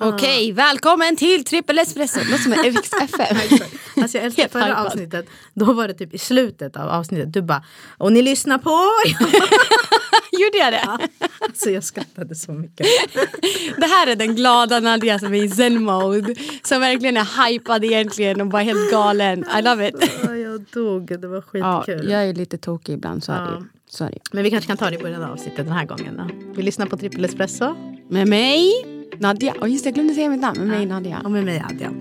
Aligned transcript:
Okej, 0.00 0.52
välkommen 0.52 1.16
till 1.16 1.44
Trippel 1.44 1.78
Espresso. 1.78 2.18
Låter 2.20 2.42
som 2.42 2.52
en 2.52 2.58
Evix 2.64 2.90
FM. 2.92 3.36
Alltså 4.02 4.16
jag 4.18 4.24
älskar 4.26 4.48
förra 4.48 4.84
avsnittet. 4.84 5.26
Då 5.54 5.72
var 5.72 5.88
det 5.88 5.94
typ 5.94 6.14
i 6.14 6.18
slutet 6.18 6.76
av 6.76 6.88
avsnittet. 6.88 7.32
Du 7.32 7.42
bara 7.42 7.64
och 7.98 8.12
ni 8.12 8.22
lyssnar 8.22 8.58
på. 8.58 8.70
Gjorde 10.38 10.58
jag 10.58 10.72
det? 10.72 11.08
alltså 11.40 11.70
jag 11.70 11.84
skrattade 11.84 12.34
så 12.34 12.52
mycket. 12.52 12.86
Det 13.76 13.86
här 13.86 14.06
är 14.06 14.16
den 14.16 14.36
glada 14.36 14.80
Nadia 14.80 15.18
som 15.18 15.34
är 15.34 15.44
i 15.44 15.48
zen-mode. 15.50 16.34
Som 16.62 16.80
verkligen 16.80 17.16
är 17.16 17.46
hypad 17.48 17.84
egentligen 17.84 18.40
och 18.40 18.46
bara 18.46 18.62
helt 18.62 18.90
galen. 18.90 19.44
I 19.58 19.62
love 19.62 19.88
it. 19.88 20.10
Ja, 20.24 20.36
jag 20.36 20.60
dog. 20.72 21.20
Det 21.20 21.28
var 21.28 21.44
Ja, 21.52 21.82
skitkul. 21.86 22.10
jag 22.10 22.24
är 22.28 22.34
lite 22.34 22.58
tokig 22.58 22.92
ibland, 22.94 23.24
så 23.24 23.32
är 23.32 23.36
det 23.42 23.64
Ja. 23.98 24.06
är 24.06 24.10
ju. 24.10 24.18
Men 24.32 24.42
vi 24.44 24.50
kanske 24.50 24.68
kan 24.68 24.76
ta 24.76 24.90
det 24.90 24.96
i 24.96 24.98
början 24.98 25.22
av 25.22 25.32
avsnittet 25.32 25.56
den 25.66 25.72
här 25.72 25.84
gången. 25.84 26.16
Då. 26.16 26.52
Vi 26.56 26.62
lyssnar 26.62 26.86
på 26.86 26.96
Trippel 26.96 27.24
Espresso. 27.24 27.74
Med 28.10 28.28
mig, 28.28 28.72
Nadia. 29.16 29.54
Och 29.60 29.68
just 29.68 29.84
det, 29.84 29.88
jag 29.88 29.94
glömde 29.94 30.14
säga 30.14 30.30
mitt 30.30 30.40
namn. 30.40 30.58
Med 30.58 30.68
mig, 30.68 30.86
Nadia. 30.86 31.20
Och 31.24 31.30
med 31.30 31.44
mig 31.44 31.62
Adja. 31.70 31.92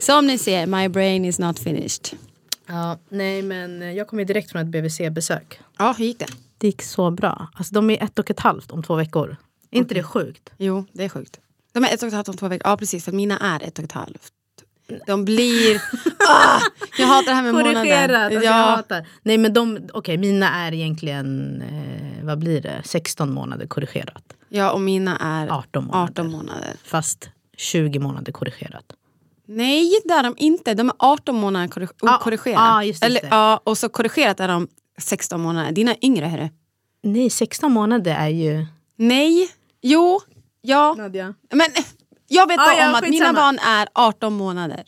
Som 0.00 0.26
ni 0.26 0.38
ser, 0.38 0.66
my 0.66 0.88
brain 0.88 1.24
is 1.24 1.38
not 1.38 1.58
finished. 1.58 2.14
Ja, 2.66 2.98
nej 3.08 3.42
men 3.42 3.94
jag 3.94 4.08
kom 4.08 4.18
ju 4.18 4.24
direkt 4.24 4.50
från 4.50 4.62
ett 4.62 4.68
BVC-besök. 4.68 5.60
Ja, 5.78 5.94
hur 5.98 6.04
gick 6.04 6.18
det? 6.18 6.26
Det 6.58 6.66
gick 6.66 6.82
så 6.82 7.10
bra. 7.10 7.48
Alltså 7.54 7.74
de 7.74 7.90
är 7.90 8.02
ett 8.04 8.18
och 8.18 8.30
ett 8.30 8.40
halvt 8.40 8.70
om 8.70 8.82
två 8.82 8.94
veckor. 8.94 9.36
Är 9.70 9.78
inte 9.78 9.94
det 9.94 10.02
sjukt? 10.02 10.50
Jo, 10.56 10.84
det 10.92 11.04
är 11.04 11.08
sjukt. 11.08 11.40
De 11.72 11.84
är 11.84 11.94
ett 11.94 12.02
och 12.02 12.08
ett 12.08 12.14
halvt 12.14 12.28
om 12.28 12.36
två 12.36 12.48
veckor. 12.48 12.70
Ja, 12.70 12.76
precis. 12.76 13.04
För 13.04 13.12
mina 13.12 13.38
är 13.38 13.62
ett 13.62 13.78
och 13.78 13.84
ett 13.84 13.92
halvt. 13.92 14.32
De 15.06 15.24
blir... 15.24 15.76
ah, 16.28 16.60
jag 16.98 17.06
hatar 17.06 17.26
det 17.26 17.34
här 17.34 17.42
med 17.42 17.52
månader. 17.52 17.74
Korrigerat. 17.74 18.22
Alltså 18.22 18.44
jag 18.44 18.44
ja, 18.44 18.76
hatar. 18.76 19.06
Nej 19.22 19.38
men 19.38 19.52
de, 19.52 19.78
okej 19.92 20.16
mina 20.16 20.50
är 20.50 20.74
egentligen, 20.74 21.62
eh, 21.62 22.24
vad 22.24 22.38
blir 22.38 22.60
det, 22.60 22.82
16 22.84 23.32
månader 23.32 23.66
korrigerat. 23.66 24.36
ja, 24.48 24.70
och 24.70 24.80
mina 24.80 25.16
är 25.16 25.48
18 25.48 25.84
månader. 25.84 26.04
18 26.04 26.30
månader. 26.30 26.74
Fast 26.84 27.30
20 27.56 27.98
månader 27.98 28.32
korrigerat. 28.32 28.84
Nej, 29.46 30.00
det 30.04 30.14
är 30.14 30.22
de 30.22 30.34
inte. 30.38 30.74
De 30.74 30.88
är 30.88 30.94
18 30.98 31.34
månader 31.36 31.66
korri- 31.68 31.88
Ja, 32.02 32.16
okorrigerat. 32.16 32.58
ja, 32.60 32.84
just 32.84 33.00
det, 33.00 33.06
Eller, 33.06 33.20
just 33.20 33.30
det. 33.30 33.36
ja, 33.36 33.60
och 33.64 33.78
så 33.78 33.88
korrigerat 33.88 34.40
är 34.40 34.48
de 34.48 34.68
16 34.98 35.40
månader. 35.40 35.72
Dina 35.72 35.90
är 35.90 36.04
yngre, 36.04 36.26
hörru. 36.26 36.48
Nej 37.02 37.30
16 37.30 37.72
månader 37.72 38.14
är 38.14 38.28
ju... 38.28 38.66
Nej, 38.96 39.48
jo, 39.82 40.20
ja. 40.60 40.94
Nadja. 40.98 41.34
Men 41.52 41.66
jag 42.28 42.48
vet 42.48 42.56
Ja, 42.56 42.64
bara 42.66 42.78
ja, 42.78 42.88
om 42.88 42.94
att 42.94 43.02
mina 43.02 43.12
skitsamma. 43.12 43.32
barn 43.40 43.58
är 43.58 43.88
18 43.94 44.32
månader. 44.32 44.84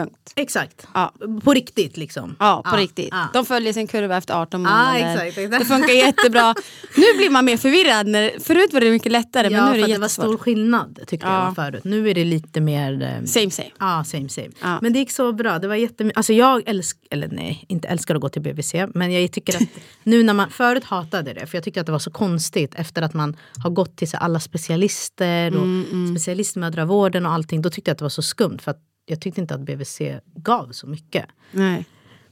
Punkt. 0.00 0.32
Exakt. 0.36 0.86
Ja. 0.94 1.12
På 1.44 1.54
riktigt 1.54 1.96
liksom. 1.96 2.36
Ja, 2.38 2.62
på 2.70 2.76
riktigt. 2.76 3.08
ja. 3.10 3.28
De 3.32 3.44
följer 3.46 3.72
sin 3.72 3.86
kurva 3.86 4.16
efter 4.16 4.34
18 4.34 4.62
Ja, 4.62 4.68
månader. 4.70 5.12
exakt, 5.24 5.38
exakt. 5.38 5.58
Det 5.58 5.64
funkar 5.74 5.94
jättebra. 5.94 6.54
Nu 6.96 7.04
blir 7.16 7.30
man 7.30 7.44
mer 7.44 7.56
förvirrad. 7.56 8.06
När, 8.06 8.30
förut 8.40 8.72
var 8.72 8.80
det 8.80 8.90
mycket 8.90 9.12
lättare, 9.12 9.48
Ja, 9.48 9.50
men 9.50 9.64
nu 9.64 9.70
är 9.70 9.74
det 9.74 9.78
det 9.78 9.82
var 9.82 9.88
jättesvårt. 9.88 10.24
stor 10.24 10.36
skillnad 10.38 10.98
tyckte 11.06 11.26
Ja. 11.26 11.44
jag 11.44 11.54
förut. 11.54 11.84
Nu 11.84 12.10
är 12.10 12.14
det 12.14 12.24
lite 12.24 12.60
mer... 12.60 13.02
Eh, 13.02 13.24
Same 13.24 13.50
same. 13.50 13.70
Ja, 13.78 14.04
same 14.06 14.28
same. 14.28 14.48
Ja. 14.62 14.78
Men 14.82 14.92
det 14.92 14.98
gick 14.98 15.10
så 15.10 15.32
bra. 15.32 15.58
Det 15.58 15.68
var 15.68 15.74
jättemycket. 15.74 16.16
Alltså 16.16 16.32
jag 16.32 16.68
älskar, 16.68 17.02
eller 17.10 17.28
nej, 17.28 17.64
inte 17.68 17.88
älskar 17.88 18.14
att 18.14 18.20
gå 18.20 18.28
till 18.28 18.42
BVC. 18.42 18.74
Men 18.94 19.12
jag 19.12 19.32
tycker 19.32 19.56
att 19.56 19.68
nu 20.02 20.22
när 20.22 20.34
man, 20.34 20.50
förut 20.50 20.84
hatade 20.84 21.32
det. 21.32 21.46
För 21.46 21.56
jag 21.56 21.64
tyckte 21.64 21.80
att 21.80 21.86
det 21.86 21.92
var 21.92 21.98
så 21.98 22.10
konstigt 22.10 22.74
efter 22.74 23.02
att 23.02 23.14
man 23.14 23.36
har 23.62 23.70
gått 23.70 23.96
till 23.96 24.10
så 24.10 24.16
alla 24.16 24.40
specialister 24.40 25.56
och 25.56 25.62
Mm, 25.62 26.16
specialistmödravården 26.16 27.26
och 27.26 27.32
allting. 27.32 27.62
Då 27.62 27.70
tyckte 27.70 27.88
jag 27.90 27.92
att 27.94 27.98
det 27.98 28.04
var 28.04 28.08
så 28.08 28.22
skumt. 28.22 28.58
För 28.62 28.70
att 28.70 28.80
jag 29.08 29.20
tyckte 29.20 29.40
inte 29.40 29.54
att 29.54 29.60
BVC 29.60 30.00
gav 30.34 30.72
så 30.72 30.86
mycket. 30.86 31.26
Nej. 31.50 31.84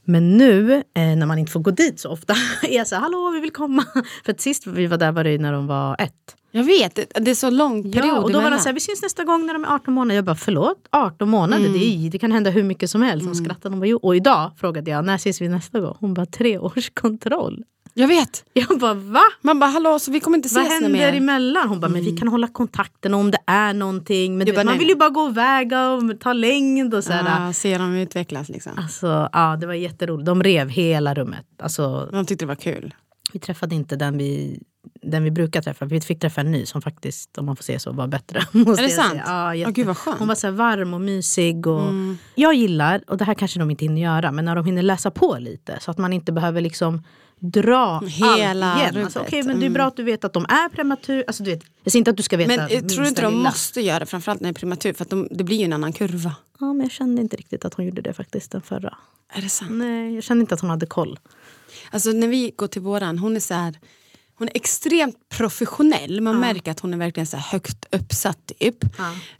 Men 0.03 0.37
nu 0.37 0.73
eh, 0.73 0.83
när 0.93 1.25
man 1.25 1.37
inte 1.37 1.51
får 1.51 1.59
gå 1.59 1.71
dit 1.71 1.99
så 1.99 2.09
ofta 2.09 2.33
är 2.63 2.75
jag 2.75 2.87
så 2.87 2.95
här, 2.95 3.01
hallå 3.01 3.31
vi 3.33 3.39
vill 3.39 3.51
komma. 3.51 3.85
För 4.25 4.31
att 4.31 4.41
sist 4.41 4.67
vi 4.67 4.87
var 4.87 4.97
där 4.97 5.11
var 5.11 5.23
det 5.23 5.37
när 5.37 5.53
de 5.53 5.67
var 5.67 5.95
ett. 5.99 6.35
Jag 6.51 6.63
vet, 6.63 6.95
det, 6.95 7.31
är 7.31 7.35
så 7.35 7.49
lång 7.49 7.83
period 7.83 8.05
Ja, 8.05 8.19
och 8.19 8.31
då 8.31 8.41
var 8.41 8.51
det 8.51 8.59
så 8.59 8.69
här, 8.69 8.73
vi 8.73 8.79
syns 8.79 9.01
nästa 9.01 9.23
gång 9.23 9.45
när 9.45 9.53
de 9.53 9.63
är 9.63 9.75
18 9.75 9.93
månader. 9.93 10.15
Jag 10.15 10.25
bara, 10.25 10.35
förlåt? 10.35 10.87
18 10.91 11.29
månader? 11.29 11.65
Mm. 11.65 11.79
Det, 11.79 11.85
är, 11.85 12.09
det 12.09 12.19
kan 12.19 12.31
hända 12.31 12.49
hur 12.49 12.63
mycket 12.63 12.89
som 12.89 13.01
helst. 13.01 13.25
Hon 13.25 13.35
skrattade. 13.35 13.73
Hon 13.73 13.79
bara, 13.79 13.85
jo. 13.85 13.97
Och 13.97 14.15
idag 14.15 14.51
frågade 14.57 14.91
jag, 14.91 15.05
när 15.05 15.15
ses 15.15 15.41
vi 15.41 15.47
nästa 15.47 15.79
gång? 15.79 15.95
Hon 15.99 16.13
bara, 16.13 16.25
tre 16.25 16.57
års 16.57 16.89
kontroll. 16.93 17.63
Jag 17.99 18.07
vet. 18.07 18.43
Jag 18.53 18.79
bara, 18.79 18.93
va? 18.93 19.21
Man 19.41 19.59
bara, 19.59 19.69
hallå, 19.71 19.99
så 19.99 20.11
vi 20.11 20.19
kommer 20.19 20.37
inte 20.37 20.49
Vad 20.53 20.63
ses 20.63 20.79
nu 20.81 20.85
händer 20.85 20.99
mer. 21.11 21.17
emellan? 21.17 21.69
Hon 21.69 21.79
bara, 21.79 21.89
men 21.91 22.01
vi 22.03 22.17
kan 22.17 22.27
hålla 22.27 22.47
kontakten 22.47 23.13
om 23.13 23.31
det 23.31 23.37
är 23.47 23.73
någonting. 23.73 24.37
Men 24.37 24.47
Du 24.47 24.53
bara, 24.53 24.63
man 24.63 24.71
nej. 24.73 24.79
vill 24.79 24.87
ju 24.89 24.95
bara 24.95 25.09
gå 25.09 25.21
och 25.21 25.37
väga 25.37 25.89
och 25.89 26.19
ta 26.19 26.33
längd 26.33 26.93
och 26.93 27.03
sådär. 27.03 27.25
Ja, 27.39 27.53
se 27.53 27.77
dem 27.77 27.95
utvecklas 27.95 28.49
liksom. 28.49 28.71
Alltså, 28.77 29.29
ja, 29.33 29.57
det 29.59 29.67
var 29.67 29.73
jätteroligt. 29.73 30.25
De 30.25 30.43
rev 30.43 30.69
hela 30.69 31.13
rummet. 31.13 31.45
Alltså, 31.63 32.09
De 32.11 32.25
tyckte 32.25 32.45
det 32.45 32.47
var 32.47 32.55
kul. 32.55 32.93
vi 33.33 33.39
träffade 33.39 33.75
inte 33.75 33.95
den 33.95 34.17
vi, 34.17 34.59
den 35.01 35.23
vi 35.23 35.31
brukar 35.31 35.61
träffa. 35.61 35.85
Vi 35.85 36.01
fick 36.01 36.19
träffa 36.19 36.41
en 36.41 36.51
ny 36.51 36.65
som 36.65 36.81
faktiskt, 36.81 37.37
om 37.37 37.45
man 37.45 37.55
får 37.55 37.63
säga 37.63 37.79
så, 37.79 37.91
var 37.91 38.07
bättre. 38.07 38.43
måste 38.51 38.83
Är 38.83 38.87
det 38.87 38.93
sant? 38.93 39.21
Ja, 39.25 39.55
jätte- 39.55 39.71
gud, 39.71 39.87
vad 39.87 39.97
skönt. 39.97 40.07
Mm. 40.15 40.19
Hon 40.19 40.27
var 40.27 40.35
så 40.35 40.47
här 40.47 40.51
varm 40.51 40.93
och 40.93 41.01
mysig. 41.01 41.67
Och 41.67 41.91
Jag 42.35 42.53
gillar, 42.53 43.01
och 43.07 43.17
det 43.17 43.25
här 43.25 43.33
kanske 43.33 43.59
de 43.59 43.71
inte 43.71 43.85
hinner 43.85 44.01
göra, 44.01 44.31
men 44.31 44.45
när 44.45 44.55
de 44.55 44.65
hinner 44.65 44.81
läsa 44.81 45.11
på 45.11 45.37
lite. 45.39 45.77
Så 45.81 45.91
att 45.91 45.97
man 45.97 46.13
inte 46.13 46.31
behöver 46.31 46.61
liksom 46.61 47.03
dra 47.39 47.99
Hela 47.99 48.73
allt 48.73 48.93
igen. 48.93 49.03
Alltså, 49.05 49.19
Okej, 49.19 49.43
men 49.43 49.59
det 49.59 49.65
är 49.65 49.69
bra 49.69 49.85
att 49.85 49.95
du 49.95 50.03
vet 50.03 50.23
att 50.23 50.33
de 50.33 50.45
är 50.49 50.69
prematur. 50.69 51.23
Alltså, 51.27 51.43
du 51.43 51.51
vet, 51.51 51.63
jag 51.83 51.91
säger 51.91 52.01
inte 52.01 52.11
att 52.11 52.17
du 52.17 52.23
ska 52.23 52.37
veta 52.37 52.55
Men 52.55 52.59
eh, 52.59 52.81
tror 52.85 53.01
du 53.01 53.07
inte 53.07 53.21
de 53.21 53.33
lilla. 53.33 53.43
måste 53.43 53.81
göra 53.81 53.99
det, 53.99 54.05
framförallt 54.05 54.41
när 54.41 54.49
det 54.49 54.51
är 54.51 54.59
prematur, 54.59 54.93
för 54.93 55.05
de, 55.05 55.27
det 55.31 55.43
blir 55.43 55.57
ju 55.57 55.65
en 55.65 55.73
annan 55.73 55.93
kurva. 55.93 56.35
Ja, 56.59 56.73
men 56.73 56.81
jag 56.81 56.91
kände 56.91 57.21
inte 57.21 57.37
riktigt 57.37 57.65
att 57.65 57.73
hon 57.73 57.85
gjorde 57.85 58.01
det 58.01 58.13
faktiskt, 58.13 58.51
den 58.51 58.61
förra. 58.61 58.97
Är 59.33 59.41
det 59.41 59.49
sant? 59.49 59.71
Nej, 59.71 60.15
jag 60.15 60.23
kände 60.23 60.41
inte 60.41 60.53
att 60.53 60.61
hon 60.61 60.69
hade 60.69 60.85
koll. 60.85 61.19
Alltså 61.91 62.09
när 62.09 62.27
vi 62.27 62.51
går 62.55 62.67
till 62.67 62.81
våran, 62.81 63.17
hon 63.17 63.35
är 63.35 63.39
så 63.39 63.53
här, 63.53 63.79
hon 64.37 64.47
är 64.47 64.51
extremt 64.55 65.15
professionell. 65.29 66.21
Man 66.21 66.39
märker 66.39 66.71
att 66.71 66.79
hon 66.79 66.93
är 66.93 66.97
verkligen 66.97 67.27
så 67.27 67.37
högt 67.37 67.85
uppsatt 67.91 68.51
typ. 68.59 68.75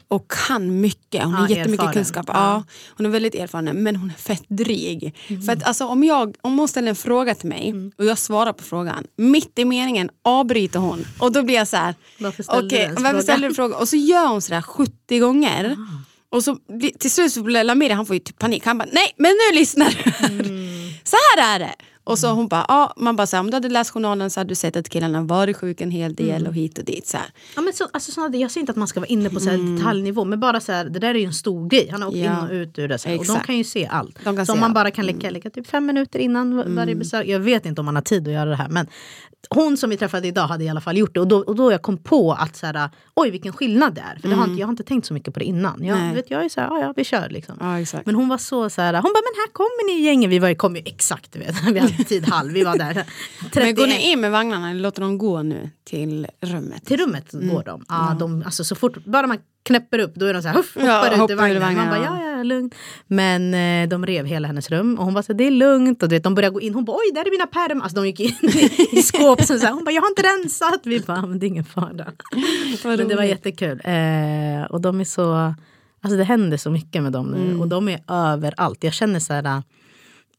Och 0.08 0.30
kan 0.48 0.80
mycket. 0.80 1.22
Hon 1.24 1.32
Ja, 1.32 1.38
har 1.38 1.48
jättemycket 1.48 1.80
erfaren. 1.80 1.92
kunskap. 1.94 2.24
Ja. 2.28 2.34
Ja. 2.34 2.64
hon 2.96 3.06
är 3.06 3.10
väldigt 3.10 3.34
erfaren 3.34 3.82
men 3.82 3.96
hon 3.96 4.10
är 4.10 4.14
fett 4.14 4.44
dryg. 4.48 5.14
För 5.46 5.52
att 5.52 5.62
alltså, 5.64 5.86
om, 5.86 6.04
jag, 6.04 6.36
om 6.40 6.58
hon 6.58 6.68
ställer 6.68 6.88
en 6.88 6.96
fråga 6.96 7.34
till 7.34 7.48
mig 7.48 7.74
och 7.98 8.04
jag 8.04 8.18
svarar 8.18 8.52
på 8.52 8.62
frågan, 8.64 9.04
mitt 9.16 9.58
i 9.58 9.64
meningen 9.64 10.10
avbryter 10.24 10.78
hon. 10.78 11.06
Och 11.18 11.32
då 11.32 11.42
blir 11.42 11.54
jag 11.54 11.68
så 11.68 11.76
här, 11.76 11.94
Varför 12.18 12.42
ställde 12.42 12.66
okej, 12.66 12.78
du 12.78 12.84
ens 12.84 13.02
varför 13.02 13.20
ställer 13.20 13.48
du 13.48 13.54
frågan? 13.54 13.80
Och 13.80 13.88
så 13.88 13.96
gör 13.96 14.26
hon 14.26 14.42
sådär 14.42 14.62
70 14.62 15.18
gånger. 15.18 15.76
Och 16.30 16.44
så 16.44 16.58
till 16.98 17.10
slut 17.10 17.32
så 17.32 17.42
blir 17.42 17.64
Lamiri, 17.64 17.92
han 17.92 18.06
får 18.06 18.16
ju 18.16 18.20
typ 18.20 18.38
panik. 18.38 18.64
Han 18.66 18.78
bara, 18.78 18.88
nej 18.92 19.14
men 19.16 19.30
nu 19.30 19.58
lyssnar 19.58 19.86
du. 19.86 20.10
så 21.04 21.16
här 21.36 21.54
är 21.54 21.58
det. 21.58 21.74
Och 22.08 22.18
så 22.18 22.28
hon 22.32 22.48
bara, 22.48 22.64
ja, 22.68 22.92
man 22.96 23.16
bara 23.16 23.26
så 23.26 23.36
här, 23.36 23.40
om 23.40 23.50
du 23.50 23.56
hade 23.56 23.68
läst 23.68 23.90
journalen 23.90 24.30
så 24.30 24.40
hade 24.40 24.48
du 24.48 24.54
sett 24.54 24.76
att 24.76 24.88
killarna 24.88 25.22
varit 25.22 25.56
sjuk 25.56 25.80
en 25.80 25.90
hel 25.90 26.14
del 26.14 26.46
och 26.46 26.54
hit 26.54 26.78
och 26.78 26.84
dit. 26.84 27.06
Så 27.06 27.16
här. 27.16 27.26
Ja, 27.56 27.62
men 27.62 27.72
så, 27.72 27.88
alltså, 27.92 28.12
såna, 28.12 28.36
jag 28.36 28.50
säger 28.50 28.60
inte 28.62 28.70
att 28.70 28.76
man 28.76 28.88
ska 28.88 29.00
vara 29.00 29.08
inne 29.08 29.30
på 29.30 29.40
så 29.40 29.50
här 29.50 29.76
detaljnivå 29.76 30.24
men 30.24 30.40
bara 30.40 30.60
så 30.60 30.72
här, 30.72 30.84
det 30.84 30.98
där 30.98 31.08
är 31.14 31.18
ju 31.18 31.24
en 31.24 31.34
stor 31.34 31.68
grej. 31.68 31.88
Han 31.92 32.02
har 32.02 32.08
åkt 32.08 32.16
Mm. 32.16 32.32
Ja. 32.32 32.38
in 32.38 32.44
och 32.46 32.52
ut 32.52 32.78
ur 32.78 32.88
det. 32.88 32.98
Så 32.98 33.08
här, 33.08 33.18
och 33.18 33.26
de 33.26 33.40
kan 33.40 33.56
ju 33.58 33.64
se 33.64 33.86
allt. 33.86 34.18
Så 34.22 34.28
om 34.30 34.34
man 34.34 34.40
allt. 34.40 34.50
Mm. 34.58 34.72
bara 34.72 34.90
kan 34.90 35.06
lägga, 35.06 35.30
lägga 35.30 35.50
typ 35.50 35.66
fem 35.66 35.86
minuter 35.86 36.18
innan 36.18 36.56
var- 36.56 36.64
varje 36.68 36.94
besök. 36.94 37.26
Jag 37.26 37.40
vet 37.40 37.66
inte 37.66 37.80
om 37.80 37.84
man 37.84 37.94
har 37.94 38.02
tid 38.02 38.28
att 38.28 38.34
göra 38.34 38.50
det 38.50 38.56
här 38.56 38.68
men 38.68 38.86
hon 39.50 39.76
som 39.76 39.90
vi 39.90 39.96
träffade 39.96 40.28
idag 40.28 40.46
hade 40.46 40.64
i 40.64 40.68
alla 40.68 40.80
fall 40.80 40.96
gjort 40.98 41.14
det 41.14 41.20
och 41.20 41.28
då, 41.28 41.36
och 41.38 41.54
då 41.56 41.72
jag 41.72 41.82
kom 41.82 41.98
på 41.98 42.32
att 42.32 42.56
så 42.56 42.66
här, 42.66 42.90
oj 43.14 43.30
vilken 43.30 43.52
skillnad 43.52 43.94
det 43.94 44.00
är. 44.00 44.18
För 44.20 44.28
det 44.28 44.34
har 44.34 44.44
inte, 44.44 44.60
jag 44.60 44.66
har 44.66 44.72
inte 44.72 44.82
tänkt 44.84 45.06
så 45.06 45.14
mycket 45.14 45.34
på 45.34 45.40
det 45.40 45.44
innan. 45.46 45.84
Jag, 45.84 45.96
Mm. 45.96 46.06
Nej. 46.08 46.16
vet, 46.16 46.30
jag 46.30 46.44
är 46.44 46.48
så 46.48 46.60
här, 46.60 46.68
ja, 46.68 46.80
ja 46.80 46.92
vi 46.96 47.04
kör 47.04 47.28
liksom. 47.28 47.56
Ja. 47.60 48.00
Men 48.04 48.14
hon 48.14 48.28
var 48.28 48.38
så 48.38 48.70
så 48.70 48.80
här, 48.82 48.92
hon 48.94 49.02
bara 49.02 49.22
men 49.32 49.40
här 49.46 49.52
kommer 49.52 49.86
ni 49.86 50.00
i 50.02 50.04
gänget. 50.06 50.30
Vi 50.30 50.38
var, 50.38 50.54
kom 50.54 50.76
ju 50.76 50.82
exakt 50.84 51.32
du 51.32 51.38
vet. 51.38 51.54
Vi 51.72 51.78
hade 51.78 51.92
tid 52.04 52.28
halv, 52.28 52.52
vi 52.52 52.64
var 52.64 52.78
där. 52.78 52.94
Men 52.94 53.50
31. 53.50 53.76
går 53.76 53.86
ni 53.86 54.12
in 54.12 54.20
med 54.20 54.30
vagnarna 54.30 54.70
eller 54.70 54.80
låter 54.80 55.02
de 55.02 55.18
gå 55.18 55.42
nu 55.42 55.70
till 55.84 56.26
rummet? 56.40 56.84
Till 56.86 56.96
rummet 57.00 57.32
går 57.32 57.62
de. 57.64 57.84
Ja, 57.88 58.16
de 58.18 58.42
alltså, 58.46 58.64
så 58.64 58.74
fort 58.74 59.04
bara 59.04 59.26
man 59.26 59.38
knäpper 59.68 59.98
upp 59.98 60.14
då 60.14 60.26
är 60.26 60.34
de 60.34 60.42
så 60.42 60.48
här, 60.48 60.54
huff, 60.54 60.74
hoppar 60.74 60.86
Ja, 61.16 61.24
ut 61.24 61.30
ur 61.30 61.36
vagnen. 61.36 61.60
vagnen, 61.62 61.76
Man 61.76 61.88
bara 61.88 62.04
ja. 62.04 62.36
ja, 62.36 62.42
lugnt. 62.42 62.74
Men 63.06 63.54
eh, 63.54 63.88
de 63.88 64.06
rev 64.06 64.26
hela 64.26 64.46
hennes 64.48 64.70
rum 64.70 64.98
och 64.98 65.04
hon 65.04 65.14
bara 65.14 65.22
så 65.22 65.32
här, 65.32 65.38
det 65.38 65.46
är 65.46 65.50
lugnt. 65.50 66.02
Och 66.02 66.08
du 66.08 66.16
vet, 66.16 66.22
de 66.24 66.34
började 66.34 66.52
gå 66.54 66.60
in, 66.60 66.74
hon 66.74 66.84
bara 66.84 66.96
oj 66.96 67.12
där 67.14 67.20
är 67.26 67.30
mina 67.30 67.46
pärmar. 67.46 67.82
Alltså 67.82 67.96
de 68.00 68.06
gick 68.06 68.20
in 68.20 68.50
i, 68.50 68.98
i 68.98 69.02
skåp. 69.10 69.42
Så 69.44 69.58
här, 69.58 69.72
hon 69.72 69.84
bara 69.84 69.90
jag 69.90 70.02
har 70.02 70.08
inte 70.08 70.22
rensat. 70.22 70.80
Vi 70.84 71.00
bara 71.00 71.26
men 71.26 71.38
det 71.38 71.46
är 71.46 71.48
ingen 71.48 71.64
fara. 71.64 72.06
Men 72.84 73.08
det 73.08 73.16
var 73.16 73.22
jättekul. 73.24 73.80
Eh, 73.84 74.64
och 74.70 74.80
de 74.80 75.00
är 75.00 75.04
så, 75.04 75.54
alltså 76.02 76.16
det 76.18 76.24
händer 76.24 76.56
så 76.56 76.70
mycket 76.70 77.02
med 77.02 77.12
dem 77.12 77.26
nu. 77.26 77.44
Mm. 77.46 77.60
Och 77.60 77.68
de 77.68 77.88
är 77.88 78.00
överallt. 78.08 78.84
Jag 78.84 78.92
känner 78.92 79.20
så 79.20 79.32
här, 79.32 79.62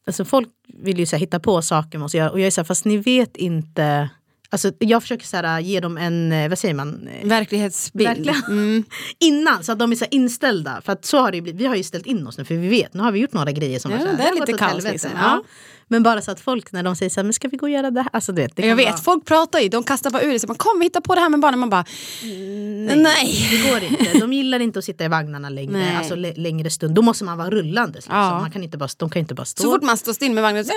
alltså 0.06 0.24
folk 0.24 0.48
vill 0.82 0.98
ju 0.98 1.06
så 1.06 1.16
här, 1.16 1.20
hitta 1.20 1.40
på 1.40 1.62
saker 1.62 1.98
med 1.98 2.04
oss. 2.04 2.14
Och 2.14 2.20
jag 2.20 2.40
är 2.40 2.50
så 2.50 2.60
här, 2.60 2.66
fast 2.66 2.84
ni 2.84 2.96
vet 2.96 3.36
inte. 3.36 4.08
Alltså, 4.52 4.72
jag 4.78 5.02
försöker 5.02 5.26
så 5.26 5.36
här, 5.36 5.60
ge 5.60 5.80
dem 5.80 5.96
en, 5.98 6.32
eh, 6.32 6.48
vad 6.48 6.58
säger 6.58 6.74
man? 6.74 7.08
Eh, 7.20 7.28
Verklighetsbild. 7.28 8.30
Mm. 8.48 8.84
Innan 9.18 9.64
så 9.64 9.72
att 9.72 9.78
de 9.78 9.92
är 9.92 9.96
så 9.96 10.04
inställda. 10.10 10.80
För 10.84 10.92
att 10.92 11.04
så 11.04 11.18
har 11.18 11.32
det 11.32 11.40
blivit. 11.40 11.60
Vi 11.60 11.66
har 11.66 11.74
ju 11.76 11.82
ställt 11.82 12.06
in 12.06 12.26
oss 12.26 12.38
nu 12.38 12.44
för 12.44 12.54
vi 12.54 12.68
vet. 12.68 12.94
Nu 12.94 13.02
har 13.02 13.12
vi 13.12 13.20
gjort 13.20 13.32
några 13.32 13.52
grejer 13.52 13.78
som 13.78 13.90
Ja, 13.90 13.96
var 13.96 14.04
så 14.04 14.10
här, 14.10 14.16
det 14.16 14.22
är 14.22 14.46
lite 14.46 14.58
kaos 14.58 14.84
liksom, 14.84 15.10
Ja. 15.14 15.42
Ja. 15.90 15.94
Men 15.94 16.02
bara 16.02 16.20
så 16.22 16.30
att 16.30 16.40
folk 16.40 16.72
när 16.72 16.82
de 16.82 16.96
säger 16.96 17.10
så 17.10 17.20
här, 17.20 17.24
men 17.24 17.32
ska 17.32 17.48
vi 17.48 17.56
gå 17.56 17.66
och 17.66 17.70
göra 17.70 17.90
det 17.90 18.00
här? 18.00 18.10
Alltså, 18.12 18.32
du 18.32 18.42
vet, 18.42 18.56
det 18.56 18.66
Jag 18.66 18.76
vet, 18.76 18.86
vara- 18.86 18.96
folk 18.96 19.24
pratar 19.24 19.58
ju, 19.58 19.68
de 19.68 19.82
kastar 19.84 20.10
bara 20.10 20.22
ur 20.22 20.32
det. 20.32 20.46
Man, 20.48 20.56
Kom 20.56 20.78
vi 20.78 20.84
hittar 20.84 21.00
på 21.00 21.14
det 21.14 21.20
här 21.20 21.28
med 21.28 21.40
barnen. 21.40 21.60
Man 21.60 21.70
bara, 21.70 21.84
nej. 22.96 23.48
Det 23.50 23.70
går 23.70 23.82
inte. 23.82 24.18
De 24.18 24.32
gillar 24.32 24.60
inte 24.60 24.78
att 24.78 24.84
sitta 24.84 25.04
i 25.04 25.08
vagnarna 25.08 25.48
längre, 25.48 25.72
Nej. 25.72 25.96
alltså 25.96 26.14
lä- 26.14 26.34
längre 26.36 26.70
stund. 26.70 26.94
Då 26.94 27.02
måste 27.02 27.24
man 27.24 27.38
vara 27.38 27.50
rullande. 27.50 27.94
Liksom. 27.98 28.14
Ja. 28.16 28.40
Man 28.40 28.50
kan 28.50 28.62
inte 28.62 28.78
bara, 28.78 28.88
de 28.96 29.10
kan 29.10 29.20
inte 29.20 29.34
bara 29.34 29.44
stå. 29.44 29.62
Så 29.62 29.72
fort 29.72 29.82
man 29.82 29.96
står 29.96 30.12
still 30.12 30.32
med 30.32 30.42
vagnen 30.42 30.64
så 30.64 30.72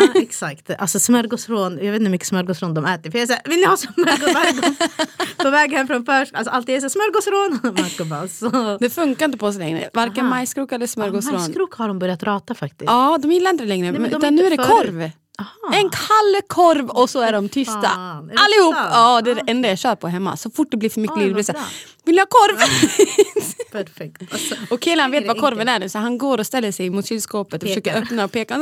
Ja, 0.00 0.20
exakt. 0.20 0.70
Alltså 0.78 0.98
smörgåsrån, 0.98 1.72
jag 1.72 1.92
vet 1.92 1.94
inte 1.94 2.04
hur 2.04 2.10
mycket 2.10 2.26
smörgåsrån 2.28 2.74
de 2.74 2.84
äter. 2.84 3.10
För 3.10 3.18
jag 3.18 3.26
här, 3.28 3.40
vill 3.44 3.58
ni 3.58 3.64
ha 3.66 3.76
smörgås 3.76 4.34
varje 4.34 4.52
gång? 4.52 4.76
På 5.36 5.50
väg 5.50 5.72
hem 5.72 5.86
från 5.86 6.04
förskolan, 6.06 6.38
alltså 6.38 6.50
alltid 6.54 6.74
är 6.74 6.80
det 6.80 6.90
så 6.90 6.98
smörgåsrån. 6.98 7.72
Marco 7.82 8.04
bara, 8.04 8.28
så. 8.28 8.78
Det 8.80 8.90
funkar 8.90 9.24
inte 9.26 9.38
på 9.38 9.52
så 9.52 9.58
länge. 9.58 9.88
Varken 9.92 10.24
Aha. 10.26 10.34
majskrok 10.34 10.72
eller 10.72 10.86
smörgåsrån. 10.86 11.34
Majskrok 11.34 11.74
har 11.74 11.88
de 11.88 11.98
börjat 11.98 12.22
rata 12.22 12.54
faktiskt. 12.54 12.90
Ja, 12.90 13.18
de 13.22 13.32
gillar 13.32 13.50
inte 13.50 13.64
det 13.64 13.68
längre. 13.68 13.92
men 13.92 14.10
de 14.10 14.20
nu 14.34 14.46
är 14.46 14.50
det 14.50 14.56
förut. 14.56 14.68
korv. 14.70 15.10
Aha. 15.38 15.74
En 15.74 15.90
kall 15.90 16.40
korv 16.46 16.90
och 16.90 17.10
så 17.10 17.20
är 17.20 17.32
de 17.32 17.48
tysta. 17.48 17.82
Fan, 17.82 18.30
är 18.30 18.34
Allihop! 18.44 18.74
sant? 18.74 18.90
Ja, 18.92 19.20
det 19.22 19.30
är 19.30 19.34
det 19.34 19.42
enda 19.46 19.68
jag 19.68 19.78
kör 19.78 19.94
på 19.94 20.08
hemma. 20.08 20.36
Så 20.36 20.50
fort 20.50 20.68
det 20.70 20.76
blir 20.76 20.90
för 20.90 21.00
mycket 21.00 21.18
liv 21.18 21.26
blir 21.26 21.36
det 21.36 21.44
så 21.44 21.52
här, 21.52 21.58
bra. 21.58 21.68
Vill 22.04 22.16
du 22.16 22.22
ha 22.22 22.26
korv? 22.26 22.58
Perfekt. 23.74 24.22
Alltså, 24.32 24.54
Och 24.70 24.80
killen 24.80 25.10
vet 25.10 25.26
vad 25.26 25.40
korven 25.40 25.68
är 25.68 25.78
nu 25.78 25.88
så 25.88 25.98
han 25.98 26.18
går 26.18 26.38
och 26.38 26.46
ställer 26.46 26.72
sig 26.72 26.90
mot 26.90 27.06
kylskåpet 27.06 27.62
och 27.62 27.68
Pekar. 27.68 27.80
försöker 27.92 28.02
öppna 28.02 28.24
och 28.24 28.32
peka. 28.32 28.54
Äh, 28.54 28.60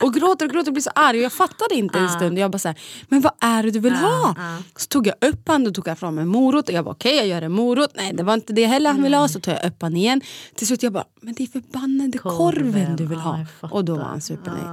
Och 0.06 0.14
gråter 0.14 0.46
och 0.46 0.52
gråter 0.52 0.68
och 0.70 0.72
blir 0.72 0.82
så 0.82 0.90
arg. 0.94 1.18
Jag 1.18 1.32
fattade 1.32 1.74
inte 1.74 1.98
en 1.98 2.04
Ah. 2.04 2.08
stund. 2.08 2.38
Jag 2.38 2.50
bara 2.50 2.58
så 2.58 2.68
här, 2.68 2.78
men 3.08 3.20
vad 3.20 3.32
är 3.40 3.62
det 3.62 3.70
du 3.70 3.78
vill 3.80 3.92
ha? 3.94 4.34
ah. 4.38 4.62
Så 4.76 4.86
tog 4.86 5.06
jag 5.06 5.14
upp 5.20 5.48
han 5.48 5.66
och 5.66 5.74
tog 5.74 5.98
fram 5.98 6.18
en 6.18 6.28
morot. 6.28 6.68
Och 6.68 6.74
jag 6.74 6.84
bara 6.84 6.90
okej 6.90 7.16
jag 7.16 7.26
gör 7.26 7.42
en 7.42 7.52
morot. 7.52 7.90
Nej 7.94 8.12
det 8.14 8.22
var 8.22 8.34
inte 8.34 8.52
det 8.52 8.66
heller 8.66 8.90
han 8.90 9.02
ville 9.02 9.16
ha. 9.16 9.28
Så 9.28 9.40
tog 9.40 9.54
jag 9.54 9.64
upp 9.66 9.82
han 9.82 9.96
igen. 9.96 10.20
Till 10.54 10.66
slut 10.66 10.82
jag 10.82 10.92
bara, 10.92 11.04
men 11.20 11.34
det 11.34 11.42
är 11.42 11.46
förbannade 11.46 12.18
korven, 12.18 12.96
du 12.96 13.06
vill 13.06 13.18
ha. 13.18 13.46
och 13.60 13.84
då 13.84 13.94
var 13.96 14.04
han 14.04 14.20
supernöjd. 14.20 14.64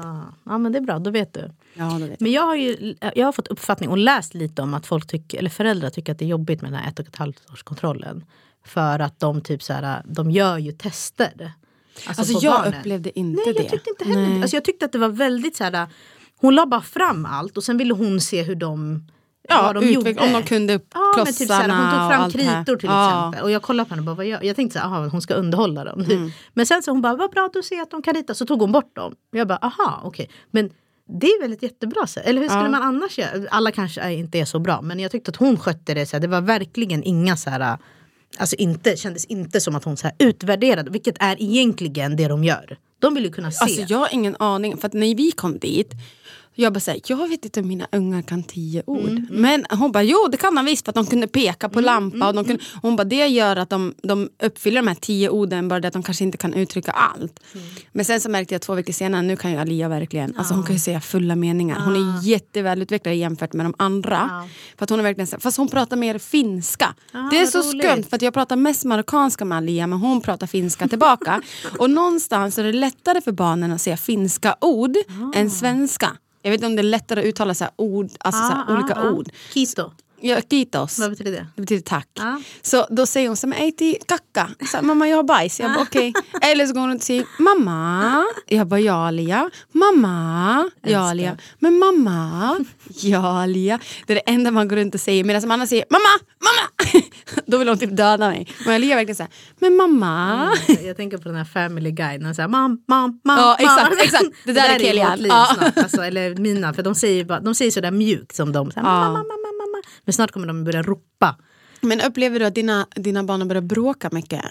Ja. 0.46 0.58
men 0.58 0.72
det 0.72 0.78
är 0.78 0.82
bra, 0.82 1.00
då 1.00 1.12
vet 1.12 1.34
du. 1.34 1.52
Ja, 1.74 1.98
då 2.00 2.06
vet. 2.06 2.20
Men 2.20 2.32
jag 2.32 2.42
har 2.44 2.56
ju 2.56 2.96
jag 3.16 3.26
har 3.28 3.32
fått 3.32 3.48
uppfattning 3.48 3.90
och 3.90 3.98
läst 3.98 4.34
lite 4.34 4.62
om 4.62 4.74
att 4.74 4.88
folk 4.88 5.08
tycker, 5.08 5.38
eller 5.38 5.50
föräldrar 5.50 5.90
tycker 5.90 6.12
att 6.12 6.20
det 6.20 6.26
är 6.26 6.30
jobbigt 6.30 6.62
med 6.62 6.72
den 6.72 6.80
här 6.80 6.90
ett 6.90 7.00
och 7.00 7.08
ett 7.08 7.16
halvt 7.16 7.52
års 7.54 7.64
kontrollen. 7.64 8.24
För 8.66 9.00
att 9.00 9.20
de 9.20 9.42
typ 9.42 9.64
så 9.64 9.74
här, 9.74 10.02
de 10.06 10.32
gör 10.32 10.58
ju 10.58 10.72
tester. 10.72 11.52
Alltså 12.08 12.34
på 12.34 12.40
jag 12.46 12.54
barnen. 12.64 12.80
upplevde 12.80 13.20
inte 13.20 13.42
Nej 13.46 13.54
det. 13.54 13.62
jag 13.62 13.72
tyckte 13.72 13.90
inte 13.90 14.04
heller 14.06 14.28
Nej. 14.30 14.42
alltså, 14.42 14.56
Jag 14.58 14.66
tyckte 14.66 14.86
att 14.86 14.92
det 14.92 14.98
var 14.98 15.10
väldigt 15.10 15.56
så 15.56 15.64
här, 15.64 15.88
hon 16.42 16.56
la 16.56 16.66
bara 16.66 16.82
fram 16.82 17.26
allt 17.26 17.58
och 17.58 17.64
sen 17.64 17.78
ville 17.78 17.94
hon 17.94 18.22
se 18.22 18.44
hur 18.44 18.56
de, 18.56 19.04
Ja, 19.50 19.74
de 19.74 19.84
utveck- 19.84 19.92
gjorde. 19.94 20.16
om 20.28 20.34
de 20.34 20.44
kunde 20.44 20.74
Ja, 20.94 21.14
men 21.18 21.26
typ 21.26 21.36
såhär, 21.36 21.48
klossarna 21.64 21.92
hon 21.92 22.00
tog 22.00 22.18
fram 22.18 22.32
kritor 22.32 22.76
till 22.78 22.90
Ja. 22.90 23.08
exempel. 23.08 23.44
Och 23.44 23.52
jag 23.52 23.62
kollade 23.62 23.90
på 23.90 23.96
henne 23.96 24.02
och 24.02 24.06
bara, 24.06 24.16
vad 24.16 24.26
gör? 24.26 24.44
jag 24.44 24.56
tänkte 24.56 24.82
aha, 24.82 25.08
hon 25.08 25.22
ska 25.22 25.34
underhålla 25.34 25.84
dem. 25.84 26.02
Mm. 26.02 26.32
Men 26.54 26.66
sen 26.66 26.84
så 26.84 26.92
hon 26.92 27.02
bara, 27.02 27.16
vad 27.16 27.32
bra 27.32 27.50
du 27.54 27.64
ser 27.64 27.82
att 27.82 27.92
de 27.92 28.02
kan 28.02 28.14
rita. 28.14 28.34
Så 28.34 28.46
tog 28.46 28.62
hon 28.62 28.72
bort 28.72 28.96
dem. 28.96 29.16
Jag 29.32 29.48
bara, 29.48 29.58
aha 29.62 30.02
okej. 30.04 30.30
Men 30.52 30.70
det 31.22 31.28
är 31.28 31.42
väl 31.42 31.54
ett 31.54 31.64
jättebra 31.64 32.08
sätt. 32.08 32.26
Eller 32.26 32.42
hur 32.42 32.50
skulle 32.50 32.64
Ja. 32.64 32.70
man 32.70 32.84
annars 32.84 33.18
göra? 33.18 33.48
Alla 33.52 33.72
kanske 33.72 34.14
inte 34.14 34.40
är 34.40 34.46
så 34.46 34.60
bra. 34.60 34.82
Men 34.82 35.00
jag 35.00 35.12
tyckte 35.12 35.32
att 35.32 35.36
hon 35.38 35.58
skötte 35.60 35.94
det. 35.94 36.06
Så 36.06 36.20
det 36.20 36.28
var 36.28 36.42
verkligen 36.42 37.04
inga 37.04 37.38
så 37.38 37.50
här. 37.50 37.78
Alltså 38.38 38.56
inte, 38.56 38.98
kändes 38.98 39.26
inte 39.26 39.62
som 39.62 39.76
att 39.76 39.84
hon 39.84 39.98
så 39.98 40.08
här 40.08 40.16
utvärderade. 40.20 40.92
Vilket 40.92 41.16
är 41.20 41.42
egentligen 41.42 42.16
det 42.16 42.28
de 42.28 42.44
gör. 42.44 42.78
De 43.00 43.14
vill 43.14 43.24
ju 43.24 43.32
kunna 43.32 43.52
se. 43.52 43.64
Alltså 43.64 43.82
jag 43.82 43.98
har 43.98 44.10
ingen 44.12 44.36
aning, 44.40 44.78
för 44.78 44.88
att 44.88 44.94
när 44.94 45.16
vi 45.16 45.32
kom 45.32 45.60
dit 45.60 45.92
jag 46.56 46.74
bara 46.74 46.80
säger, 46.80 47.02
jag 47.08 47.28
vet 47.28 47.46
inte 47.46 47.60
om 47.60 47.68
mina 47.68 47.88
ungar 47.92 48.22
kan 48.22 48.44
tio 48.44 48.84
ord. 48.86 49.10
Mm, 49.10 49.28
Men 49.30 49.66
hon 49.70 49.92
bara, 49.92 50.04
jo 50.04 50.28
det 50.32 50.38
kan 50.38 50.56
de 50.56 50.66
visst 50.66 50.86
för 50.86 50.92
att 50.92 50.96
de 50.96 51.06
kunde 51.06 51.28
peka 51.28 51.70
på 51.70 51.82
lampa. 51.82 52.28
Och 52.28 52.34
de 52.34 52.46
kunde, 52.46 52.64
hon 52.82 52.96
bara, 52.96 53.04
det 53.04 53.28
gör 53.28 53.56
att 53.56 53.70
de, 53.70 53.94
de 54.04 54.30
uppfyller 54.44 54.82
de 54.82 54.88
här 54.88 54.96
tio 54.96 55.30
orden, 55.30 55.68
bara 55.68 55.80
det 55.80 55.88
att 55.88 55.94
de 55.94 56.04
kanske 56.04 56.24
inte 56.24 56.38
kan 56.38 56.54
uttrycka 56.54 56.92
allt. 56.92 57.40
Mm. 57.54 57.66
Men 57.92 58.06
sen 58.06 58.22
så 58.22 58.30
märkte 58.30 58.54
jag 58.54 58.62
två 58.62 58.74
veckor 58.74 58.94
senare, 58.94 59.22
nu 59.22 59.36
kan 59.36 59.52
ju 59.52 59.58
Alia 59.58 59.90
verkligen, 59.90 60.36
alltså 60.38 60.54
hon 60.54 60.64
kan 60.64 60.76
ju 60.76 60.80
säga 60.80 61.02
fulla 61.02 61.36
meningar. 61.36 61.80
Hon 61.80 61.96
är 61.96 62.28
jättevälutvecklad 62.28 63.16
jämfört 63.16 63.54
med 63.54 63.66
de 63.66 63.74
andra. 63.78 64.30
Ja. 64.32 64.48
För 64.78 64.84
att 64.84 64.90
hon 64.90 65.00
är 65.00 65.04
verkligen, 65.04 65.40
fast 65.40 65.58
hon 65.58 65.68
pratar 65.70 65.98
mer 65.98 66.18
finska. 66.18 66.96
Ah, 67.14 67.30
det 67.32 67.40
är 67.40 67.46
så 67.46 67.58
roligt. 67.58 67.84
skumt 67.86 68.04
för 68.10 68.16
att 68.16 68.22
jag 68.22 68.34
pratar 68.34 68.56
mest 68.56 68.84
marockanska 68.86 69.46
med 69.46 69.58
Alia 69.58 69.88
men 69.88 70.00
hon 70.00 70.22
pratar 70.22 70.48
finska 70.48 70.88
tillbaka. 70.88 71.42
och 71.80 71.90
någonstans 71.90 72.58
är 72.58 72.64
det 72.64 72.74
lättare 72.74 73.22
för 73.22 73.32
barnen 73.32 73.72
att 73.72 73.82
säga 73.82 73.98
finska 73.98 74.56
ord 74.62 74.96
Ah. 75.08 75.38
än 75.40 75.52
svenska. 75.52 76.12
Jag 76.46 76.52
vet 76.52 76.58
inte 76.58 76.68
om 76.68 76.76
det 76.76 76.82
är 76.82 76.84
lättare 76.84 77.20
att 77.20 77.26
uttala 77.26 77.54
så 77.54 77.66
ord, 77.76 78.10
alltså 78.20 78.42
så 78.42 78.54
här, 78.54 78.74
olika 78.74 79.10
ord. 79.10 79.30
Kito. 79.54 79.92
Ja, 80.28 80.42
kitos. 80.50 81.00
Vad 81.00 81.10
betyder 81.10 81.32
det? 81.32 81.48
Det 81.56 81.62
betyder 81.62 81.82
tack. 81.82 82.08
Ja. 82.14 82.42
Så 82.62 82.88
då 82.90 83.06
säger 83.06 83.28
hon 83.28 83.38
så 83.38 83.48
här, 83.48 84.06
kacka. 84.08 84.50
Så, 84.72 84.78
här, 84.78 84.84
mamma 84.84 85.08
jag 85.08 85.18
har 85.18 85.24
bajs. 85.24 85.60
Jag 85.60 85.74
bara 85.74 85.82
okej. 85.82 86.14
Eller 86.42 86.66
så 86.68 86.74
går 86.74 86.82
hon 86.82 86.96
och 86.96 87.02
säger 87.02 87.26
mamma. 87.40 88.26
Jag 88.48 88.68
bara 88.68 88.80
ja 88.80 89.12
Lia. 89.12 89.50
Mamma. 89.72 90.70
Ja 90.82 91.14
Lia. 91.14 91.38
Men 91.60 91.80
mamma. 91.80 92.58
Ja 92.88 93.46
Lia. 93.46 93.80
Det 94.08 94.14
är 94.14 94.16
det 94.16 94.32
enda 94.32 94.52
man 94.52 94.68
går 94.68 94.76
runt 94.76 94.96
och 94.96 95.02
säger. 95.02 95.24
Medan 95.24 95.52
Anna 95.52 95.68
säger 95.68 95.86
mamma, 95.90 96.20
mamma. 96.46 97.04
då 97.46 97.58
vill 97.58 97.68
hon 97.68 97.78
typ 97.78 97.98
döda 97.98 98.30
mig. 98.30 98.48
Men 98.66 98.82
Lia 98.82 98.96
verkligen 98.96 99.16
säger 99.16 99.32
men 99.60 99.76
mamma. 99.76 100.50
Jag 100.84 100.98
tänker 100.98 101.18
på 101.18 101.24
den 101.30 101.38
här 101.38 101.46
Family 101.46 101.92
Guy. 101.92 102.18
När 102.18 102.34
säger 102.34 102.50
mam, 102.50 102.84
mam, 102.88 103.20
mam. 103.24 103.38
Ja, 103.40 103.56
exakt, 103.60 103.90
mam." 103.90 104.00
exakt. 104.04 104.26
Det 104.46 104.54
där 104.54 104.76
är 104.76 104.80
Kelian. 104.80 105.12
vårt 105.12 105.20
liv 105.20 105.28
Ja. 105.32 105.48
snart. 105.58 105.78
Alltså, 105.78 106.02
eller 106.02 106.36
mina, 106.36 106.74
för 106.74 106.84
de 106.84 106.96
säger, 106.96 107.24
bara, 107.26 107.40
de 107.40 107.56
säger 107.56 107.72
sådär 107.72 107.92
mjukt 107.92 108.36
som 108.36 108.52
de. 108.52 108.72
Så 108.72 108.80
här, 108.80 108.88
Ja. 108.88 108.94
mamma, 109.00 109.12
mamma, 109.18 109.24
mamma. 109.24 109.45
Men 110.04 110.14
snart 110.14 110.32
kommer 110.32 110.48
de 110.48 110.64
börja 110.64 110.82
ropa. 110.82 111.36
Men 111.82 112.02
upplever 112.02 112.40
du 112.40 112.46
att 112.46 112.56
dina, 112.56 112.88
dina 112.96 113.24
barn 113.24 113.48
börjar 113.48 113.62
bråka 113.62 114.10
mycket? 114.12 114.42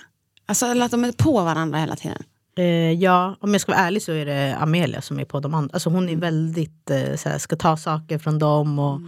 Alltså 0.46 0.66
eller 0.66 0.84
att 0.84 0.90
de 0.90 1.04
är 1.04 1.12
på 1.12 1.32
varandra 1.42 1.78
hela 1.78 1.96
tiden? 1.96 2.22
Eh, 2.58 2.92
ja, 2.92 3.36
om 3.40 3.52
jag 3.52 3.60
ska 3.60 3.72
vara 3.72 3.82
ärlig 3.82 4.02
så 4.02 4.12
är 4.12 4.26
det 4.26 4.56
Amelia 4.60 5.00
som 5.02 5.18
är 5.20 5.24
på 5.24 5.40
de 5.40 5.54
andra. 5.54 5.70
Alltså 5.74 5.90
hon 5.90 6.08
är 6.08 6.16
väldigt, 6.16 6.90
eh, 6.90 7.16
såhär, 7.16 7.38
ska 7.38 7.56
ta 7.56 7.76
saker 7.76 8.18
från 8.18 8.38
dem. 8.38 8.78
Och, 8.78 9.00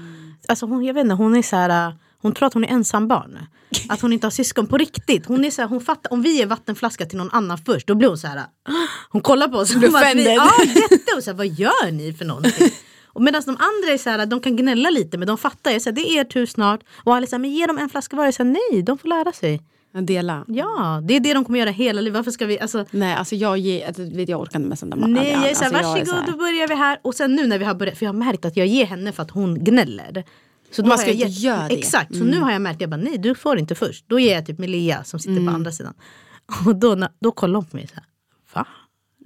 Alltså 0.48 0.66
hon, 0.66 0.84
jag 0.84 0.94
vet 0.94 1.02
inte, 1.04 1.14
hon 1.14 1.36
är 1.36 1.42
så 1.42 1.56
här, 1.56 1.88
eh, 1.88 1.94
hon 2.22 2.32
tror 2.32 2.46
att 2.46 2.54
hon 2.54 2.64
är 2.64 2.68
ensambarn. 2.68 3.38
Att 3.88 4.00
hon 4.00 4.12
inte 4.12 4.26
har 4.26 4.30
syskon 4.30 4.66
på 4.66 4.78
riktigt. 4.78 5.26
Hon 5.26 5.44
är 5.44 5.50
så 5.50 5.62
här, 5.62 5.68
hon 5.68 5.80
fattar, 5.80 6.12
om 6.12 6.22
vi 6.22 6.36
ger 6.36 6.46
vattenflaska 6.46 7.06
till 7.06 7.18
någon 7.18 7.30
annan 7.30 7.58
först, 7.58 7.86
då 7.86 7.94
blir 7.94 8.08
hon 8.08 8.18
så 8.18 8.26
här. 8.26 8.40
Hon 9.10 9.22
kollar 9.22 9.48
på 9.48 9.56
oss 9.58 9.70
som 9.70 9.78
Blir 9.80 9.88
offended. 9.88 10.34
ja, 10.34 10.50
jätte, 10.64 11.16
och 11.16 11.22
så 11.24 11.30
här, 11.30 11.36
vad 11.36 11.46
gör 11.46 11.90
ni 11.90 12.12
för 12.12 12.24
någonting? 12.24 12.70
Och 13.16 13.22
medan 13.22 13.42
de 13.46 13.50
andra 13.50 13.92
är 13.94 13.98
så 13.98 14.10
här, 14.10 14.26
de 14.26 14.40
kan 14.40 14.56
gnälla 14.56 14.90
lite 14.90 15.18
men 15.18 15.28
de 15.28 15.38
fattar, 15.38 15.70
jag 15.70 15.82
säger, 15.82 15.94
det 15.94 16.00
är 16.00 16.20
er 16.20 16.24
tur 16.24 16.46
snart. 16.46 16.80
Och 17.04 17.14
Alice 17.14 17.30
säger, 17.30 17.40
men 17.40 17.50
ge 17.50 17.66
dem 17.66 17.78
en 17.78 17.88
flaska 17.88 18.16
var. 18.16 18.24
Jag 18.24 18.34
säger, 18.34 18.50
nej, 18.50 18.82
de 18.82 18.98
får 18.98 19.08
lära 19.08 19.32
sig. 19.32 19.62
Dela? 20.00 20.44
Ja, 20.48 21.00
det 21.04 21.16
är 21.16 21.20
det 21.20 21.34
de 21.34 21.44
kommer 21.44 21.58
göra 21.58 21.70
hela 21.70 22.00
livet. 22.00 22.16
Varför 22.16 22.30
ska 22.30 22.46
vi, 22.46 22.60
alltså, 22.60 22.84
Nej, 22.90 23.14
alltså 23.14 23.34
jag, 23.34 23.58
ger, 23.58 23.86
alltså, 23.86 24.02
jag 24.02 24.40
orkar 24.40 24.58
inte 24.58 24.68
med 24.68 24.78
sånt 24.78 24.94
där. 24.94 25.06
Nej, 25.08 25.30
jag 25.32 25.42
är 25.44 25.48
alltså, 25.48 25.64
såhär, 25.64 25.82
varsågod 25.82 26.08
så 26.08 26.32
då 26.32 26.38
börjar 26.38 26.68
vi 26.68 26.74
här. 26.74 26.98
Och 27.02 27.14
sen 27.14 27.34
nu 27.34 27.46
när 27.46 27.58
vi 27.58 27.64
har 27.64 27.74
börjat, 27.74 27.98
för 27.98 28.06
jag 28.06 28.12
har 28.12 28.18
märkt 28.18 28.44
att 28.44 28.56
jag 28.56 28.66
ger 28.66 28.86
henne 28.86 29.12
för 29.12 29.22
att 29.22 29.30
hon 29.30 29.64
gnäller. 29.64 30.24
Så 30.70 30.86
Man 30.86 30.98
ska 30.98 31.10
inte 31.10 31.26
göra 31.26 31.56
det. 31.56 31.64
Mm. 31.64 31.78
Exakt, 31.78 32.16
så 32.16 32.24
nu 32.24 32.40
har 32.40 32.52
jag 32.52 32.62
märkt, 32.62 32.80
jag 32.80 32.90
bara 32.90 32.96
nej 33.00 33.18
du 33.18 33.34
får 33.34 33.58
inte 33.58 33.74
först. 33.74 34.04
Då 34.08 34.18
ger 34.18 34.34
jag 34.34 34.46
typ 34.46 34.58
med 34.58 34.70
Lea 34.70 35.04
som 35.04 35.20
sitter 35.20 35.32
Mm. 35.32 35.46
på 35.46 35.52
andra 35.52 35.72
sidan. 35.72 35.94
Och 36.66 36.76
då, 36.76 37.08
då 37.20 37.32
kollar 37.32 37.54
hon 37.54 37.64
på 37.66 37.76
mig 37.76 37.86
så 37.86 37.94
här? 37.94 38.04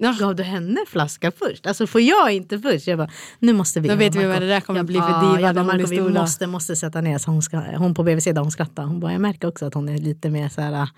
Ja. 0.03 0.17
Gav 0.19 0.37
du 0.37 0.43
henne 0.43 0.81
flaska 0.87 1.31
först? 1.31 1.67
Alltså 1.67 1.87
får 1.87 2.01
jag 2.01 2.33
inte 2.33 2.59
först? 2.59 2.87
Jag 2.87 2.99
bara, 2.99 3.11
nu 3.39 3.53
måste 3.53 3.81
vi. 3.81 3.89
Då 3.89 3.95
vet 3.95 4.15
vi 4.15 4.25
vad 4.27 4.43
det 4.43 4.49
där 4.49 4.61
kommer 4.61 4.79
jag 4.79 4.87
bli 4.87 4.95
för 4.95 5.21
diva 5.21 5.41
Jag 5.41 5.55
bara, 5.55 5.65
Marco, 5.65 5.79
vi 5.79 5.97
stor 5.97 6.11
då." 6.11 6.21
måste, 6.21 6.47
måste 6.47 6.77
sätta 6.77 7.01
ner 7.01 7.19
så 7.19 7.31
hon, 7.31 7.43
ska, 7.43 7.57
hon 7.59 7.95
på 7.95 8.03
BVC 8.03 8.25
där 8.25 8.41
hon 8.41 8.51
skrattar. 8.51 8.83
Hon 8.85 9.01
bara, 9.01 9.13
jag 9.13 9.21
märker 9.21 9.49
också 9.49 9.67
att 9.67 9.75
hon 9.75 9.89
är 9.89 9.99
lite 9.99 10.31
mer 10.31 10.49
så 10.49 10.61
här, 10.61 10.89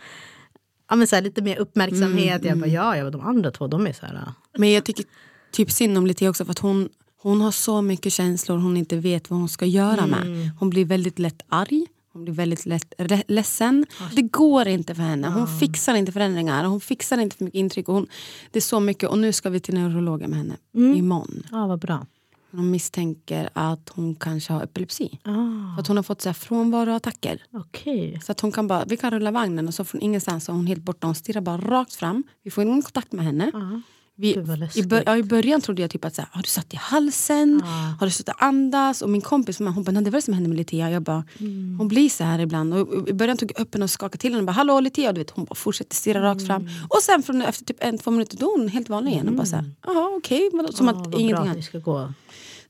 ja, 0.90 0.96
men 0.96 1.06
så 1.06 1.16
här, 1.16 1.22
lite 1.22 1.42
mer 1.42 1.56
uppmärksamhet. 1.58 2.44
Jag 2.44 2.58
bara, 2.58 2.66
ja, 2.70 2.96
jag 2.96 3.04
bara, 3.04 3.10
de 3.10 3.20
andra 3.28 3.50
två 3.50 3.66
de 3.66 3.86
är 3.86 3.92
så 3.92 4.06
här. 4.06 4.32
Men 4.58 4.72
jag 4.72 4.84
tycker 4.84 5.04
typ 5.52 5.70
synd 5.70 5.98
om 5.98 6.06
Litea 6.06 6.30
också 6.30 6.44
för 6.44 6.50
att 6.52 6.58
hon, 6.58 6.88
hon 7.22 7.40
har 7.40 7.50
så 7.50 7.82
mycket 7.82 8.12
känslor 8.12 8.58
hon 8.58 8.76
inte 8.76 8.96
vet 8.96 9.30
vad 9.30 9.38
hon 9.38 9.48
ska 9.48 9.66
göra 9.66 10.02
Mm. 10.02 10.10
med. 10.10 10.50
Hon 10.58 10.70
blir 10.70 10.84
väldigt 10.84 11.18
lätt 11.18 11.42
arg. 11.48 11.86
Hon 12.12 12.24
blir 12.24 12.34
väldigt 12.34 12.66
lätt 12.66 12.94
ledsen. 13.28 13.86
Det 14.16 14.22
går 14.22 14.68
inte 14.68 14.94
för 14.94 15.02
henne. 15.02 15.28
Hon 15.28 15.58
fixar 15.60 15.94
inte 15.94 16.12
förändringar. 16.12 16.64
Hon 16.64 16.80
fixar 16.80 17.18
inte 17.18 17.36
för 17.36 17.44
mycket 17.44 17.58
intryck. 17.58 17.88
Och 17.88 17.94
hon, 17.94 18.06
det 18.50 18.58
är 18.58 18.60
så 18.60 18.80
mycket. 18.80 19.08
Och 19.08 19.18
nu 19.18 19.32
ska 19.32 19.50
vi 19.50 19.60
till 19.60 19.74
neurologen 19.74 20.30
med 20.30 20.38
henne 20.38 20.56
Mm. 20.74 20.96
imorgon. 20.96 21.42
Ja, 21.50 21.66
vad 21.66 21.78
bra. 21.80 22.06
De 22.50 22.70
misstänker 22.70 23.48
att 23.52 23.88
hon 23.94 24.14
kanske 24.14 24.52
har 24.52 24.62
epilepsi. 24.62 25.18
Ah, 25.24 25.30
För 25.74 25.80
att 25.80 25.86
hon 25.88 25.96
har 25.96 26.02
fått 26.04 26.22
så 26.22 26.28
här 26.28 26.34
frånvaroattacker. 26.34 27.42
Okej. 27.52 28.20
Så 28.24 28.32
att 28.32 28.40
hon 28.40 28.52
kan 28.52 28.66
bara, 28.68 28.84
vi 28.84 28.96
kan 28.96 29.10
rulla 29.10 29.30
vagnen 29.30 29.68
och 29.68 29.74
så 29.74 29.84
från 29.84 30.00
ingenstans 30.00 30.48
är 30.48 30.52
hon 30.52 30.66
helt 30.66 30.82
borta. 30.82 31.06
Hon 31.06 31.14
stirrar 31.14 31.40
bara 31.40 31.56
rakt 31.58 31.94
fram. 31.94 32.22
Vi 32.42 32.50
får 32.50 32.64
ingen 32.64 32.82
kontakt 32.82 33.12
med 33.12 33.24
henne. 33.24 33.50
Vi, 34.22 34.30
i, 34.74 34.82
bör, 34.82 35.02
ja, 35.06 35.16
I 35.16 35.22
början 35.22 35.60
trodde 35.60 35.82
jag 35.82 35.90
typ 35.90 36.04
att 36.04 36.14
så 36.14 36.22
här, 36.22 36.28
har 36.32 36.42
du 36.42 36.48
satt 36.48 36.74
i 36.74 36.76
halsen? 36.76 37.62
Har 38.00 38.06
du 38.06 38.32
och 38.32 38.42
andas? 38.42 39.02
Och 39.02 39.10
min 39.10 39.20
kompis 39.20 39.58
hon 39.58 39.82
bara, 39.84 39.92
"Nej, 39.92 40.02
det 40.04 40.10
var 40.10 40.18
det 40.18 40.22
som 40.22 40.34
hände 40.34 40.48
med 40.48 40.58
Litea. 40.58 40.90
Jag 40.90 41.02
bara, 41.02 41.24
Mm. 41.40 41.74
hon 41.78 41.88
blir 41.88 42.08
så 42.08 42.24
här 42.24 42.38
ibland. 42.38 42.74
Och 42.74 43.08
I 43.08 43.12
början 43.12 43.36
tog 43.36 43.50
jag 43.56 43.60
upp 43.60 43.74
henne 43.74 43.84
och 43.84 43.90
skakade 43.90 44.18
till 44.18 44.30
henne 44.30 44.38
och 44.40 44.46
bara, 44.46 44.52
hallå 44.52 44.80
Litea. 44.80 45.08
Och 45.08 45.14
du 45.14 45.20
vet, 45.20 45.30
hon 45.30 45.44
bara 45.44 45.54
fortsätter 45.54 45.96
stirra 45.96 46.22
rakt 46.22 46.46
fram. 46.46 46.62
Mm. 46.62 46.74
Och 46.88 46.98
sen 47.02 47.22
från, 47.22 47.42
efter 47.42 47.64
typ 47.64 47.76
en, 47.80 47.98
två 47.98 48.10
minuter 48.10 48.36
då 48.36 48.46
hon 48.56 48.68
helt 48.68 48.88
vanlig 48.88 49.12
igen. 49.12 49.28
Och 49.28 49.34
bara 49.34 49.46
så 49.46 49.56
här, 49.56 49.70
jaha 49.86 50.10
okej. 50.16 50.50
Men 50.52 50.72
Som 50.72 50.88
Ah, 50.88 50.90
att 50.90 51.14
ingenting 51.20 51.52
bra 51.52 51.62
ska 51.62 51.78
gå. 51.78 52.12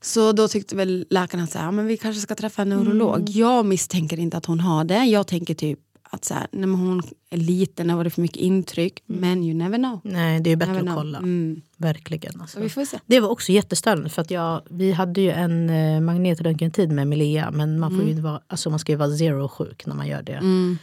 Så 0.01 0.31
då 0.31 0.47
tyckte 0.47 0.75
väl 0.75 1.05
läkaren 1.09 1.43
att 1.43 1.51
så 1.51 1.59
här, 1.59 1.71
men 1.71 1.85
vi 1.85 1.97
kanske 1.97 2.21
ska 2.21 2.35
träffa 2.35 2.61
en 2.61 2.69
neurolog. 2.69 3.15
Mm. 3.15 3.25
Jag 3.31 3.65
misstänker 3.65 4.19
inte 4.19 4.37
att 4.37 4.45
hon 4.45 4.59
har 4.59 4.83
det. 4.83 5.05
Jag 5.05 5.27
tänker 5.27 5.53
typ 5.53 5.79
att 6.13 6.25
så 6.25 6.33
här, 6.33 6.47
nej, 6.51 6.67
men 6.67 6.79
hon 6.79 7.01
är 7.29 7.37
liten, 7.37 7.87
det 7.87 7.93
har 7.93 7.97
varit 7.97 8.13
för 8.13 8.21
mycket 8.21 8.37
intryck. 8.37 9.03
Men 9.05 9.43
you 9.43 9.53
never 9.53 9.77
know. 9.77 9.99
Nej, 10.03 10.39
det 10.39 10.51
är 10.51 10.55
bättre 10.55 10.73
Never 10.73 10.89
att 10.89 10.95
kolla. 10.95 11.17
Mm. 11.17 11.61
Verkligen. 11.77 12.41
Alltså. 12.41 12.57
Så 12.57 12.63
vi 12.63 12.69
får 12.69 12.85
se. 12.85 12.99
Det 13.05 13.19
var 13.19 13.29
också 13.29 13.51
jättestörande 13.51 14.09
för 14.09 14.21
att 14.21 14.31
jag, 14.31 14.61
vi 14.69 14.91
hade 14.91 15.21
ju 15.21 15.31
en 15.31 15.69
eh, 15.69 16.01
magnetröntgentid 16.01 16.91
med 16.91 17.07
Milea 17.07 17.51
men 17.51 17.79
man, 17.79 17.99
får 17.99 18.09
ju 18.09 18.21
vara, 18.21 18.41
alltså 18.47 18.69
man 18.69 18.79
ska 18.79 18.91
ju 18.91 18.97
vara 18.97 19.17
zero 19.17 19.47
sjuk 19.47 19.85
när 19.85 19.95
man 19.95 20.07
gör 20.07 20.21
det. 20.21 20.33
Mm. 20.33 20.77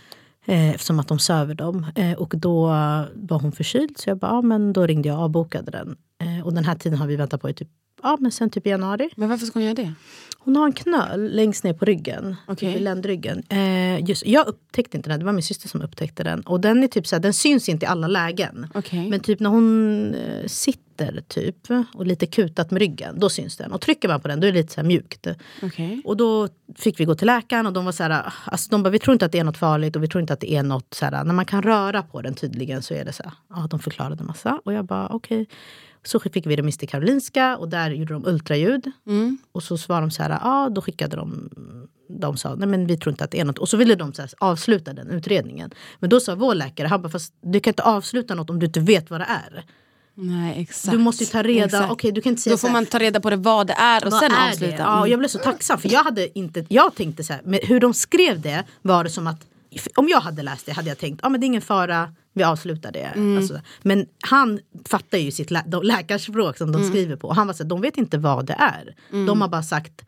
Eh, 0.46 0.70
eftersom 0.70 1.00
att 1.00 1.08
de 1.08 1.18
söver 1.18 1.54
dem. 1.54 1.86
Eh, 1.94 2.12
och 2.12 2.34
då 2.36 2.66
var 3.14 3.40
hon 3.40 3.52
förkyld 3.52 3.98
så 3.98 4.10
jag 4.10 4.18
bara, 4.18 4.30
ja, 4.30 4.42
men 4.42 4.72
då 4.72 4.86
ringde 4.86 5.08
jag 5.08 5.18
och 5.18 5.24
avbokade 5.24 5.70
den. 5.70 5.96
Eh, 6.20 6.46
och 6.46 6.54
den 6.54 6.64
här 6.64 6.74
tiden 6.74 6.98
har 6.98 7.06
vi 7.06 7.16
väntat 7.16 7.42
på 7.42 7.50
i 7.50 7.54
typ, 7.54 7.68
ja, 8.02 8.16
men 8.20 8.32
sen 8.32 8.50
typ 8.50 8.66
januari. 8.66 9.08
Men 9.16 9.28
varför 9.28 9.46
ska 9.46 9.58
hon 9.58 9.64
göra 9.64 9.74
det? 9.74 9.92
Hon 10.42 10.56
har 10.56 10.66
en 10.66 10.72
knöl 10.72 11.36
längst 11.36 11.64
ner 11.64 11.72
på 11.72 11.84
ryggen. 11.84 12.36
Okej. 12.46 12.72
Typ 12.72 12.80
i 12.80 12.84
ländryggen. 12.84 13.42
Eh, 13.48 14.04
just, 14.04 14.26
jag 14.26 14.46
upptäckte 14.46 14.96
inte 14.96 15.10
den, 15.10 15.18
det 15.18 15.24
var 15.24 15.32
min 15.32 15.42
syster 15.42 15.68
som 15.68 15.82
upptäckte 15.82 16.24
den. 16.24 16.40
Och 16.40 16.60
den 16.60 16.82
är 16.82 16.88
typ 16.88 17.06
så 17.06 17.16
här, 17.16 17.20
den 17.20 17.32
syns 17.32 17.68
inte 17.68 17.86
i 17.86 17.88
alla 17.88 18.06
lägen. 18.06 18.66
Okej. 18.74 19.08
Men 19.10 19.20
typ 19.20 19.40
när 19.40 19.50
hon 19.50 20.14
eh, 20.14 20.46
sitter 20.46 21.22
typ 21.28 21.56
och 21.94 22.06
lite 22.06 22.26
kutat 22.26 22.70
med 22.70 22.80
ryggen, 22.80 23.20
då 23.20 23.28
syns 23.28 23.56
den. 23.56 23.72
Och 23.72 23.80
trycker 23.80 24.08
man 24.08 24.20
på 24.20 24.28
den 24.28 24.40
då 24.40 24.46
är 24.46 24.52
det 24.52 24.58
lite 24.58 24.72
så 24.72 24.80
här 24.80 24.88
mjukt. 24.88 25.26
Okej. 25.62 26.02
Och 26.04 26.16
då 26.16 26.48
fick 26.76 27.00
vi 27.00 27.04
gå 27.04 27.14
till 27.14 27.26
läkaren 27.26 27.66
och 27.66 27.72
de 27.72 27.84
var 27.84 27.92
så 27.92 28.02
här, 28.02 28.32
alltså 28.44 28.70
de 28.70 28.82
bara, 28.82 28.90
vi 28.90 28.98
tror 28.98 29.12
inte 29.12 29.24
att 29.24 29.32
det 29.32 29.38
är 29.38 29.44
något 29.44 29.58
farligt 29.58 29.96
och 29.96 30.02
vi 30.02 30.08
tror 30.08 30.20
inte 30.20 30.32
att 30.32 30.40
det 30.40 30.52
är 30.52 30.62
något 30.62 30.94
så 30.94 31.04
här, 31.04 31.24
när 31.24 31.34
man 31.34 31.44
kan 31.44 31.62
röra 31.62 32.02
på 32.02 32.22
den 32.22 32.34
tydligen 32.34 32.82
så 32.82 32.94
är 32.94 33.04
det 33.04 33.12
så 33.12 33.22
här, 33.22 33.32
ja 33.48 33.66
de 33.70 33.78
förklarade 33.80 34.24
massa. 34.24 34.60
Och 34.64 34.72
jag 34.72 34.84
bara 34.84 35.08
okej. 35.08 35.46
Så 36.04 36.20
fick 36.20 36.46
vi 36.46 36.56
remiss 36.56 36.78
till 36.78 36.88
Karolinska 36.88 37.56
och 37.56 37.68
där 37.68 37.90
gjorde 37.90 38.12
de 38.14 38.26
ultraljud. 38.26 38.90
Mm. 39.06 39.38
Och 39.52 39.62
så 39.62 39.78
svarade 39.78 40.06
de 40.06 40.10
så 40.10 40.22
här, 40.22 40.30
ja 40.30 40.68
då 40.74 40.80
skickade 40.82 41.16
de, 41.16 41.50
de 42.20 42.36
sa 42.36 42.54
nej 42.54 42.68
men 42.68 42.86
vi 42.86 42.96
tror 42.96 43.10
inte 43.12 43.24
att 43.24 43.30
det 43.30 43.40
är 43.40 43.44
något. 43.44 43.58
Och 43.58 43.68
så 43.68 43.76
ville 43.76 43.94
de 43.94 44.12
så 44.12 44.22
här, 44.22 44.30
avsluta 44.38 44.92
den 44.92 45.10
utredningen. 45.10 45.70
Men 45.98 46.10
då 46.10 46.20
sa 46.20 46.34
vår 46.34 46.54
läkare, 46.54 46.86
han 46.88 47.02
bara, 47.02 47.08
fast 47.08 47.34
du 47.40 47.60
kan 47.60 47.70
inte 47.70 47.82
avsluta 47.82 48.34
något 48.34 48.50
om 48.50 48.58
du 48.58 48.66
inte 48.66 48.80
vet 48.80 49.10
vad 49.10 49.20
det 49.20 49.26
är. 49.28 49.64
Nej 50.14 50.60
exakt. 50.62 50.92
Du 50.92 50.98
måste 50.98 51.24
ju 51.24 51.30
ta 51.30 51.42
reda, 51.42 51.64
Exakt. 51.64 51.92
okej 51.92 52.12
du 52.12 52.20
kan 52.20 52.30
inte 52.30 52.42
säga 52.42 52.54
Då 52.54 52.58
får 52.58 52.68
man 52.70 52.86
ta 52.86 52.98
reda 52.98 53.20
på 53.20 53.30
det 53.30 53.36
vad 53.36 53.66
det 53.66 53.72
är 53.72 54.04
och 54.06 54.12
vad 54.12 54.20
sen 54.20 54.32
är 54.32 54.48
avsluta. 54.50 54.76
Det? 54.76 54.82
Ja, 54.82 54.92
och 54.92 54.98
Mm. 54.98 55.10
jag 55.10 55.18
blev 55.18 55.28
så 55.28 55.38
tacksam 55.38 55.78
för 55.78 55.92
jag 55.92 56.04
hade 56.04 56.38
inte, 56.38 56.64
jag 56.68 56.94
tänkte 56.94 57.24
så 57.24 57.32
här, 57.32 57.42
men 57.44 57.60
hur 57.62 57.80
de 57.80 57.94
skrev 57.94 58.40
det 58.40 58.64
var 58.82 59.04
det 59.04 59.10
som 59.10 59.26
att 59.26 59.46
om 59.94 60.08
jag 60.08 60.20
hade 60.20 60.42
läst 60.42 60.66
det 60.66 60.72
hade 60.72 60.88
jag 60.88 60.98
tänkt, 60.98 61.20
ja 61.22 61.28
men 61.28 61.40
det 61.40 61.44
är 61.44 61.46
ingen 61.48 61.62
fara, 61.62 62.14
vi 62.32 62.42
avslutar 62.42 62.92
det. 62.92 62.98
Mm. 63.16 63.36
Alltså, 63.38 63.60
men 63.82 64.06
han 64.28 64.60
fattar 64.88 65.18
ju 65.18 65.30
sitt 65.30 65.50
lä 65.50 65.64
de 65.66 65.82
läkarspråk 65.82 66.56
som 66.56 66.68
Mm. 66.68 66.80
de 66.82 66.88
skriver 66.88 67.16
på. 67.16 67.28
Och 67.28 67.34
han 67.34 67.46
var 67.46 67.54
så 67.54 67.62
här, 67.62 67.68
de 67.70 67.80
vet 67.80 67.96
inte 67.96 68.18
vad 68.18 68.46
det 68.46 68.52
är. 68.58 68.94
De 69.26 69.40
har 69.40 69.48
bara 69.48 69.62
sagt 69.62 70.02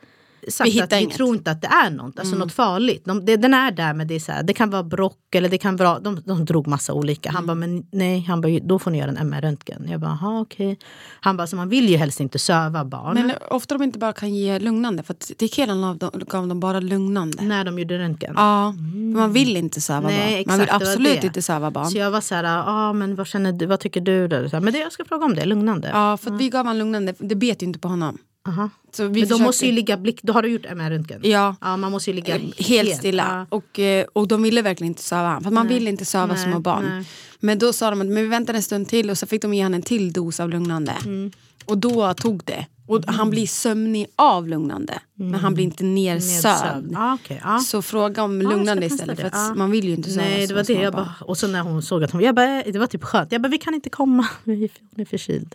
sagt 0.48 0.68
Vi 0.68 0.70
hittar 0.70 0.84
att 0.84 0.92
vi 0.92 0.96
inget. 0.96 1.08
Mm. 1.08 1.16
tror 1.16 1.34
inte 1.36 1.50
att 1.50 1.62
det 1.62 1.68
är 1.68 1.90
något, 1.90 2.18
alltså 2.18 2.36
något 2.36 2.52
farligt. 2.52 3.04
De, 3.04 3.24
det, 3.24 3.36
den 3.36 3.54
är 3.54 3.70
där 3.70 3.94
men 3.94 4.08
det 4.08 4.14
är 4.14 4.20
så 4.20 4.32
här, 4.32 4.42
det 4.42 4.52
kan 4.52 4.70
vara 4.70 4.82
brock 4.82 5.34
eller 5.34 5.48
det 5.48 5.58
kan 5.58 5.76
vara, 5.76 6.00
de, 6.00 6.22
de 6.24 6.44
drog 6.44 6.66
massa 6.66 6.92
olika. 6.92 7.30
Han 7.30 7.46
bara, 7.46 7.54
men 7.54 7.86
nej, 7.90 8.20
han 8.20 8.40
bara, 8.40 8.58
då 8.62 8.78
får 8.78 8.90
ni 8.90 8.98
göra 8.98 9.10
en 9.10 9.16
MR-röntgen. 9.16 9.88
Jag 9.90 10.00
bara, 10.00 10.10
aha, 10.10 10.40
okej. 10.40 10.78
Han 11.20 11.36
bara, 11.36 11.46
så 11.46 11.56
man 11.56 11.68
vill 11.68 11.88
ju 11.88 11.96
helst 11.96 12.20
inte 12.20 12.38
söva 12.38 12.84
barn. 12.84 13.14
Men 13.14 13.32
ofta 13.50 13.74
de 13.74 13.84
inte 13.84 13.98
bara 13.98 14.12
kan 14.12 14.34
ge 14.34 14.58
lugnande. 14.58 15.02
För 15.02 15.14
att 15.14 15.30
tequilan 15.38 15.98
gav 16.26 16.48
dem, 16.48 16.60
bara 16.60 16.80
lugnande. 16.80 17.42
När 17.42 17.64
de 17.64 17.78
gjorde 17.78 17.98
röntgen. 17.98 18.34
Ja, 18.36 18.74
för 19.12 19.18
man 19.18 19.32
vill 19.32 19.56
inte 19.56 19.80
söva 19.80 20.08
Nej, 20.08 20.18
barn. 20.18 20.44
Man 20.46 20.58
vill 20.58 20.64
exakt, 20.64 20.80
det 20.80 20.84
var 20.84 20.92
absolut 20.92 21.20
det. 21.20 21.26
inte 21.26 21.42
söva 21.42 21.70
barn. 21.70 21.86
Så 21.86 21.98
jag 21.98 22.10
var 22.10 22.20
så 22.20 22.34
här, 22.34 22.64
ah, 22.66 22.92
men 22.92 23.14
vad 23.14 23.26
känner 23.26 23.52
du, 23.52 23.66
vad 23.66 23.80
tycker 23.80 24.00
du? 24.00 24.28
Då? 24.28 24.48
Så 24.48 24.56
här, 24.56 24.60
Men 24.60 24.72
det, 24.72 24.78
jag 24.78 24.92
ska 24.92 25.04
fråga 25.04 25.24
om 25.24 25.34
det, 25.34 25.44
lugnande. 25.44 25.90
Ja, 25.92 26.16
för 26.16 26.30
att 26.30 26.40
vi 26.40 26.48
gav 26.48 26.66
honom 26.66 26.78
lugnande. 26.78 27.14
Det 27.18 27.34
bet 27.34 27.62
ju 27.62 27.66
inte 27.66 27.78
på 27.78 27.88
honom. 27.88 28.18
Aha. 28.48 28.70
Så 28.92 29.02
vi 29.02 29.08
Men 29.08 29.14
de 29.14 29.20
försökte- 29.26 29.44
måste 29.44 29.66
ju 29.66 29.72
ligga 29.72 29.96
blick, 29.96 30.22
då 30.22 30.32
har 30.32 30.42
du 30.42 30.48
gjort 30.48 30.66
MR-röntgen? 30.66 31.20
Ja. 31.24 31.56
ja. 31.60 31.76
Man 31.76 31.92
måste 31.92 32.10
ju 32.10 32.14
ligga 32.16 32.38
Helt 32.58 32.96
stilla. 32.96 33.46
Ja. 33.50 33.56
Och, 33.56 33.78
eh, 33.78 34.06
och 34.12 34.28
de 34.28 34.42
ville 34.42 34.62
verkligen 34.62 34.90
inte 34.90 35.02
söva 35.02 35.28
han. 35.28 35.42
För 35.42 35.50
man 35.50 35.68
vill 35.68 35.88
inte 35.88 36.04
söva 36.04 36.34
Nej, 36.34 36.44
små 36.44 36.58
barn. 36.58 36.84
nej. 36.88 37.04
Men 37.40 37.58
då 37.58 37.72
sa 37.72 37.90
de 37.90 38.00
att 38.00 38.06
men 38.06 38.16
vi 38.16 38.26
väntar 38.28 38.54
en 38.54 38.62
stund 38.62 38.88
till 38.88 39.10
och 39.10 39.18
så 39.18 39.26
fick 39.26 39.42
de 39.42 39.54
ge 39.54 39.62
honom 39.62 39.74
en 39.74 39.82
till 39.82 40.12
dos 40.12 40.40
av 40.40 40.50
lugnande. 40.50 40.92
Mm. 41.04 41.30
Och 41.64 41.78
då 41.78 42.14
tog 42.14 42.44
det. 42.44 42.66
Och 42.86 43.04
han 43.06 43.30
blir 43.30 43.46
sömnig 43.46 44.06
av 44.16 44.48
lugnande. 44.48 44.98
Men 45.14 45.34
han 45.34 45.54
blir 45.54 45.64
inte. 45.64 45.84
Nedsövd. 45.84 46.92
Ja, 46.92 47.14
okej, 47.24 47.40
ja. 47.44 47.58
Så 47.58 47.82
fråga 47.82 48.22
om 48.22 48.42
lugnande 48.42 48.88
ska 48.88 48.94
istället. 48.94 49.16
För 49.16 49.22
det. 49.30 49.36
att 49.36 49.48
Ja. 49.48 49.54
man 49.54 49.70
vill 49.70 49.84
ju 49.84 49.94
inte 49.94 50.10
söva 50.10 50.22
Nej, 50.26 50.40
det 50.40 50.48
så 50.48 50.54
var 50.54 50.62
det. 50.64 50.72
Jag 50.72 50.92
bara, 50.92 51.14
och 51.20 51.38
så 51.38 51.46
när 51.46 51.60
hon 51.60 51.82
såg 51.82 52.04
att 52.04 52.10
hon, 52.10 52.20
jag 52.22 52.34
bara, 52.34 52.62
det 52.62 52.78
var 52.78 52.86
typ 52.86 53.04
skönt. 53.04 53.32
Jag 53.32 53.42
bara, 53.42 53.48
vi 53.48 53.58
kan 53.58 53.74
inte 53.74 53.90
komma, 53.90 54.26
hon 54.44 54.54
är 54.96 55.04
förkyld. 55.04 55.54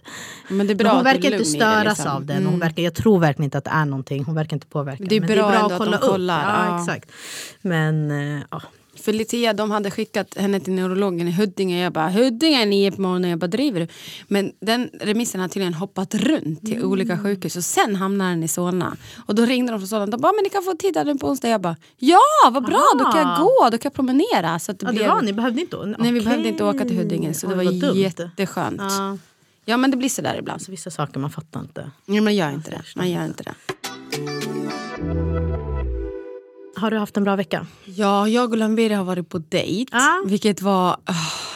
Men 0.49 0.67
det 0.67 0.73
är 0.73 0.75
bra 0.75 0.83
Men 0.87 0.95
hon 0.95 1.07
att 1.07 1.13
är 1.13 1.13
verkar 1.13 1.31
inte 1.31 1.35
i 1.49 1.53
det, 1.53 1.59
störas 1.59 1.97
liksom. 1.97 2.15
av 2.15 2.25
den. 2.25 2.45
Hon 2.45 2.59
verkar, 2.59 2.83
jag 2.83 2.93
tror 2.95 3.19
verkligen 3.19 3.43
inte 3.45 3.57
att 3.57 3.63
det 3.65 3.71
är 3.71 3.85
någonting. 3.85 4.23
Hon 4.23 4.35
verkar 4.35 4.55
inte 4.55 4.67
påverka. 4.67 5.03
Det 5.09 5.15
är 5.15 5.19
Men 5.19 5.27
bra 5.29 5.53
ändå 5.53 5.75
att 5.75 5.85
de 5.85 5.93
upp. 5.93 6.01
kollar, 6.01 6.43
Ja, 6.43 6.65
ja. 6.75 6.81
exakt. 6.81 7.11
Men 7.61 8.11
eh, 8.11 8.41
ja. 8.51 8.61
För 9.01 9.13
Litea, 9.13 9.53
de 9.53 9.71
hade 9.71 9.91
skickat 9.91 10.37
henne 10.37 10.59
till 10.59 10.73
neurologen 10.73 11.27
i 11.27 11.31
Huddinge. 11.31 11.83
Jag 11.83 11.93
bara, 11.93 12.09
Huddinge 12.09 12.61
är 12.61 12.65
nio 12.65 12.91
på 12.91 13.01
morgonen. 13.01 13.29
Jag 13.29 13.39
bara, 13.39 13.47
driver 13.47 13.79
du? 13.79 13.87
Men 14.27 14.51
den 14.61 14.89
remissen 15.01 15.41
har 15.41 15.47
tydligen 15.47 15.73
hoppat 15.73 16.15
runt 16.15 16.61
till 16.65 16.75
Mm. 16.77 16.89
olika 16.91 17.17
sjukhus. 17.19 17.55
Och 17.55 17.63
sen 17.63 17.95
hamnar 17.95 18.29
den 18.29 18.43
i 18.43 18.47
Solna. 18.47 18.97
Och 19.25 19.35
då 19.35 19.45
ringde 19.45 19.71
de 19.71 19.79
från 19.79 19.87
Solna. 19.87 20.05
De 20.05 20.21
bara, 20.21 20.33
men 20.33 20.43
ni 20.43 20.49
kan 20.49 20.63
få 20.63 20.73
tid 20.73 20.93
där 20.93 21.15
på 21.17 21.27
onsdag. 21.27 21.49
Jag 21.49 21.61
bara, 21.61 21.75
ja 21.97 22.19
vad 22.51 22.65
bra, 22.65 22.83
då 22.99 23.11
kan 23.11 23.21
jag 23.21 23.37
gå, 23.39 23.69
då 23.71 23.77
kan 23.77 23.81
jag 23.83 23.93
promenera. 23.93 24.59
Så 24.59 24.71
det 24.71 24.77
ja, 24.81 24.87
det 24.87 24.93
blev... 24.93 25.07
var, 25.09 25.21
ni 25.21 25.33
behövde 25.33 25.61
inte 25.61 25.95
Nej, 25.99 26.11
vi 26.11 26.21
behövde 26.21 26.47
inte 26.49 26.63
åka 26.63 26.85
till 26.85 26.97
Huddinge. 26.97 27.33
Så 27.33 27.47
det 27.47 27.55
var, 27.55 27.63
vad 27.63 27.73
dumt. 27.73 27.97
jätteskönt. 27.97 28.81
Ja. 28.81 29.17
Ja, 29.69 29.77
men 29.77 29.91
det 29.91 29.97
blir 29.97 30.09
sådär 30.09 30.35
ibland. 30.39 30.53
alltså, 30.55 30.71
vissa 30.71 30.91
saker 30.91 31.19
man 31.19 31.29
fattar 31.29 31.59
inte. 31.59 31.91
Ja, 32.05 32.21
man 32.21 32.35
gör 32.35 32.51
inte 32.51 32.71
det. 32.71 32.81
Man 32.95 33.11
gör 33.11 33.25
inte 33.25 33.43
det. 33.43 33.53
Har 36.77 36.91
du 36.91 36.97
haft 36.97 37.17
en 37.17 37.23
bra 37.23 37.35
vecka? 37.35 37.67
Ja, 37.85 38.27
jag 38.27 38.51
och 38.51 38.57
Lamberi 38.57 38.93
har 38.93 39.03
varit 39.03 39.29
på 39.29 39.37
dejt. 39.37 39.89
Ja. 39.91 40.23
Vilket 40.25 40.61
var... 40.61 40.89
ah, 40.89 41.13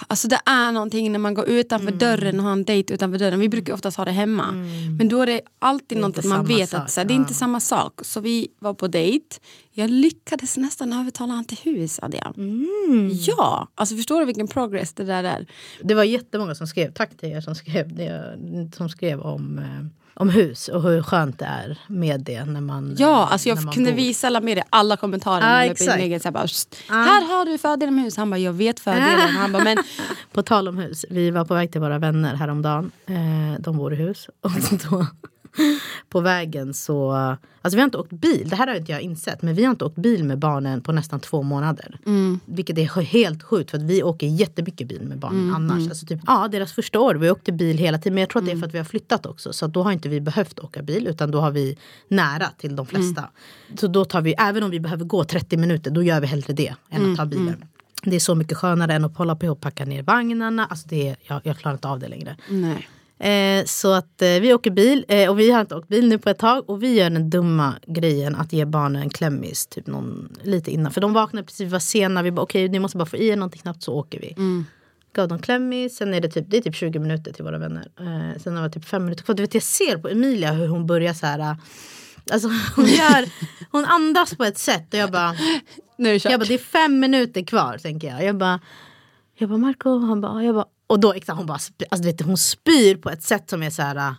alltså 0.07 0.27
det 0.27 0.39
är 0.45 0.71
någonting 0.71 1.11
när 1.11 1.19
man 1.19 1.33
går 1.33 1.49
utanför 1.49 1.87
Mm. 1.87 1.99
dörren 1.99 2.39
och 2.39 2.45
har 2.45 2.51
en 2.51 2.63
dejt 2.63 2.93
utanför 2.93 3.19
dörren. 3.19 3.39
Vi 3.39 3.49
brukar 3.49 3.73
oftast 3.73 3.97
ha 3.97 4.05
det 4.05 4.11
hemma. 4.11 4.51
Men 4.97 5.09
då 5.09 5.21
är 5.21 5.25
det 5.25 5.41
alltid 5.59 5.97
är 5.97 6.01
något 6.01 6.17
att 6.17 6.25
man 6.25 6.45
vet 6.45 6.69
sak, 6.69 6.81
att 6.81 6.91
så 6.91 7.03
det 7.03 7.13
är 7.13 7.15
ja. 7.15 7.21
inte 7.21 7.33
samma 7.33 7.59
sak. 7.59 7.99
Så 8.03 8.19
vi 8.19 8.47
var 8.59 8.73
på 8.73 8.87
dejt. 8.87 9.25
Jag 9.73 9.89
lyckades 9.89 10.57
nästan 10.57 10.93
övertala 10.93 11.31
honom 11.31 11.45
till 11.45 11.57
hus, 11.57 11.99
Adrian. 12.01 12.33
Mm. 12.37 13.09
Ja, 13.13 13.67
alltså 13.75 13.95
förstår 13.95 14.19
du 14.19 14.25
vilken 14.25 14.47
progress 14.47 14.93
det 14.93 15.03
där 15.03 15.23
är? 15.23 15.47
Det 15.83 15.93
var 15.93 16.03
jättemånga 16.03 16.55
som 16.55 16.67
skrev, 16.67 16.93
tack 16.93 17.17
till 17.17 17.29
er 17.29 17.41
som 17.41 17.55
skrev, 17.55 17.95
det, 17.95 18.37
som 18.75 18.89
skrev 18.89 19.21
om, 19.21 19.59
eh, 19.59 19.85
om 20.13 20.29
hus 20.29 20.67
och 20.67 20.83
hur 20.83 21.03
skönt 21.03 21.39
det 21.39 21.45
är 21.45 21.77
med 21.87 22.19
det 22.21 22.45
när 22.45 22.61
man 22.61 22.95
Ja, 22.97 23.27
alltså 23.31 23.49
när 23.49 23.55
jag 23.55 23.63
man 23.65 23.73
kunde 23.73 23.89
bor. 23.91 23.97
visa 23.97 24.41
alla 24.69 24.97
kommentarer. 24.97 25.41
Ja, 25.41 25.47
när 25.47 25.59
jag 25.59 25.65
la 25.67 25.71
upp 25.73 25.79
i 25.79 25.83
exakt. 25.83 25.97
inlägget, 25.99 26.21
så 26.21 26.27
här 26.27 26.33
bara, 26.33 26.47
"Psst, 26.47 26.75
Här 26.89 27.21
har 27.37 27.45
du 27.45 27.57
fördelen 27.57 27.95
med 27.95 28.03
hus. 28.03 28.17
Han 28.17 28.29
bara, 28.29 28.37
jag 28.37 28.53
vet 28.53 28.79
fördelen. 28.79 29.29
Han 29.29 29.51
bara, 29.51 29.63
men 29.63 29.77
På 30.33 30.43
tal 30.43 30.67
om 30.67 30.77
hus, 30.77 31.05
vi 31.09 31.31
var 31.31 31.45
på 31.45 31.53
väg 31.53 31.71
till 31.71 31.81
våra 31.81 31.99
vänner 31.99 32.35
häromdagen. 32.35 32.91
Eh, 33.05 33.59
de 33.61 33.77
bor 33.77 33.93
i 33.93 33.95
hus. 33.95 34.27
Och 34.41 34.51
då, 34.89 35.05
på 36.09 36.19
vägen 36.21 36.73
så... 36.73 37.11
Alltså 37.63 37.75
vi 37.75 37.81
har 37.81 37.85
inte 37.85 37.97
åkt 37.97 38.11
bil, 38.11 38.49
det 38.49 38.55
här 38.55 38.67
har 38.67 38.75
inte 38.75 38.91
jag 38.91 39.01
insett. 39.01 39.41
Men 39.41 39.55
vi 39.55 39.63
har 39.63 39.71
inte 39.71 39.85
åkt 39.85 39.95
bil 39.95 40.23
med 40.23 40.39
barnen 40.39 40.81
på 40.81 40.91
nästan 40.91 41.19
två 41.19 41.41
månader. 41.41 41.99
Vilket 42.45 42.77
är 42.77 43.01
helt 43.01 43.43
sjukt 43.43 43.71
för 43.71 43.77
att 43.77 43.83
vi 43.83 44.03
åker 44.03 44.27
jättemycket 44.27 44.87
bil 44.87 45.01
med 45.01 45.19
barnen 45.19 45.53
annars. 45.55 45.89
Alltså 45.89 46.05
typ, 46.05 46.19
ja, 46.27 46.47
deras 46.51 46.73
första 46.73 46.99
år, 46.99 47.15
vi 47.15 47.29
åkte 47.31 47.51
bil 47.51 47.77
hela 47.77 47.97
tiden. 47.97 48.13
Men 48.13 48.21
jag 48.21 48.29
tror 48.29 48.41
att 48.41 48.45
det 48.45 48.51
är 48.51 48.57
för 48.57 48.67
att 48.67 48.73
vi 48.73 48.77
har 48.77 48.85
flyttat 48.85 49.25
också. 49.25 49.53
Så 49.53 49.67
då 49.67 49.83
har 49.83 49.91
inte 49.91 50.09
vi 50.09 50.21
behövt 50.21 50.59
åka 50.59 50.81
bil 50.81 51.07
utan 51.07 51.31
då 51.31 51.39
har 51.39 51.51
vi 51.51 51.77
nära 52.07 52.47
till 52.57 52.75
de 52.75 52.85
flesta. 52.85 53.29
Så 53.79 53.87
då 53.87 54.05
tar 54.05 54.21
vi, 54.21 54.35
även 54.37 54.63
om 54.63 54.69
vi 54.69 54.79
behöver 54.79 55.05
gå 55.05 55.23
30 55.23 55.57
minuter, 55.57 55.91
då 55.91 56.03
gör 56.03 56.21
vi 56.21 56.27
hellre 56.27 56.53
det 56.53 56.75
än 56.89 57.11
att 57.11 57.17
ta 57.17 57.25
bilen. 57.25 57.65
Det 58.03 58.15
är 58.15 58.19
så 58.19 58.35
mycket 58.35 58.57
skönare 58.57 58.93
än 58.93 59.05
att 59.05 59.17
hålla 59.17 59.35
på 59.35 59.47
och 59.47 59.61
packa 59.61 59.85
ner 59.85 60.03
vagnarna. 60.03 60.65
Alltså 60.65 60.87
det 60.87 61.07
är, 61.09 61.15
jag, 61.21 61.41
jag 61.43 61.57
klarar 61.57 61.75
inte 61.75 61.87
av 61.87 61.99
det 61.99 62.07
längre. 62.07 62.37
nej. 62.49 62.87
Eh, 63.21 63.65
så 63.65 63.91
att 63.93 64.21
eh, 64.21 64.27
vi 64.41 64.53
åker 64.53 64.71
bil 64.71 65.05
eh, 65.07 65.29
och 65.29 65.39
vi 65.39 65.51
har 65.51 65.61
inte 65.61 65.75
åkt 65.75 65.87
bil 65.87 66.07
nu 66.07 66.17
på 66.17 66.29
ett 66.29 66.39
tag. 66.39 66.69
Och 66.69 66.83
vi 66.83 66.93
gör 66.93 67.09
den 67.09 67.29
dumma 67.29 67.73
grejen 67.87 68.35
att 68.35 68.53
ge 68.53 68.65
barnen 68.65 69.01
en 69.01 69.09
klämmis 69.09 69.67
typ 69.67 69.87
någon, 69.87 70.29
lite 70.43 70.71
innan. 70.71 70.91
För 70.91 71.01
de 71.01 71.13
vaknade 71.13 71.45
precis, 71.45 71.61
vi 71.61 71.69
var 71.71 71.79
sena. 71.79 72.21
Vi 72.23 72.31
bara 72.31 72.41
okej 72.41 72.69
ni 72.69 72.79
måste 72.79 72.97
bara 72.97 73.05
få 73.05 73.17
i 73.17 73.27
er 73.27 73.35
någonting 73.35 73.61
snabbt 73.61 73.83
så 73.83 73.93
åker 73.93 74.19
vi. 74.19 74.35
gav 75.13 75.27
dem 75.27 75.39
klämmis. 75.39 75.95
Sen 75.97 76.13
är 76.13 76.21
det 76.21 76.27
typ, 76.29 76.45
det 76.47 76.57
är 76.57 76.61
typ 76.61 76.75
20 76.75 76.99
minuter 76.99 77.33
till 77.33 77.43
våra 77.43 77.57
vänner. 77.57 77.87
Eh, 77.99 78.41
sen 78.41 78.57
har 78.57 78.63
vi 78.63 78.71
typ 78.71 78.85
fem 78.85 79.05
minuter 79.05 79.23
kvar. 79.23 79.35
Du 79.35 79.43
vet, 79.43 79.53
jag 79.53 79.63
ser 79.63 79.97
på 79.97 80.09
Emilia 80.09 80.51
hur 80.51 80.67
hon 80.67 80.87
börjar 80.87 81.13
så 81.13 81.25
här. 81.25 81.39
eh, 81.39 81.55
Alltså 82.31 82.47
hon, 82.75 82.85
gör, 82.85 83.29
hon 83.71 83.85
andas 83.85 84.35
på 84.35 84.43
ett 84.43 84.57
sätt 84.57 84.93
och 84.93 84.99
jag 84.99 85.11
bara, 85.11 85.35
Nu 85.97 86.09
är 86.15 86.31
jag 86.31 86.39
bara 86.39 86.45
det 86.47 86.53
är 86.53 86.57
fem 86.57 86.99
minuter 86.99 87.41
kvar 87.43 87.77
tänker 87.77 88.07
jag. 88.07 88.23
Jag 88.23 88.37
bara, 88.37 88.59
jag 89.37 89.49
bara 89.49 89.57
Marco, 89.57 89.99
han 89.99 90.21
bara, 90.21 90.43
jag 90.43 90.55
bara 90.55 90.65
och 90.91 90.99
då 90.99 91.13
exakt, 91.13 91.37
hon 91.37 91.45
bara, 91.45 91.53
alltså, 91.53 91.71
du 91.97 92.03
vet, 92.03 92.21
hon 92.21 92.37
spyr 92.37 92.95
på 92.95 93.09
ett 93.09 93.23
sätt 93.23 93.49
som 93.49 93.63
är 93.63 93.69
så 93.69 93.81
här. 93.81 93.95
äh, 93.95 94.11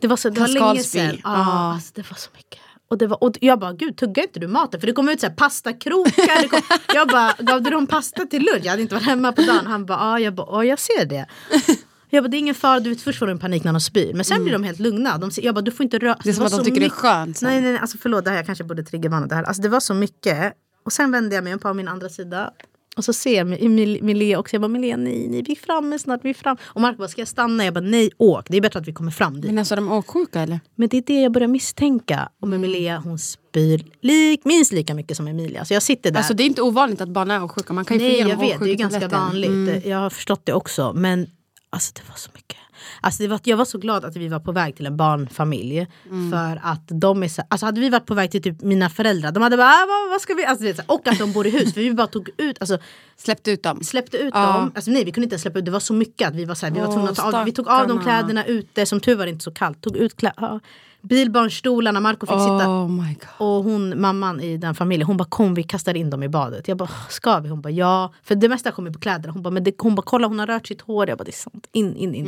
Det 0.00 0.06
var, 0.06 0.16
så, 0.16 0.30
det 0.30 0.40
var 0.40 0.48
länge 0.48 0.82
sedan. 0.82 1.14
Ja, 1.14 1.20
Ja. 1.24 1.72
alltså, 1.74 1.92
det 1.94 2.10
var 2.10 2.16
så 2.16 2.30
mycket. 2.36 2.60
Och, 2.90 2.98
det 2.98 3.06
var, 3.06 3.24
och 3.24 3.36
jag 3.40 3.58
bara, 3.58 3.72
gud 3.72 3.96
tuggar 3.96 4.22
inte 4.22 4.40
du 4.40 4.46
maten? 4.48 4.80
För 4.80 4.86
det 4.86 4.92
kom 4.92 5.08
ut 5.08 5.20
så 5.20 5.26
här 5.26 5.34
pastakrokar. 5.34 6.48
Kom, 6.48 6.60
jag 6.94 7.08
bara, 7.08 7.34
gav 7.38 7.62
du 7.62 7.70
dem 7.70 7.86
pasta 7.86 8.24
till 8.26 8.42
lunch? 8.42 8.60
Jag 8.64 8.70
hade 8.70 8.82
inte 8.82 8.94
varit 8.94 9.06
hemma 9.06 9.32
på 9.32 9.42
dagen. 9.42 9.66
Han 9.66 9.86
bara, 9.86 9.98
ja, 9.98 10.18
jag 10.20 10.34
bara, 10.34 10.46
ja 10.50 10.64
jag 10.64 10.78
ser 10.78 11.04
det. 11.04 11.26
Jag 12.10 12.24
bara, 12.24 12.28
det 12.28 12.36
är 12.36 12.38
ingen 12.38 12.54
fara, 12.54 12.80
du 12.80 12.90
vet 12.90 13.00
först 13.00 13.18
får 13.18 13.26
de 13.26 13.38
panik 13.38 13.64
när 13.64 13.72
de 13.72 13.80
spyr. 13.80 14.14
Men 14.14 14.24
sen 14.24 14.42
blir 14.42 14.52
de 14.52 14.64
helt 14.64 14.78
lugna. 14.78 15.18
De, 15.18 15.30
jag 15.36 15.54
bara, 15.54 15.60
du 15.60 15.70
får 15.70 15.84
inte 15.84 15.98
röra. 15.98 16.12
Mm. 16.12 16.20
Det 16.24 16.30
är 16.30 16.34
som 16.34 16.40
var 16.44 16.46
att 16.46 16.58
de 16.58 16.64
tycker 16.64 16.80
det 16.80 16.86
är 16.86 16.90
skönt 16.90 17.36
sen. 17.36 17.48
Nej, 17.48 17.60
nej, 17.60 17.72
nej, 17.72 17.80
alltså 17.80 17.98
förlåt, 18.00 18.24
det 18.24 18.30
här 18.30 18.36
jag 18.36 18.46
kanske 18.46 18.64
borde 18.64 18.82
trigga. 18.82 19.08
Det, 19.20 19.34
här. 19.34 19.42
Alltså, 19.42 19.62
det 19.62 19.68
var 19.68 19.80
så 19.80 19.94
mycket. 19.94 20.52
Och 20.84 20.92
sen 20.92 21.10
vände 21.12 21.34
jag 21.34 21.44
mig 21.44 21.58
på 21.58 21.74
min 21.74 21.88
andra 21.88 22.08
sida. 22.08 22.50
Och 22.96 23.04
så 23.04 23.12
ser 23.12 23.36
jag 23.36 23.46
Mil- 23.70 24.02
Milea 24.02 24.38
också. 24.38 24.54
Jag 24.54 24.60
bara, 24.60 24.68
Milea 24.68 24.96
nej, 24.96 25.28
nej, 25.28 25.42
vi 25.42 25.52
är 25.52 25.56
framme 25.56 25.98
snart, 25.98 26.20
vi 26.24 26.30
är 26.30 26.34
framme. 26.34 26.58
Och 26.64 26.80
Marco 26.80 26.98
bara, 26.98 27.08
ska 27.08 27.20
jag 27.20 27.28
stanna? 27.28 27.64
Jag 27.64 27.74
bara, 27.74 27.80
nej, 27.80 28.10
åk. 28.18 28.46
Det 28.48 28.56
är 28.56 28.60
bättre 28.60 28.78
att 28.78 28.88
vi 28.88 28.92
kommer 28.92 29.10
fram 29.10 29.34
dit. 29.40 29.44
Men 29.50 29.58
alltså 29.58 29.74
är 29.74 29.76
de 29.76 29.92
åksjuka 29.92 30.40
eller? 30.40 30.60
Men 30.74 30.88
det 30.88 30.96
är 30.96 31.02
det 31.06 31.22
jag 31.22 31.32
börjar 31.32 31.48
misstänka. 31.48 32.28
Och 32.40 32.48
med 32.48 32.60
Milea, 32.60 32.98
hon 32.98 33.18
spyr 33.18 33.84
lik, 34.02 34.44
minst 34.44 34.72
lika 34.72 34.94
mycket 34.94 35.16
som 35.16 35.28
Emilia. 35.28 35.64
Så 35.64 35.74
jag 35.74 35.82
sitter 35.82 36.10
där. 36.10 36.18
Alltså 36.18 36.34
det 36.34 36.42
är 36.42 36.46
inte 36.46 36.62
ovanligt 36.62 37.00
att 37.00 37.08
barn 37.08 37.30
är 37.30 37.44
åksjuka. 37.44 37.72
Man 37.72 37.84
kan 37.84 37.96
ju 37.96 38.00
få 38.00 38.06
Nej 38.06 38.16
ge 38.16 38.22
dem 38.22 38.30
jag 38.30 38.38
vet, 38.48 38.60
det 38.60 38.70
är 38.70 38.74
ganska 38.74 39.08
vanligt. 39.08 39.86
Jag 39.86 39.98
har 39.98 40.10
förstått 40.10 40.40
det 40.46 40.52
också. 40.52 40.92
Men 40.96 41.26
alltså 41.70 41.92
det 41.94 42.02
var 42.08 42.16
så 42.16 42.30
mycket. 42.34 42.56
Alltså, 43.00 43.22
det 43.22 43.28
var, 43.28 43.40
jag 43.44 43.56
var 43.56 43.64
så 43.64 43.78
glad 43.78 44.04
att 44.04 44.16
vi 44.16 44.28
var 44.28 44.40
på 44.40 44.52
väg 44.52 44.76
till 44.76 44.86
en 44.86 44.96
barnfamilj. 44.96 45.86
För 46.32 46.60
att 46.62 46.82
de 46.88 47.22
är 47.22 47.28
så, 47.28 47.42
alltså 47.48 47.66
hade 47.66 47.80
vi 47.80 47.88
varit 47.88 48.06
på 48.06 48.14
väg 48.14 48.30
till 48.30 48.42
typ 48.42 48.62
mina 48.62 48.90
föräldrar, 48.90 49.32
de 49.32 49.42
hade 49.42 49.56
bara 49.56 49.68
ah, 49.68 49.86
vad, 49.88 50.10
vad 50.10 50.20
ska 50.20 50.34
vi? 50.34 50.44
Alltså, 50.44 50.64
vet, 50.64 50.80
och 50.90 51.08
att 51.08 51.18
de 51.18 51.32
bor 51.32 51.46
i 51.46 51.50
hus. 51.50 51.74
För 51.74 51.80
vi 51.80 51.94
bara 51.94 52.06
tog 52.06 52.30
ut, 52.36 52.56
alltså, 52.60 52.78
Släppte 53.16 53.50
ut 53.50 53.62
dem. 53.62 53.82
släppte 53.84 54.16
ut 54.16 54.32
Ja. 54.34 54.46
dem. 54.52 54.72
Alltså, 54.74 54.90
nej 54.90 55.04
vi 55.04 55.12
kunde 55.12 55.24
inte 55.24 55.34
ens 55.34 55.42
släppa 55.42 55.58
ut, 55.58 55.64
det 55.64 55.70
var 55.70 55.80
så 55.80 55.94
mycket 55.94 56.28
att 56.28 56.34
vi 56.34 56.44
var, 56.44 56.54
så 56.54 56.66
här, 56.66 56.72
vi 56.72 56.80
var 56.80 56.86
tvungna 56.92 57.10
att 57.10 57.16
ta 57.16 57.38
av, 57.38 57.44
vi 57.44 57.52
tog 57.52 57.68
av 57.68 57.88
de 57.88 57.98
kläderna 58.02 58.44
ute. 58.44 58.86
Som 58.86 59.00
tur 59.00 59.16
var 59.16 59.24
det 59.26 59.30
inte 59.30 59.44
så 59.44 59.50
kallt. 59.50 59.80
Tog 59.80 59.96
ut 59.96 60.16
klä, 60.16 60.32
ja, 60.36 60.60
bilbarnstolarna, 61.02 62.00
Marco 62.00 62.26
fick 62.26 62.40
sitta 62.40 62.68
Oh 62.68 62.86
och 63.38 63.64
hon, 63.64 64.00
mamman 64.00 64.40
i 64.40 64.56
den 64.56 64.74
familjen, 64.74 65.06
hon 65.06 65.16
bara 65.16 65.28
kom 65.28 65.54
vi 65.54 65.62
kastar 65.62 65.96
in 65.96 66.10
dem 66.10 66.22
i 66.22 66.28
badet. 66.28 66.68
Jag 66.68 66.76
bara 66.76 66.90
ska 67.08 67.38
vi? 67.40 67.48
Hon 67.48 67.60
bara 67.60 67.70
ja. 67.70 68.12
För 68.22 68.34
det 68.34 68.48
mesta 68.48 68.72
kommer 68.72 68.90
på 68.90 68.98
kläderna. 68.98 69.32
Hon 69.32 69.42
bara, 69.42 69.50
men 69.50 69.64
det, 69.64 69.74
hon 69.78 69.94
bara 69.94 70.02
kolla 70.02 70.26
hon 70.26 70.38
har 70.38 70.46
rört 70.46 70.66
sitt 70.66 70.80
hår. 70.80 71.08
Jag 71.08 71.18
bara 71.18 71.24
det 71.24 71.30
är 71.30 71.32
sant. 71.32 71.68
In, 71.72 71.96
in, 71.96 72.14
in. 72.14 72.26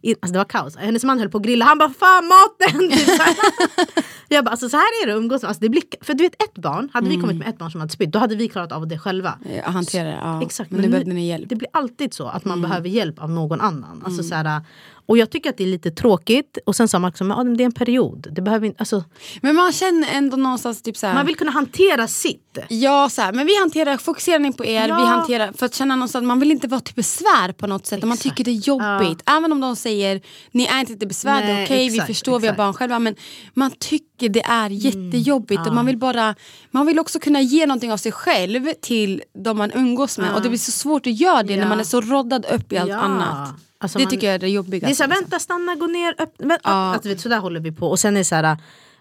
in. 0.00 0.16
Alltså, 0.20 0.32
det 0.32 0.38
var 0.38 0.44
kaos. 0.44 0.76
Hennes 0.76 1.04
man 1.04 1.18
höll 1.18 1.28
på 1.28 1.38
att 1.38 1.44
grilla. 1.44 1.64
Han 1.64 1.78
bara 1.78 1.90
fan 1.90 2.24
maten! 2.26 2.90
Jag 4.28 4.44
bara 4.44 4.50
alltså 4.50 4.68
så 4.68 4.76
här 4.76 5.02
är 5.02 5.06
det 5.06 5.12
att 5.12 5.18
umgås. 5.18 5.44
Alltså, 5.44 5.60
det 5.60 5.68
blir, 5.68 5.82
för 6.00 6.14
du 6.14 6.24
vet 6.24 6.42
ett 6.42 6.54
barn, 6.54 6.88
hade 6.92 7.08
vi 7.08 7.16
kommit 7.16 7.36
med 7.36 7.48
ett 7.48 7.58
barn 7.58 7.70
som 7.70 7.80
hade 7.80 7.92
spytt 7.92 8.12
då 8.12 8.18
hade 8.18 8.36
vi 8.36 8.48
klarat 8.48 8.72
av 8.72 8.86
det 8.86 8.98
själva. 8.98 9.38
Jag 9.56 9.72
hanterar 9.72 10.04
det. 10.04 10.18
Ja. 10.22 10.42
Exakt, 10.42 10.70
men, 10.70 10.80
nu 10.80 10.88
behövde 10.88 11.12
ni 11.12 11.28
hjälp. 11.28 11.48
Det 11.48 11.56
blir 11.56 11.68
alltid 11.72 12.14
så 12.14 12.26
att 12.26 12.44
man 12.44 12.62
behöver 12.62 12.88
hjälp 12.88 13.22
av 13.22 13.30
någon 13.30 13.60
annan. 13.60 14.02
Alltså, 14.04 14.22
så 14.22 14.34
här, 14.34 14.60
och 15.08 15.18
jag 15.18 15.30
tycker 15.30 15.50
att 15.50 15.56
det 15.56 15.64
är 15.64 15.68
lite 15.68 15.90
tråkigt. 15.90 16.58
Och 16.66 16.76
sen 16.76 16.88
sa 16.88 16.98
Marcus 16.98 17.20
att 17.20 17.56
det 17.58 17.62
är 17.62 17.66
en 17.66 17.72
period. 17.72 18.26
Det 18.32 18.42
behöver 18.42 18.66
inte, 18.66 18.78
alltså, 18.78 19.04
Men 19.42 19.54
man 19.54 19.72
känner 19.72 20.08
ändå 20.12 20.36
någonstans 20.36 20.82
typ 20.82 20.96
så 20.96 21.06
här. 21.06 21.14
man 21.14 21.26
vill 21.26 21.36
kunna 21.36 21.50
hantera 21.50 22.08
sitt. 22.08 22.58
Ja, 22.68 23.08
så 23.10 23.22
här, 23.22 23.32
men 23.32 23.46
vi 23.46 23.58
hanterar 23.58 23.96
fokuseringen 23.96 24.52
på 24.52 24.64
er. 24.64 24.88
Ja. 24.88 24.96
Vi 24.96 25.06
hanterar, 25.06 25.52
för 25.52 25.66
att 25.66 25.74
känna 25.74 25.96
någonstans, 25.96 26.24
man 26.24 26.40
vill 26.40 26.50
inte 26.50 26.68
vara 26.68 26.80
till 26.80 26.94
besvär 26.94 27.52
på 27.52 27.66
något 27.66 27.86
sätt. 27.86 28.02
Och 28.02 28.08
man 28.08 28.14
Exakt. 28.16 28.36
tycker 28.36 28.44
det 28.44 28.56
är 28.56 28.62
jobbigt. 28.68 29.22
Även 29.26 29.52
om 29.52 29.60
de 29.60 29.76
säger 29.76 30.20
ni 30.50 30.64
är 30.64 30.80
inte 30.80 30.96
till 30.96 31.08
besvär, 31.08 31.42
det 31.46 31.52
är 31.52 31.64
okej, 31.64 31.88
vi 31.88 31.94
exakt, 31.94 32.06
förstår, 32.06 32.40
vi 32.40 32.46
har 32.46 32.52
exakt. 32.54 32.58
Mm. 32.58 32.66
barn 32.66 32.74
själva. 32.74 32.98
Men 32.98 33.14
man 33.54 33.70
tycker 33.70 34.28
det 34.28 34.42
är 34.42 34.70
jättejobbigt. 34.70 35.66
Och 35.66 35.74
man, 35.74 35.86
vill 35.86 35.98
bara, 35.98 36.34
man 36.70 36.86
vill 36.86 36.98
också 36.98 37.18
kunna 37.18 37.40
ge 37.40 37.66
någonting 37.66 37.92
av 37.92 37.96
sig 37.96 38.12
själv 38.12 38.72
till 38.82 39.22
de 39.44 39.58
man 39.58 39.70
umgås 39.74 40.18
med. 40.18 40.34
Och 40.34 40.42
det 40.42 40.48
blir 40.48 40.58
så 40.58 40.72
svårt 40.72 41.06
att 41.06 41.20
göra 41.20 41.42
det 41.42 41.56
när 41.56 41.62
Ja. 41.62 41.68
man 41.68 41.80
är 41.80 41.84
så 41.84 42.00
roddad 42.00 42.46
upp 42.54 42.72
i 42.72 42.76
allt 42.78 42.90
Ja. 42.90 42.96
annat. 42.96 43.48
Alltså 43.80 43.98
det 43.98 44.04
man- 44.04 44.10
tycker 44.10 44.26
jag 44.26 44.34
är 44.34 44.38
det 44.38 44.48
jobbigaste. 44.48 44.86
Det 44.86 44.92
är 44.92 44.94
såhär, 44.94 45.08
liksom. 45.08 45.22
vänta, 45.24 45.38
stanna, 45.38 45.74
gå 45.74 45.86
ner, 45.86 46.14
öppna. 46.18 46.46
Men, 46.46 46.58
alltså, 46.62 47.08
vet, 47.08 47.20
så 47.20 47.28
där 47.28 47.38
håller 47.38 47.60
vi 47.60 47.72
på. 47.72 47.88
Och 47.90 47.98
sen 47.98 48.14
är 48.16 48.20
det 48.20 48.24
såhär, 48.24 48.56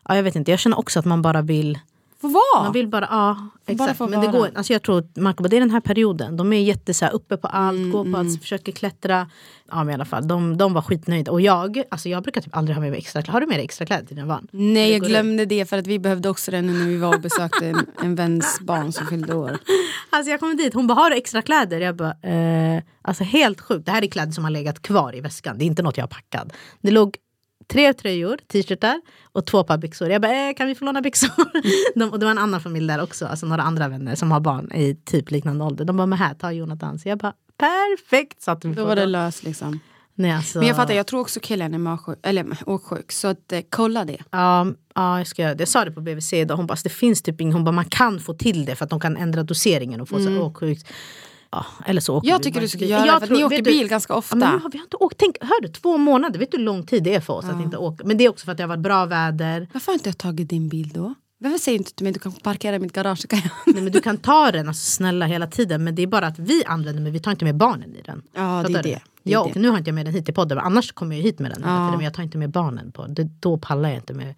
ja, 0.08 0.16
jag 0.16 0.24
vet 0.24 0.36
inte, 0.36 0.52
jag 0.52 0.60
känner 0.60 0.80
också 0.80 1.00
att 1.00 1.06
man 1.06 1.22
bara 1.22 1.42
vill 1.42 1.80
Få 2.22 2.28
vara. 2.28 2.64
Man 2.64 2.74
vill 2.74 2.88
bara, 2.88 3.08
ja 3.12 3.38
exakt. 3.66 3.98
få 3.98 4.08
men 4.08 4.22
det 4.22 4.28
vara. 4.28 4.38
går, 4.38 4.50
alltså 4.56 4.74
jag 4.74 4.82
tror 4.84 5.00
att 5.00 5.16
Marco 5.16 5.44
bara, 5.44 5.50
det 5.50 5.56
är 5.56 5.60
den 5.60 5.72
här 5.72 5.80
perioden. 5.80 6.38
De 6.38 6.54
är 6.54 6.62
jätte 6.62 6.94
så 6.94 7.06
här, 7.06 7.14
uppe 7.14 7.38
på 7.38 7.48
allt, 7.48 7.78
Mm, 7.78 7.92
går 7.92 8.12
på 8.12 8.18
allt, 8.18 8.42
försöker 8.42 8.72
klättra. 8.72 9.30
Ja 9.70 9.78
men 9.78 9.90
i 9.90 9.94
alla 9.94 10.06
fall, 10.06 10.28
de, 10.28 10.58
de 10.58 10.74
var 10.74 10.82
skitnöjda. 10.82 11.32
Och 11.32 11.42
jag, 11.42 11.84
alltså 11.92 12.10
jag 12.10 12.24
brukar 12.24 12.42
typ 12.42 12.58
aldrig 12.58 12.76
ha 12.76 12.82
med 12.82 12.92
mig 12.92 13.00
extra 13.00 13.22
kläder. 13.22 13.34
Har 13.34 13.42
du 13.42 13.48
med 13.48 13.58
dig 13.58 13.66
extra 13.66 13.86
kläder 13.86 14.06
till 14.06 14.16
dina 14.16 14.28
barn? 14.28 14.48
Nej 14.52 14.92
jag 14.92 15.02
glömde 15.02 15.46
det 15.46 15.70
för 15.70 15.78
att 15.78 15.88
vi 15.88 16.00
behövde 16.00 16.30
också 16.30 16.52
det 16.52 16.62
nu 16.62 16.74
när 16.74 16.86
vi 16.86 16.98
var 16.98 17.16
och 17.16 17.22
besökte 17.22 17.66
en, 17.68 17.86
en 18.04 18.16
väns 18.16 18.60
barn 18.62 18.92
som 18.92 19.08
fyllde 19.08 19.36
år. 19.36 19.58
Alltså 20.10 20.32
jag 20.32 20.40
kommer 20.40 20.56
dit, 20.56 20.74
hon 20.74 20.88
bara 20.88 20.94
har 20.96 21.10
du 21.10 21.16
extra 21.16 21.42
kläder? 21.42 21.80
Jag 21.80 21.96
bara, 21.96 22.10
eh, 22.22 22.84
alltså 23.02 23.24
helt 23.24 23.62
sjukt. 23.62 23.86
Det 23.86 23.92
här 23.92 24.04
är 24.04 24.08
kläder 24.08 24.32
som 24.32 24.44
har 24.44 24.52
legat 24.52 24.82
kvar 24.82 25.16
i 25.16 25.22
väskan. 25.22 25.58
Det 25.58 25.64
är 25.64 25.68
inte 25.68 25.82
något 25.84 25.98
jag 25.98 26.04
har 26.04 26.08
packat. 26.08 26.48
Det 26.82 26.92
låg 26.92 27.18
tre 27.68 27.94
tröjor, 27.94 28.38
t-shirtar 28.48 29.02
och 29.24 29.46
två 29.46 29.64
par 29.64 29.78
byxor. 29.78 30.10
Jag 30.10 30.22
bara, 30.22 30.50
eh, 30.50 30.54
kan 30.56 30.68
vi 30.68 30.76
få 30.76 30.86
låna 30.86 31.02
byxor? 31.02 31.30
De, 32.00 32.10
och 32.10 32.20
det 32.20 32.26
var 32.26 32.32
en 32.32 32.38
annan 32.38 32.62
familj 32.62 32.88
där 32.88 33.04
också, 33.04 33.26
alltså 33.26 33.46
några 33.46 33.62
andra 33.62 33.88
vänner 33.88 34.16
som 34.16 34.32
har 34.32 34.40
barn 34.40 34.72
i 34.72 34.96
typ 34.96 35.32
liknande 35.32 35.66
ålder. 35.66 35.86
De 35.86 35.98
bara, 35.98 36.08
men 36.08 36.20
här, 36.20 36.34
ta 36.34 36.52
Jonathan. 36.52 37.00
Så 37.00 37.10
jag 37.10 37.18
bara, 37.18 37.34
perfekt! 37.58 38.42
Satte 38.42 38.68
Då 38.68 38.86
var 38.86 38.96
det 38.96 39.06
löst 39.06 39.44
liksom. 39.44 39.80
Nej, 40.20 40.32
alltså, 40.32 40.60
Men 40.60 40.68
jag 40.68 40.76
fattar, 40.76 40.94
jag 40.94 41.08
tror 41.08 41.20
också 41.20 41.40
killen 41.40 41.74
är 41.74 41.78
magsjuk, 41.78 42.20
eller 42.24 42.46
åksjuk. 42.66 43.12
Så 43.12 43.28
att, 43.28 43.52
eh, 43.52 43.62
kolla 43.70 44.06
det. 44.06 44.18
Ja, 44.32 44.68
ja, 44.96 45.18
jag 45.18 45.28
ska 45.28 45.42
göra 45.42 45.56
det. 45.56 45.62
Jag 45.62 45.68
sa 45.68 45.86
det 45.86 45.92
på 45.92 46.02
BVC 46.02 46.34
idag. 46.34 46.58
Hon 46.58 46.68
bara, 46.68 46.74
alltså, 46.74 46.84
det 46.84 46.94
finns 46.94 47.22
typ 47.22 47.42
ingen, 47.42 47.54
hon 47.54 47.64
bara, 47.64 47.72
man 47.72 47.86
kan 47.86 48.20
få 48.20 48.34
till 48.34 48.66
det 48.66 48.76
för 48.76 48.84
att 48.84 48.90
de 48.90 49.00
kan 49.00 49.18
ändra 49.18 49.44
doseringen 49.44 50.02
och 50.02 50.10
få 50.10 50.20
så 50.20 50.42
åksjukt. 50.42 50.88
Ja, 51.52 51.66
eller 51.86 52.02
så 52.02 52.16
åker. 52.18 52.30
Jag 52.30 52.44
tycker 52.44 52.62
du 52.62 52.68
ska 52.68 52.80
bil. 52.80 52.90
göra 52.90 53.04
det, 53.14 53.20
för 53.20 53.28
tror- 53.28 53.38
ni 53.38 53.44
åker 53.44 53.56
vet 53.56 53.66
du- 53.66 53.72
bil 53.72 53.88
ganska 53.88 54.14
Ja, 54.14 54.18
ofta. 54.18 54.36
men 54.36 54.52
vi 54.72 54.78
har 54.78 54.84
inte 54.86 54.98
åkt, 54.98 55.18
tänk, 55.18 55.38
hör 55.42 55.62
du, 55.62 55.68
två 55.68 55.98
månader, 55.98 56.40
vet 56.40 56.52
du 56.52 56.58
hur 56.58 56.64
lång 56.66 56.86
tid 56.86 57.04
det 57.04 57.16
är 57.16 57.20
för 57.22 57.34
oss 57.34 57.46
att 57.46 57.62
inte 57.62 57.78
åka? 57.78 58.04
Men 58.08 58.18
det 58.18 58.26
är 58.26 58.30
också 58.30 58.46
för 58.46 58.52
att 58.52 58.58
det 58.58 58.64
har 58.64 58.68
varit 58.68 58.80
bra 58.80 59.06
väder. 59.06 59.68
Varför 59.74 59.92
har 59.92 59.94
inte 59.94 60.10
jag 60.10 60.18
tagit 60.18 60.50
din 60.50 60.70
bil 60.70 60.90
då? 60.94 61.14
Varför 61.40 61.58
säger 61.58 61.78
du 61.78 61.82
inte 61.82 61.94
till 61.94 62.04
mig 62.04 62.10
att 62.10 62.14
du 62.14 62.20
kan 62.20 62.32
parkera 62.32 62.76
i 62.76 62.80
mitt 62.80 62.94
garage? 62.94 63.28
Kan 63.30 63.40
jag... 63.66 63.74
Nej, 63.74 63.84
men 63.84 63.94
du 63.94 64.02
kan 64.02 64.18
ta 64.18 64.52
den, 64.52 64.68
alltså, 64.68 64.92
snälla 64.92 65.26
hela 65.26 65.48
tiden. 65.48 65.84
Men 65.84 65.96
det 65.96 66.02
är 66.02 66.08
bara 66.08 66.28
att 66.28 66.40
vi 66.40 66.66
använder 66.66 67.02
men 67.04 67.14
vi 67.14 67.20
tar 67.20 67.32
inte 67.32 67.46
med 67.46 67.56
barnen 67.56 67.96
i 67.96 68.02
den. 68.02 68.22
Ja, 68.36 68.64
det 68.68 68.74
är 68.80 68.84
det. 68.84 68.90
Det 68.90 69.02
det. 69.24 69.38
åker- 69.38 69.60
Nu 69.60 69.70
har 69.70 69.78
inte 69.78 69.88
jag 69.90 69.96
med 69.96 70.06
den 70.06 70.14
hit 70.14 70.26
till 70.26 70.34
podden, 70.34 70.58
annars 70.60 70.92
kommer 70.92 71.16
jag 71.16 71.24
hit 71.24 71.40
med 71.40 71.52
den. 71.52 71.62
Ja. 71.62 71.68
tiden, 71.68 71.92
Men 71.92 72.02
jag 72.02 72.14
tar 72.14 72.24
inte 72.24 72.38
med 72.38 72.50
barnen 72.50 72.92
på 72.92 73.08
det. 73.08 73.24
Då 73.40 73.58
pallar 73.58 73.90
jag 73.90 73.98
inte 73.98 74.14
med 74.14 74.36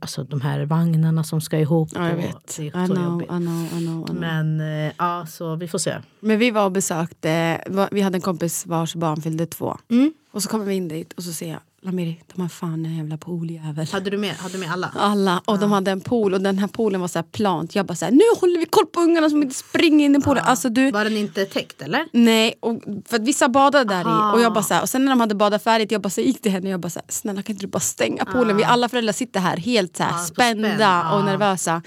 alltså, 0.00 0.24
de 0.24 0.40
här 0.40 0.64
vagnarna 0.66 1.24
som 1.24 1.40
ska 1.40 1.58
ihop. 1.58 1.88
Ja, 1.94 2.08
jag 2.08 2.16
vet. 2.16 2.56
Det 2.56 2.64
I 2.64 2.68
är 2.74 2.86
så 2.86 2.94
know, 2.94 3.04
jobbigt. 3.04 3.30
I 3.30 3.36
know, 3.36 3.64
I 3.64 3.68
know, 3.68 3.82
I 3.82 4.06
know. 4.06 4.14
Men 4.14 4.60
eh, 4.60 4.92
ja, 4.98 5.26
så 5.26 5.56
vi 5.56 5.68
får 5.68 5.78
se. 5.78 5.94
Men 6.20 6.38
vi 6.38 6.50
var 6.50 6.64
och 6.64 6.72
besökte, 6.72 7.60
vi 7.90 8.00
hade 8.00 8.16
en 8.16 8.22
kompis 8.22 8.66
vars 8.66 8.94
barn 8.94 9.22
fyllde 9.22 9.46
två. 9.46 9.76
Mm. 9.90 10.12
Och 10.30 10.42
så 10.42 10.48
kommer 10.48 10.64
vi 10.64 10.74
in 10.74 10.88
dit 10.88 11.12
och 11.12 11.22
så 11.22 11.32
ser 11.32 11.50
jag, 11.50 11.60
Lamiri, 11.82 12.22
de 12.34 12.40
har 12.42 12.48
fan 12.48 12.86
en 12.86 12.96
jävla 12.96 13.16
pooljävel. 13.18 13.86
Hade 13.92 14.10
du 14.10 14.18
med, 14.18 14.34
hade 14.34 14.54
du 14.54 14.58
med 14.58 14.72
alla? 14.72 14.92
Alla, 14.96 15.42
och 15.44 15.58
de 15.58 15.72
hade 15.72 15.90
en 15.90 16.00
pool 16.00 16.34
och 16.34 16.40
den 16.40 16.58
här 16.58 16.66
poolen 16.68 17.00
var 17.00 17.08
så 17.08 17.22
plant. 17.22 17.74
Jag 17.74 17.86
bara 17.86 17.94
så 17.94 18.04
här, 18.04 18.12
nu 18.12 18.20
håller 18.40 18.58
vi 18.58 18.66
koll 18.66 18.86
på 18.86 19.00
ungarna 19.00 19.30
som 19.30 19.42
inte 19.42 19.54
springer 19.54 20.04
in 20.04 20.16
i 20.16 20.20
poolen. 20.20 20.44
Alltså 20.46 20.68
du, 20.68 20.90
Var 20.90 21.04
den 21.04 21.16
inte 21.16 21.44
täckt 21.44 21.82
eller? 21.82 22.06
Nej, 22.12 22.54
och 22.60 22.82
för 23.08 23.16
att 23.16 23.22
vissa 23.22 23.48
badade 23.48 23.84
där 23.94 24.04
Aha. 24.04 24.32
i. 24.32 24.36
Och, 24.36 24.40
jag 24.42 24.52
bara 24.52 24.64
så 24.64 24.74
här, 24.74 24.82
och 24.82 24.88
sen 24.88 25.04
när 25.04 25.12
de 25.12 25.20
hade 25.20 25.34
badat 25.34 25.62
färdigt, 25.64 25.90
jag 25.92 26.00
bara 26.02 26.10
så 26.10 26.20
här, 26.20 26.26
gick 26.28 26.42
till 26.42 26.52
henne 26.52 26.66
och 26.66 26.72
jag 26.72 26.80
bara 26.80 26.90
så 26.90 26.98
här, 26.98 27.06
snälla 27.08 27.42
kan 27.42 27.52
inte 27.54 27.66
du 27.66 27.70
bara 27.70 27.80
stänga 27.80 28.24
poolen? 28.24 28.56
Vi 28.56 28.64
alla 28.64 28.88
föräldrar 28.88 29.12
sitter 29.12 29.40
här 29.40 29.56
helt 29.56 29.96
så 29.96 30.02
här, 30.02 30.10
Ja, 30.12 30.18
så 30.18 30.34
spända 30.34 30.68
spänd, 30.68 30.82
ja. 30.82 31.18
och 31.18 31.24
nervösa. 31.24 31.82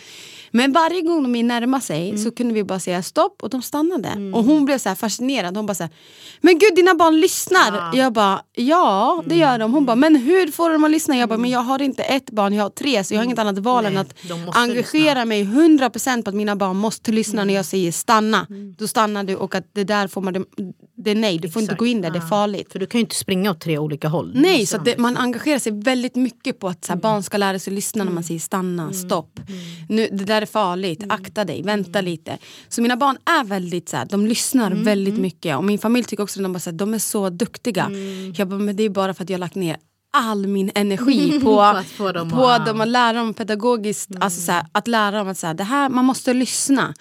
Men 0.51 0.71
varje 0.71 1.01
gång 1.01 1.33
de 1.33 1.43
närmade 1.43 1.83
sig 1.83 2.09
Mm. 2.09 2.23
så 2.23 2.31
kunde 2.31 2.53
vi 2.53 2.63
bara 2.63 2.79
säga 2.79 3.03
stopp 3.03 3.43
och 3.43 3.49
de 3.49 3.61
stannade. 3.61 4.31
Och 4.33 4.43
hon 4.43 4.65
blev 4.65 4.77
så 4.77 4.95
fascinerad. 4.95 5.57
Hon 5.57 5.65
bara 5.65 5.75
så 5.75 5.83
här, 5.83 5.91
men 6.41 6.59
gud 6.59 6.75
dina 6.75 6.93
barn 6.95 7.19
lyssnar. 7.19 7.71
Ja. 7.75 7.91
Jag 7.97 8.13
bara, 8.13 8.41
ja 8.55 9.23
det 9.25 9.35
gör 9.35 9.59
de. 9.59 9.73
Hon 9.73 9.85
bara, 9.85 9.95
men 9.95 10.15
hur 10.15 10.51
får 10.51 10.69
de 10.69 10.83
att 10.83 10.91
lyssna? 10.91 11.17
Jag 11.17 11.29
bara, 11.29 11.37
men 11.37 11.49
jag 11.51 11.59
har 11.59 11.81
inte 11.81 12.03
ett 12.03 12.31
barn, 12.31 12.53
jag 12.53 12.63
har 12.63 12.69
tre 12.69 13.03
så 13.03 13.13
jag 13.13 13.19
har 13.19 13.25
inget 13.25 13.39
annat 13.39 13.57
val 13.59 13.83
Nej, 13.83 13.91
än 13.91 13.97
att 13.97 14.13
engagera 14.55 15.25
mig 15.25 15.43
100% 15.43 16.23
på 16.23 16.29
att 16.29 16.35
mina 16.35 16.55
barn 16.55 16.77
måste 16.77 17.11
lyssna 17.11 17.41
Mm. 17.41 17.47
när 17.47 17.53
jag 17.55 17.65
säger 17.65 17.91
stanna. 17.91 18.47
Då 18.77 18.87
stannar 18.87 19.23
du 19.23 19.35
och 19.35 19.55
att 19.55 19.65
det 19.73 19.83
där 19.83 20.07
får 20.07 20.21
man, 20.21 20.45
det 21.03 21.11
är 21.11 21.15
nej, 21.15 21.37
du 21.37 21.49
får 21.49 21.61
inte 21.61 21.75
gå 21.75 21.85
in 21.85 22.01
där, 22.01 22.09
det 22.11 22.17
är 22.19 22.27
farligt. 22.27 22.71
För 22.71 22.79
du 22.79 22.85
kan 22.85 22.99
ju 22.99 23.03
inte 23.03 23.15
springa 23.15 23.51
åt 23.51 23.59
tre 23.61 23.77
olika 23.77 24.07
håll. 24.07 24.31
Nej, 24.35 24.59
Måste 24.59 24.77
så 24.77 24.83
det, 24.83 24.97
man 24.97 25.17
engagerar 25.17 25.59
sig 25.59 25.71
väldigt 25.81 26.15
mycket 26.15 26.59
på 26.59 26.67
att 26.67 26.85
så 26.85 26.91
här, 26.91 26.95
Mm. 26.95 27.01
barn 27.01 27.23
ska 27.23 27.37
lära 27.37 27.59
sig 27.59 27.73
lyssna 27.73 28.03
när 28.03 28.11
man 28.11 28.23
säger 28.23 28.39
stanna, 28.39 28.93
stopp. 28.93 29.39
Nu, 29.89 30.07
det 30.11 30.25
där 30.25 30.41
är 30.41 30.45
farligt, 30.45 31.03
Mm. 31.03 31.11
akta 31.15 31.45
dig, 31.45 31.61
vänta 31.63 32.01
lite. 32.01 32.37
Så 32.69 32.81
mina 32.81 32.97
barn 32.97 33.17
är 33.25 33.43
väldigt 33.43 33.89
så 33.89 33.97
här, 33.97 34.05
de 34.05 34.27
lyssnar 34.27 34.71
Mm, 34.71 34.83
väldigt 34.83 35.17
mycket. 35.17 35.57
Och 35.57 35.63
min 35.63 35.79
familj 35.79 36.05
tycker 36.05 36.23
också 36.23 36.39
att 36.39 36.43
de, 36.43 36.53
bara, 36.53 36.59
så 36.59 36.69
här, 36.69 36.77
de 36.77 36.93
är 36.93 36.99
så 36.99 37.29
duktiga. 37.29 37.85
Mm. 37.85 38.33
Jag 38.37 38.47
bara, 38.47 38.59
men 38.59 38.75
det 38.75 38.83
är 38.83 38.89
bara 38.89 39.13
för 39.13 39.23
att 39.23 39.29
jag 39.29 39.37
har 39.37 39.39
lagt 39.39 39.55
ner 39.55 39.77
all 40.13 40.47
min 40.47 40.71
energi 40.75 41.39
på, 41.43 41.45
På 41.45 41.61
att 41.61 41.85
få 41.85 42.11
dem 42.11 42.29
på 42.29 42.45
att- 42.47 42.65
dem 42.65 42.81
att 42.81 42.87
lära 42.87 43.13
dem 43.17 43.33
pedagogiskt, 43.33 44.09
alltså 44.19 44.41
så 44.41 44.53
att 44.71 44.87
lära 44.87 45.17
dem 45.17 45.27
att 45.27 45.37
så 45.37 45.53
det 45.53 45.63
här, 45.63 45.89
man 45.89 46.05
måste 46.05 46.33
lyssna. 46.33 46.93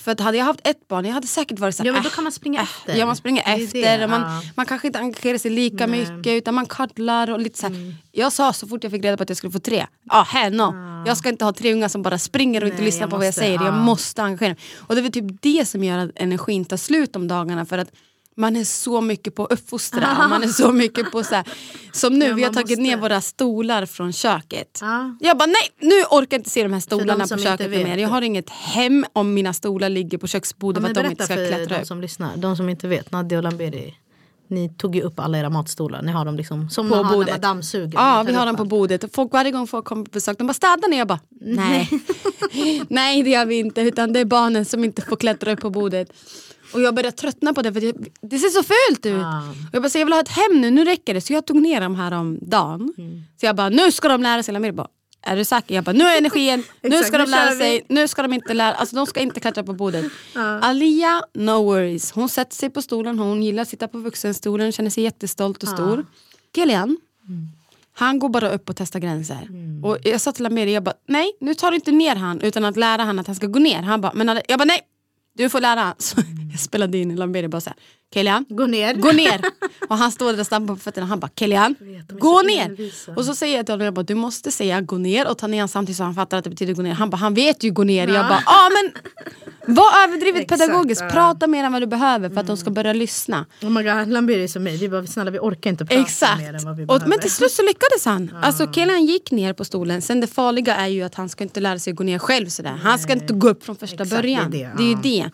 För 0.00 0.12
att 0.12 0.20
hade 0.20 0.38
jag 0.38 0.44
haft 0.44 0.60
ett 0.64 0.88
barn, 0.88 1.04
jag 1.04 1.12
hade 1.12 1.26
säkert 1.26 1.58
varit 1.58 1.76
såhär, 1.76 1.86
Ja 1.86 1.92
men 1.92 2.02
då 2.02 2.08
"Äh, 2.08 2.14
kan 2.14 2.24
man 2.24 2.32
springa 2.32 2.62
efter. 2.62 2.96
Ja 2.96 3.06
man 3.06 3.16
springer 3.16 3.44
Det 3.44 3.64
efter 3.64 3.98
det, 3.98 4.04
och 4.04 4.10
man, 4.10 4.20
ja. 4.20 4.42
man 4.56 4.66
kanske 4.66 4.86
inte 4.86 4.98
engagerar 4.98 5.38
sig 5.38 5.50
lika 5.50 5.86
Nej. 5.86 6.02
Mm. 6.02 6.16
mycket 6.16 6.32
utan 6.32 6.54
man 6.54 6.66
kaddlar 6.66 7.30
och 7.30 7.40
lite 7.40 7.58
så 7.58 7.66
här. 7.66 7.94
Jag 8.12 8.32
sa 8.32 8.52
så 8.52 8.66
fort 8.66 8.84
jag 8.84 8.92
fick 8.92 9.04
reda 9.04 9.16
på 9.16 9.22
att 9.22 9.28
jag 9.28 9.38
skulle 9.38 9.50
få 9.52 9.58
tre, 9.58 9.86
ja 10.04 10.26
hell 10.28 10.52
no. 10.54 10.74
Jag 11.06 11.16
ska 11.16 11.28
inte 11.28 11.44
ha 11.44 11.52
tre 11.52 11.72
ungar 11.72 11.88
som 11.88 12.02
bara 12.02 12.18
springer 12.18 12.60
och 12.62 12.66
inte 12.68 12.76
Nej, 12.76 12.86
lyssnar 12.86 13.02
jag 13.02 13.10
på 13.10 13.16
vad 13.16 13.26
jag 13.26 13.28
måste, 13.28 13.40
säger. 13.40 13.54
Jag 13.54 13.66
ja. 13.66 13.72
måste 13.82 14.22
engagera 14.22 14.48
mig. 14.48 14.58
Och 14.76 14.94
det 14.94 15.00
är 15.00 15.02
väl 15.02 15.12
typ 15.12 15.42
det 15.42 15.68
som 15.68 15.84
gör 15.84 15.98
att 15.98 16.10
energin 16.14 16.64
tar 16.64 16.76
slut 16.76 17.16
om 17.16 17.28
dagarna 17.28 17.66
för 17.66 17.78
att 17.78 17.88
man 18.36 18.56
är 18.56 18.64
så 18.64 19.00
mycket 19.00 19.34
på 19.34 19.44
att 19.44 19.52
uppfostra. 19.52 20.28
man 20.28 20.42
är 20.42 20.48
så 20.48 20.72
mycket 20.72 21.10
på 21.12 21.24
så 21.24 21.34
här, 21.34 21.44
Som 21.92 22.18
nu, 22.18 22.26
Ja, 22.26 22.34
vi 22.34 22.42
har 22.44 22.52
tagit 22.52 22.68
måste. 22.78 22.82
ner 22.82 22.96
våra 22.96 23.20
stolar 23.20 23.86
från 23.86 24.12
köket. 24.12 24.78
Ja. 24.80 25.16
Jag 25.20 25.38
bara 25.38 25.46
nej, 25.46 25.68
nu 25.90 25.94
orkar 26.10 26.34
jag 26.36 26.40
inte 26.40 26.50
se 26.50 26.62
de 26.62 26.72
här 26.72 26.80
stolarna 26.80 27.26
de 27.26 27.36
på 27.36 27.42
köket 27.42 27.70
mer. 27.70 27.96
Jag 27.98 28.08
har 28.08 28.22
inget 28.22 28.50
hem 28.50 29.04
om 29.12 29.34
mina 29.34 29.52
stolar 29.52 29.88
ligger 29.88 30.18
på 30.18 30.26
köksbordet 30.26 30.82
Ja, 30.82 30.86
för 30.86 30.90
att 30.90 30.94
de 30.94 31.00
inte 31.10 31.14
berätta 31.14 31.24
ska 31.24 31.34
för 31.34 31.48
klättra 31.48 31.74
de 31.76 31.80
upp. 31.80 31.86
som 31.86 32.00
lyssnar, 32.00 32.36
de 32.36 32.56
som 32.56 32.68
inte 32.68 32.88
vet, 32.88 33.12
Nadia 33.12 33.38
och 33.38 33.44
Lamberi. 33.44 33.94
Ni 34.48 34.68
tog 34.68 34.96
ju 34.96 35.02
upp 35.02 35.20
alla 35.20 35.38
era 35.38 35.50
matstolar, 35.50 36.02
ni 36.02 36.12
har 36.12 36.24
dem 36.24 36.36
liksom 36.36 36.70
som 36.70 36.88
På 36.88 36.94
man 36.96 37.04
har 37.04 37.12
när 37.12 37.18
bordet. 37.18 37.42
dammsuger. 37.42 37.92
Ja, 37.94 38.22
vi 38.26 38.32
har 38.32 38.46
dem 38.46 38.56
på 38.56 38.64
bordet. 38.64 39.04
Och 39.04 39.10
Folk, 39.14 39.32
varje 39.32 39.50
gång 39.50 39.66
folk 39.66 39.84
kommer 39.84 40.04
på 40.04 40.10
besök, 40.10 40.38
de 40.38 40.46
bara 40.46 40.54
städar 40.54 40.88
ni? 40.88 40.98
Jag 40.98 41.08
bara 41.08 41.20
nej. 41.40 41.88
nej 42.88 43.22
det 43.22 43.30
gör 43.30 43.46
vi 43.46 43.58
inte 43.58 43.80
utan 43.80 44.12
det 44.12 44.20
är 44.20 44.24
barnen 44.24 44.64
som 44.64 44.84
inte 44.84 45.02
får 45.02 45.16
klättra 45.16 45.52
upp 45.52 45.60
på 45.60 45.70
bordet. 45.70 46.12
Och 46.72 46.80
jag 46.80 46.94
börjar 46.94 47.10
tröttna 47.10 47.54
på 47.54 47.62
det 47.62 47.72
för 47.72 47.80
det, 47.80 47.94
det 48.20 48.38
ser 48.38 48.48
så 48.48 48.62
fult 48.62 49.06
ut. 49.06 49.22
Ah. 49.24 49.38
Och 49.48 49.74
jag 49.74 49.82
bara, 49.82 49.90
så 49.90 49.98
jag 49.98 50.06
vill 50.06 50.12
ha 50.12 50.20
ett 50.20 50.28
hem 50.28 50.60
nu, 50.60 50.70
nu 50.70 50.84
räcker 50.84 51.14
det. 51.14 51.20
Så 51.20 51.32
jag 51.32 51.46
tog 51.46 51.56
ner 51.56 51.80
dem 51.80 51.94
här 51.94 52.12
om 52.12 52.38
dagen. 52.42 52.94
Mm. 52.98 53.22
Så 53.40 53.46
jag 53.46 53.56
bara, 53.56 53.68
nu 53.68 53.92
ska 53.92 54.08
de 54.08 54.22
lära 54.22 54.42
sig. 54.42 54.54
Lamir 54.54 54.72
bara, 54.72 54.88
är 55.22 55.36
du 55.36 55.44
säker? 55.44 55.74
Jag 55.74 55.84
bara, 55.84 55.92
nu 55.92 56.04
är 56.04 56.18
energin, 56.18 56.62
nu 56.82 57.02
ska 57.02 57.18
de 57.18 57.30
lära 57.30 57.50
sig, 57.54 57.84
nu 57.88 58.08
ska 58.08 58.22
de 58.22 58.32
inte 58.32 58.54
lära 58.54 58.74
alltså 58.74 58.96
de 58.96 59.06
ska 59.06 59.20
inte 59.20 59.40
klättra 59.40 59.62
på 59.64 59.72
bordet. 59.72 60.04
Alia, 60.62 61.22
no 61.34 61.64
worries. 61.64 62.12
Hon 62.12 62.28
sätter 62.28 62.56
sig 62.56 62.70
på 62.70 62.82
stolen, 62.82 63.18
hon 63.18 63.42
gillar 63.42 63.62
att 63.62 63.68
sitta 63.68 63.88
på 63.88 63.98
vuxenstolen, 63.98 64.72
känner 64.72 64.90
sig 64.90 65.04
jättestolt 65.04 65.62
och 65.62 65.68
stor. 65.68 66.06
Kilian, 66.54 66.96
han 67.92 68.18
går 68.18 68.28
bara 68.28 68.50
upp 68.50 68.68
och 68.68 68.76
testar 68.76 69.00
gränser. 69.00 69.48
Och 69.84 69.98
jag 70.02 70.20
sa 70.20 70.32
till 70.32 70.46
Amiri, 70.46 70.74
jag 70.74 70.82
bara, 70.82 70.94
nej 71.08 71.32
nu 71.40 71.54
tar 71.54 71.70
du 71.70 71.74
inte 71.74 71.92
ner 71.92 72.16
han 72.16 72.40
utan 72.40 72.64
att 72.64 72.76
lära 72.76 73.04
han 73.04 73.18
att 73.18 73.26
han 73.26 73.36
ska 73.36 73.46
gå 73.46 73.58
ner. 73.58 73.82
Han 73.82 74.00
bara, 74.00 74.12
men 74.14 74.28
Ale-" 74.28 74.42
jag 74.48 74.58
bara, 74.58 74.64
nej 74.64 74.80
du 75.36 75.48
får 75.48 75.60
lära 75.60 75.80
han. 75.80 75.94
Så 75.98 76.16
jag 76.50 76.60
spelade 76.60 76.98
in 76.98 77.16
Lamiri 77.16 77.48
bara 77.48 77.60
såhär, 77.60 77.76
Kilian, 78.14 78.44
Gå 78.48 78.66
ner. 78.66 78.94
gå 78.94 79.12
ner. 79.12 79.40
Och 79.88 79.96
han 79.98 80.12
står 80.12 80.32
där 80.32 80.40
och 80.40 80.46
stampar 80.46 80.74
på 80.74 80.80
fötterna. 80.80 81.06
Han 81.06 81.20
bara, 81.20 81.30
är 81.36 82.18
gå 82.20 82.42
ner. 82.42 82.64
envisa. 82.64 83.12
Och 83.12 83.24
så 83.24 83.34
säger 83.34 83.56
jag 83.56 83.66
till 83.66 83.72
honom, 83.72 83.84
jag 83.84 83.94
bara, 83.94 84.02
du 84.02 84.14
måste 84.14 84.50
säga 84.50 84.80
gå 84.80 84.98
ner 84.98 85.28
och 85.30 85.38
ta 85.38 85.46
ner 85.46 85.58
honom 85.58 85.68
samtidigt 85.68 85.96
så 85.96 86.02
han 86.04 86.14
fattar 86.14 86.38
att 86.38 86.44
det 86.44 86.50
betyder 86.50 86.74
gå 86.74 86.82
ner. 86.82 86.92
Han 86.92 87.10
bara, 87.10 87.16
han 87.16 87.34
vet 87.34 87.62
ju 87.64 87.70
gå 87.70 87.84
ner. 87.84 88.08
Jag 88.08 88.28
bara, 88.28 88.42
ja 88.46 88.68
men 88.74 88.92
var 89.74 90.04
överdrivet 90.04 90.48
pedagogisk. 90.48 91.02
ja. 91.04 91.10
Prata 91.10 91.46
mer 91.46 91.64
än 91.64 91.72
vad 91.72 91.82
du 91.82 91.86
behöver 91.86 92.30
för 92.30 92.40
att 92.40 92.46
de 92.46 92.56
ska 92.56 92.70
börja 92.70 92.92
lyssna. 92.92 93.46
Oh 93.62 93.70
my 93.70 93.82
god, 93.82 94.08
Lamberi 94.08 94.44
är 94.44 94.48
som 94.48 94.62
mig, 94.62 94.76
vi 94.76 94.88
bara 94.88 95.06
snälla 95.06 95.30
vi 95.30 95.38
orkar 95.38 95.70
inte 95.70 95.84
prata 95.84 96.00
Exakt. 96.00 96.38
mer 96.40 96.54
än 96.54 96.64
vad 96.64 96.76
vi 96.76 96.82
Och, 96.82 96.86
behöver. 96.86 97.06
men 97.06 97.18
till 97.20 97.30
slut 97.32 97.52
så 97.52 97.62
lyckades 97.62 98.04
han. 98.04 98.36
Alltså 98.42 98.66
killen 98.66 99.06
gick 99.06 99.30
ner 99.30 99.52
på 99.52 99.64
stolen. 99.64 100.02
Sen 100.02 100.20
det 100.20 100.26
farliga 100.26 100.76
är 100.76 100.86
ju 100.88 101.02
att 101.02 101.14
han 101.14 101.28
ska 101.28 101.44
inte 101.44 101.60
lära 101.60 101.78
sig 101.78 101.92
gå 101.92 102.04
ner 102.04 102.18
själv 102.18 102.46
sådär. 102.48 102.78
Han 102.82 102.98
ska 102.98 103.12
inte 103.12 103.32
gå 103.34 103.48
upp 103.48 103.64
från 103.64 103.76
första 103.76 104.02
Exakt, 104.02 104.10
det 104.10 104.16
är 104.16 104.22
början. 104.22 104.50
det, 104.50 104.70
Det 104.76 104.82
är 104.82 104.86
ju 104.86 104.92
ja. 104.92 104.98
det. 105.02 105.30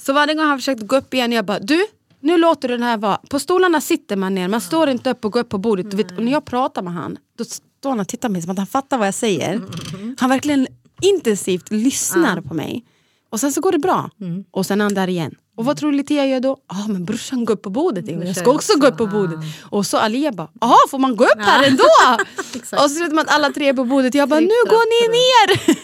Så 0.00 0.12
varje 0.12 0.34
gång 0.34 0.46
han 0.46 0.58
försökte 0.58 0.84
gå 0.84 0.96
upp 0.96 1.14
igen, 1.14 1.32
jag 1.32 1.44
bara 1.44 1.58
du, 1.58 1.86
nu 2.20 2.38
låter 2.38 2.68
du 2.68 2.74
den 2.74 2.82
här 2.82 2.96
vara. 2.96 3.16
På 3.30 3.38
stolarna 3.38 3.80
sitter 3.80 4.16
man 4.16 4.34
ner, 4.34 4.48
man 4.48 4.60
står 4.60 4.88
inte 4.88 5.10
upp 5.10 5.24
och 5.24 5.32
går 5.32 5.40
upp 5.40 5.48
på 5.48 5.58
bordet. 5.58 5.90
Du 5.90 5.96
vet, 5.96 6.18
och 6.18 6.24
när 6.24 6.32
jag 6.32 6.44
pratar 6.44 6.82
med 6.82 6.92
han, 6.92 7.18
då 7.38 7.44
står 7.44 7.90
han 7.90 8.00
och 8.00 8.08
tittar 8.08 8.28
på 8.28 8.32
mig 8.32 8.42
som 8.42 8.50
att 8.50 8.58
han 8.58 8.66
fattar 8.66 8.98
vad 8.98 9.06
jag 9.06 9.14
säger. 9.14 9.54
Mm. 9.54 10.16
Han 10.18 10.30
verkligen 10.30 10.66
intensivt 11.02 11.70
lyssnar 11.70 12.40
på 12.40 12.54
mig. 12.54 12.84
Och 13.30 13.40
sen 13.40 13.52
så 13.52 13.60
går 13.60 13.72
det 13.72 13.78
bra. 13.78 14.10
Mm. 14.20 14.44
Och 14.50 14.66
sen 14.66 14.80
är 14.80 14.84
han 14.84 14.94
där 14.94 15.08
igen. 15.08 15.34
Och 15.56 15.64
vad 15.64 15.76
tror 15.76 15.90
du 15.92 15.96
Litia 15.96 16.26
gör 16.26 16.40
då? 16.40 16.56
Ja 16.68 16.84
ah, 16.84 16.88
men 16.88 17.04
brorsan 17.04 17.44
går 17.44 17.54
upp 17.54 17.62
på 17.62 17.70
bordet. 17.70 18.08
Jag 18.08 18.26
kör 18.26 18.32
ska 18.32 18.44
jag 18.44 18.54
också 18.54 18.72
också. 18.72 18.80
gå 18.80 18.86
upp 18.86 18.96
på 18.96 19.06
bordet. 19.06 19.38
Och 19.62 19.86
så 19.86 19.96
Alia 19.96 20.32
bara, 20.32 20.48
jaha 20.60 20.76
får 20.90 20.98
man 20.98 21.16
gå 21.16 21.24
upp 21.24 21.40
här 21.40 21.68
ändå? 21.68 21.84
Och 22.54 22.66
så 22.66 22.88
slutar 22.88 23.14
man 23.14 23.24
alla 23.28 23.50
tre 23.50 23.68
är 23.68 23.72
på 23.72 23.84
bordet. 23.84 24.14
Jag 24.14 24.28
bara, 24.28 24.40
nu 24.40 24.46
går 24.46 24.86
ni 24.90 25.18
ner! 25.18 25.78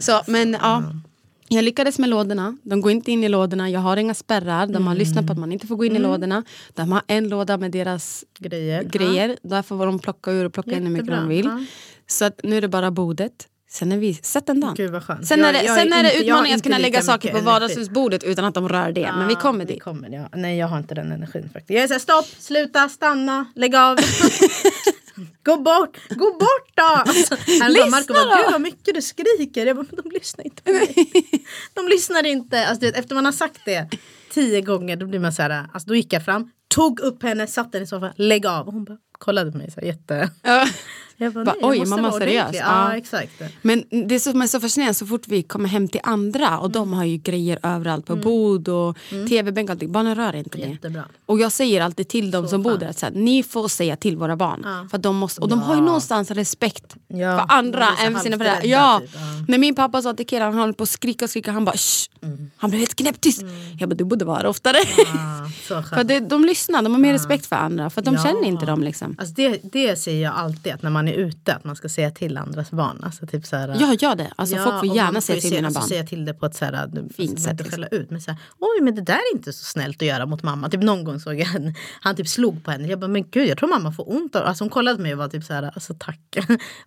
så 0.00 0.22
men 0.26 0.52
ja. 0.52 0.82
Jag 1.52 1.64
lyckades 1.64 1.98
med 1.98 2.08
lådorna. 2.08 2.56
De 2.62 2.80
går 2.80 2.92
inte 2.92 3.12
in 3.12 3.24
i 3.24 3.28
lådorna. 3.28 3.70
Jag 3.70 3.80
har 3.80 3.96
inga 3.96 4.14
spärrar. 4.14 4.66
De 4.66 4.86
har 4.86 4.94
lyssnat 4.94 5.26
på 5.26 5.32
att 5.32 5.38
man 5.38 5.52
inte 5.52 5.66
får 5.66 5.76
gå 5.76 5.84
in 5.84 5.96
i 5.96 5.98
lådorna. 5.98 6.42
De 6.74 6.92
har 6.92 7.02
en 7.06 7.28
låda 7.28 7.56
med 7.58 7.70
deras 7.72 8.24
Grejer. 8.38 8.82
grejer. 8.82 9.36
Därför 9.42 9.76
får 9.76 9.86
de 9.86 9.98
plocka 9.98 10.30
ur 10.32 10.44
och 10.44 10.52
plocka 10.52 10.70
in 10.70 10.82
hur 10.82 10.90
mycket 10.90 11.06
de 11.06 11.12
Jättebra. 11.12 11.28
vill. 11.28 11.44
Ja. 11.46 11.64
Så 12.06 12.24
att 12.24 12.40
nu 12.42 12.56
är 12.56 12.60
det 12.60 12.68
bara 12.68 12.90
bordet. 12.90 13.32
Sen 13.70 13.92
är 13.92 13.98
vi, 13.98 14.14
sätt 14.14 14.48
en 14.48 14.60
dag. 14.60 14.76
Gud 14.76 14.90
vad 14.90 15.04
skönt. 15.04 15.26
Sen 15.26 15.38
Jag- 15.38 15.48
är 15.48 15.52
det, 15.52 15.62
jag 15.64 15.76
sen 15.78 15.92
är 15.92 16.02
det 16.02 16.08
jag 16.12 16.16
har 16.16 16.22
utmaningen 16.22 16.56
att 16.56 16.62
kunna 16.62 16.78
lägga 16.78 17.02
saker 17.02 17.28
på 17.28 17.36
energi. 17.36 17.46
vardagsrumsbordet 17.46 18.24
utan 18.24 18.44
att 18.44 18.54
de 18.54 18.68
rör 18.68 18.92
det. 18.92 19.12
Men 19.16 19.28
vi 19.28 19.34
kommer 19.34 19.64
Vi 19.66 19.72
dit. 19.72 19.82
kommer, 19.82 20.08
ja. 20.08 20.28
Nej 20.34 20.58
jag 20.58 20.66
har 20.68 20.78
inte 20.78 20.94
den 20.94 21.12
energin 21.12 21.42
faktiskt. 21.52 21.70
Jag 21.70 21.82
är 21.82 21.86
såhär 21.86 21.98
stopp, 22.00 22.26
sluta, 22.38 22.88
stanna, 22.88 23.44
lägg 23.54 23.74
av. 23.76 23.96
Gå 25.42 25.56
bort, 25.56 25.98
gå 26.08 26.32
bort 26.32 26.70
då! 26.74 26.82
Alltså, 26.82 27.36
Lyssna 27.46 27.68
bara 27.68 27.90
Marco 27.90 28.12
bara, 28.14 28.36
gud 28.36 28.52
vad 28.52 28.60
mycket 28.60 28.94
du 28.94 29.02
skriker. 29.02 29.66
Jag 29.66 29.76
bara, 29.76 29.86
de 30.02 30.10
lyssnar 30.10 30.44
inte 30.44 30.62
på 30.62 30.72
mig. 30.72 30.94
De 31.74 31.88
lyssnar 31.88 32.26
inte. 32.26 32.66
Alltså, 32.66 32.86
vet, 32.86 32.96
efter 32.96 33.14
man 33.14 33.24
har 33.24 33.32
sagt 33.32 33.60
det 33.64 33.88
tio 34.30 34.60
gånger 34.60 34.96
då 34.96 35.06
blir 35.06 35.20
man 35.20 35.32
så 35.32 35.42
här, 35.42 35.66
alltså, 35.72 35.88
då 35.88 35.94
gick 35.94 36.12
jag 36.12 36.24
fram, 36.24 36.50
tog 36.68 37.00
upp 37.00 37.22
henne, 37.22 37.46
satte 37.46 37.78
henne 37.78 37.84
i 37.84 37.86
soffan, 37.86 38.12
lägg 38.16 38.46
av. 38.46 38.66
Och 38.66 38.72
hon 38.72 38.84
bara 38.84 38.98
kollade 39.12 39.52
på 39.52 39.58
mig 39.58 39.70
så 39.70 39.80
här, 39.80 39.86
jätte... 39.86 40.30
Ja. 40.42 40.68
Jag 41.22 41.32
bara, 41.32 41.44
Bara, 41.44 41.56
nej, 41.60 41.80
oj, 41.80 41.86
mamma 41.86 42.12
seriös. 42.12 42.50
Ja. 42.52 42.90
Ja, 42.90 42.96
exakt. 42.96 43.32
Men 43.62 43.84
det 44.08 44.20
som 44.20 44.42
är 44.42 44.46
så 44.46 44.60
fascinerande 44.60 44.94
så 44.94 45.06
fort 45.06 45.28
vi 45.28 45.42
kommer 45.42 45.68
hem 45.68 45.88
till 45.88 46.00
andra 46.04 46.58
och 46.58 46.70
de 46.70 46.92
har 46.92 47.04
ju 47.04 47.16
grejer 47.16 47.58
överallt 47.62 48.06
på 48.06 48.16
bord 48.16 48.68
och 48.68 48.96
tv-bänk 49.28 49.68
och 49.68 49.72
allting. 49.72 49.92
Barnen 49.92 50.14
rör 50.14 50.36
inte 50.36 50.58
det. 50.58 50.68
Jättebra. 50.68 51.04
Och 51.26 51.38
jag 51.40 51.52
säger 51.52 51.80
alltid 51.82 52.08
till 52.08 52.30
dem 52.30 52.44
Så 52.44 52.48
som 52.48 52.62
bor 52.62 52.70
skönt. 52.70 52.98
där 53.00 53.08
att 53.08 53.14
ni 53.14 53.42
får 53.42 53.68
säga 53.68 53.96
till 53.96 54.16
våra 54.16 54.36
barn. 54.36 54.60
Ja. 54.64 54.86
För 54.90 54.98
de 54.98 55.16
måste, 55.16 55.40
och 55.40 55.48
de 55.48 55.62
har 55.62 55.74
ju 55.74 55.80
någonstans 55.80 56.30
respekt 56.30 56.92
för 57.08 57.44
andra 57.52 57.88
de 58.00 58.06
än 58.06 58.14
för 58.14 58.20
sina 58.20 58.38
föräldrar. 58.38 58.64
Ja. 58.70 59.00
typ. 59.02 59.10
När 59.48 59.58
min 59.58 59.74
pappa 59.74 60.02
sa 60.02 60.14
till 60.14 60.26
Kiran, 60.26 60.52
han 60.52 60.60
höll 60.62 60.74
på 60.74 60.82
att 60.82 60.88
skrika 60.88 61.24
och 61.24 61.30
skrika, 61.30 61.52
han 61.52 61.64
bara 61.64 61.76
Shh! 61.76 62.10
Han 62.56 62.70
blev 62.70 62.80
helt 62.80 62.94
knäpptyst. 62.94 63.42
Jag 63.78 63.88
bara 63.88 63.94
du 63.94 64.04
borde 64.04 64.24
vara 64.24 64.48
oftare. 64.48 64.76
För 65.94 66.04
det, 66.04 66.20
de 66.20 66.44
lyssnar, 66.44 66.82
de 66.82 66.92
har 66.92 67.00
mer 67.00 67.12
respekt 67.12 67.46
för 67.46 67.56
andra 67.56 67.90
för 67.90 68.02
de 68.02 68.18
känner 68.18 68.44
inte 68.44 68.66
dem 68.66 68.82
liksom. 68.82 69.16
Alltså 69.18 69.34
det, 69.34 69.60
det 69.62 69.96
säger 69.96 70.22
jag 70.22 70.34
alltid, 70.34 70.72
att 70.72 70.82
när 70.82 70.90
man 70.90 71.08
är 71.10 71.14
ute 71.14 71.54
att 71.54 71.64
man 71.64 71.76
ska 71.76 71.88
säga 71.88 72.10
till 72.10 72.36
andras 72.36 72.70
barn. 72.70 73.00
Alltså 73.02 73.26
typ 73.26 73.46
så 73.46 73.56
här, 73.56 73.76
Ja, 73.80 73.94
gör 74.00 74.14
det. 74.14 74.32
Alltså, 74.36 74.56
folk 74.56 74.68
och 74.74 74.86
får 74.86 74.96
gärna 74.96 75.20
säga 75.20 75.40
till 75.40 75.50
mina 75.50 75.66
alltså, 75.66 75.80
barn. 75.80 75.88
säga 75.88 76.04
till 76.06 76.24
det 76.24 76.34
på 76.34 76.46
ett 76.46 76.54
så 76.54 76.64
här, 76.64 76.90
Fint 77.16 77.30
alltså, 77.30 77.44
sätt, 77.44 77.58
liksom. 77.58 77.70
skälla 77.70 77.86
ut. 77.86 78.10
Men 78.10 78.20
så 78.20 78.30
här, 78.30 78.40
oj 78.58 78.82
men 78.84 78.94
det 78.94 79.02
där 79.02 79.14
är 79.14 79.36
inte 79.36 79.52
så 79.52 79.64
snällt 79.64 80.02
att 80.02 80.08
göra 80.08 80.26
mot 80.26 80.42
mamma. 80.42 80.68
Typ 80.70 80.82
någon 80.82 81.04
gång 81.04 81.20
såg 81.20 81.34
jag 81.34 81.54
en, 81.54 81.74
han 82.00 82.16
typ 82.16 82.28
slog 82.28 82.64
på 82.64 82.70
henne. 82.70 82.88
Jag 82.88 82.98
bara 83.00 83.08
men 83.08 83.30
gud 83.30 83.48
jag 83.48 83.58
tror 83.58 83.68
mamma 83.68 83.92
får 83.92 84.10
ont 84.12 84.36
Alltså 84.36 84.64
hon 84.64 84.70
kollade 84.70 84.96
på 84.96 85.02
mig 85.02 85.12
och 85.12 85.18
var 85.18 85.28
typ 85.28 85.44
så 85.44 85.52
här, 85.52 85.62
alltså 85.62 85.94
tack. 85.98 86.20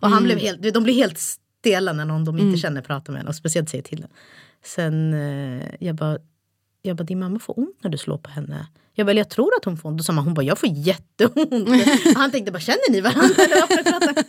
och 0.00 0.06
Mm. 0.08 0.12
han 0.12 0.24
blev 0.24 0.38
helt, 0.38 0.74
de 0.74 0.82
blir 0.82 0.94
helt 0.94 1.18
stela 1.18 1.92
när 1.92 2.04
någon 2.04 2.24
de 2.24 2.38
inte 2.38 2.58
känner 2.58 2.82
pratar 2.82 3.12
med 3.12 3.20
en 3.22 3.28
och 3.28 3.36
speciellt 3.36 3.68
säger 3.70 3.84
till 3.84 4.02
en. 4.02 4.08
Sen 4.64 5.14
eh, 5.14 5.64
jag 5.80 5.94
bara 5.94 6.18
jag 6.82 6.96
bara, 6.96 7.04
din 7.04 7.18
mamma 7.18 7.38
får 7.38 7.58
ont 7.58 7.76
när 7.82 7.90
du 7.90 7.98
slår 7.98 8.18
på 8.18 8.30
henne. 8.30 8.66
Jag 8.96 9.06
bara, 9.06 9.16
jag 9.16 9.28
tror 9.28 9.50
att 9.58 9.64
hon 9.64 9.76
får 9.76 9.88
ont. 9.88 9.98
Då 9.98 10.04
sa 10.04 10.12
man, 10.12 10.24
hon 10.24 10.34
bara, 10.34 10.42
jag 10.42 10.58
får 10.58 10.68
jätteont. 10.68 11.68
Han 12.16 12.30
tänkte 12.30 12.52
bara, 12.52 12.60
känner 12.60 12.90
ni 12.90 13.00
varandra? 13.00 13.34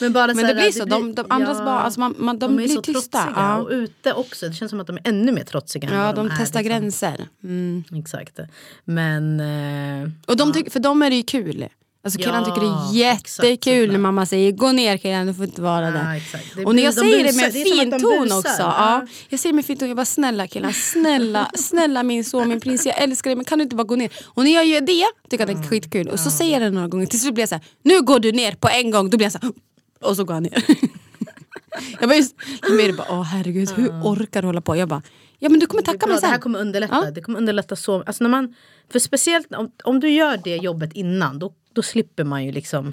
Men, 0.00 0.12
bara 0.12 0.26
Men 0.26 0.36
så 0.36 0.42
här, 0.42 0.54
det 0.54 0.60
blir 0.60 0.72
så, 0.72 0.84
de, 0.84 1.14
de 1.14 1.26
andras 1.28 1.58
barn, 1.58 1.68
alltså 1.68 2.00
man, 2.00 2.14
man, 2.18 2.38
de, 2.38 2.52
är 2.52 2.56
blir 2.56 2.68
så 2.68 2.82
tysta. 2.82 3.00
trotsiga. 3.00 3.32
Ja. 3.36 3.56
Och 3.56 3.70
ute 3.70 4.12
också, 4.12 4.48
det 4.48 4.54
känns 4.54 4.70
som 4.70 4.80
att 4.80 4.86
de 4.86 4.96
är 4.96 5.08
ännu 5.08 5.32
mer 5.32 5.44
trotsiga. 5.44 5.88
Ja, 5.92 6.12
de 6.12 6.26
är, 6.26 6.34
testar 6.38 6.60
liksom. 6.60 6.80
gränser. 6.80 7.28
Mm. 7.44 7.84
Exakt. 7.96 8.38
Men 8.84 9.40
eh, 9.40 10.10
Och 10.26 10.36
de 10.36 10.52
tyck, 10.52 10.72
för 10.72 10.80
dem 10.80 11.02
är 11.02 11.10
det 11.10 11.16
ju 11.16 11.22
kul. 11.22 11.66
Alltså 12.04 12.18
killarna 12.18 12.38
Ja, 12.38 12.44
tycker 12.54 12.60
det 12.60 12.66
är 13.04 13.12
exakt, 13.12 13.44
jättekul 13.44 13.78
när 13.80 13.86
såklart. 13.86 14.00
mamma 14.00 14.26
säger 14.26 14.52
gå 14.52 14.72
ner 14.72 14.96
killen, 14.96 15.26
du 15.26 15.34
får 15.34 15.44
inte 15.44 15.62
vara 15.62 15.84
Ja, 15.86 15.90
där. 15.90 16.14
exakt. 16.16 16.44
Det 16.56 16.64
och 16.64 16.74
när 16.74 16.82
jag 16.82 16.94
de 16.94 17.00
säger 17.00 17.18
det 17.18 17.24
busar. 17.24 17.42
med 17.42 17.52
Det 17.52 17.60
är 17.60 17.64
som 17.64 17.78
fin 17.78 17.94
att 17.94 18.00
de 18.00 18.06
ton 18.28 18.38
också. 18.38 18.52
Ja. 18.58 18.74
Ja. 18.78 19.06
Jag 19.28 19.40
säger 19.40 19.52
med 19.52 19.64
fin 19.66 19.76
ton, 19.78 19.88
jag 19.88 19.96
bara 19.96 20.04
snälla 20.06 20.46
killar, 20.46 20.70
snälla, 20.72 21.50
snälla 21.54 22.02
min 22.02 22.24
son, 22.24 22.48
min 22.48 22.60
prins, 22.60 22.86
jag 22.86 23.02
älskar 23.02 23.30
dig 23.30 23.36
men 23.36 23.44
kan 23.44 23.58
du 23.58 23.62
inte 23.62 23.76
bara 23.76 23.84
gå 23.84 23.96
ner? 23.96 24.10
Och 24.26 24.44
när 24.44 24.54
jag 24.54 24.66
gör 24.66 24.80
det 24.80 25.04
tycker 25.30 25.46
jag 25.46 25.56
det 25.56 25.64
är 25.64 25.68
skitkul. 25.68 26.08
Och 26.08 26.20
så 26.20 26.30
säger 26.30 26.52
jag 26.52 26.62
det 26.62 26.70
några 26.70 26.88
gånger, 26.88 27.06
till 27.06 27.20
slut 27.20 27.34
blir 27.34 27.42
jag 27.42 27.48
så 27.48 27.54
här, 27.54 27.64
nu 27.82 28.02
går 28.02 28.18
du 28.20 28.32
ner 28.32 28.52
på 28.52 28.68
en 28.68 28.90
gång. 28.90 29.10
Då 29.10 29.16
blir 29.16 29.24
jag 29.26 29.32
så 29.32 29.38
här, 29.42 29.52
och 30.00 30.16
så 30.16 30.24
går 30.24 30.34
han 30.34 30.42
ner. 30.42 30.64
jag 32.00 32.08
bara, 32.08 32.16
just, 32.16 32.34
Amir 32.70 32.92
bara, 32.92 33.06
åh 33.10 33.22
herregud 33.22 33.70
hur 33.70 33.88
orkar 33.90 34.42
du 34.42 34.48
hålla 34.48 34.60
på? 34.60 34.76
Jag 34.76 34.88
bara, 34.88 35.02
ja 35.38 35.48
men 35.48 35.60
du 35.60 35.66
kommer 35.66 35.82
Det 35.82 35.86
tacka 35.92 36.06
mig 36.06 36.16
Det 36.20 36.26
här 36.26 36.32
sen. 36.34 36.40
kommer 36.42 36.58
underlätta. 36.58 37.02
Ja. 37.04 37.10
Det 37.10 37.20
kommer 37.20 37.38
underlätta 37.38 37.76
så. 37.76 38.02
Alltså 38.02 38.24
när 38.24 38.30
man, 38.30 38.54
för 38.92 38.98
speciellt 38.98 39.54
om, 39.54 39.70
om 39.84 40.00
du 40.00 40.10
gör 40.10 40.40
det 40.44 40.56
jobbet 40.56 40.92
innan 40.92 41.38
då, 41.38 41.52
då 41.80 41.84
slipper 41.84 42.24
man 42.24 42.44
ju 42.44 42.52
liksom 42.52 42.92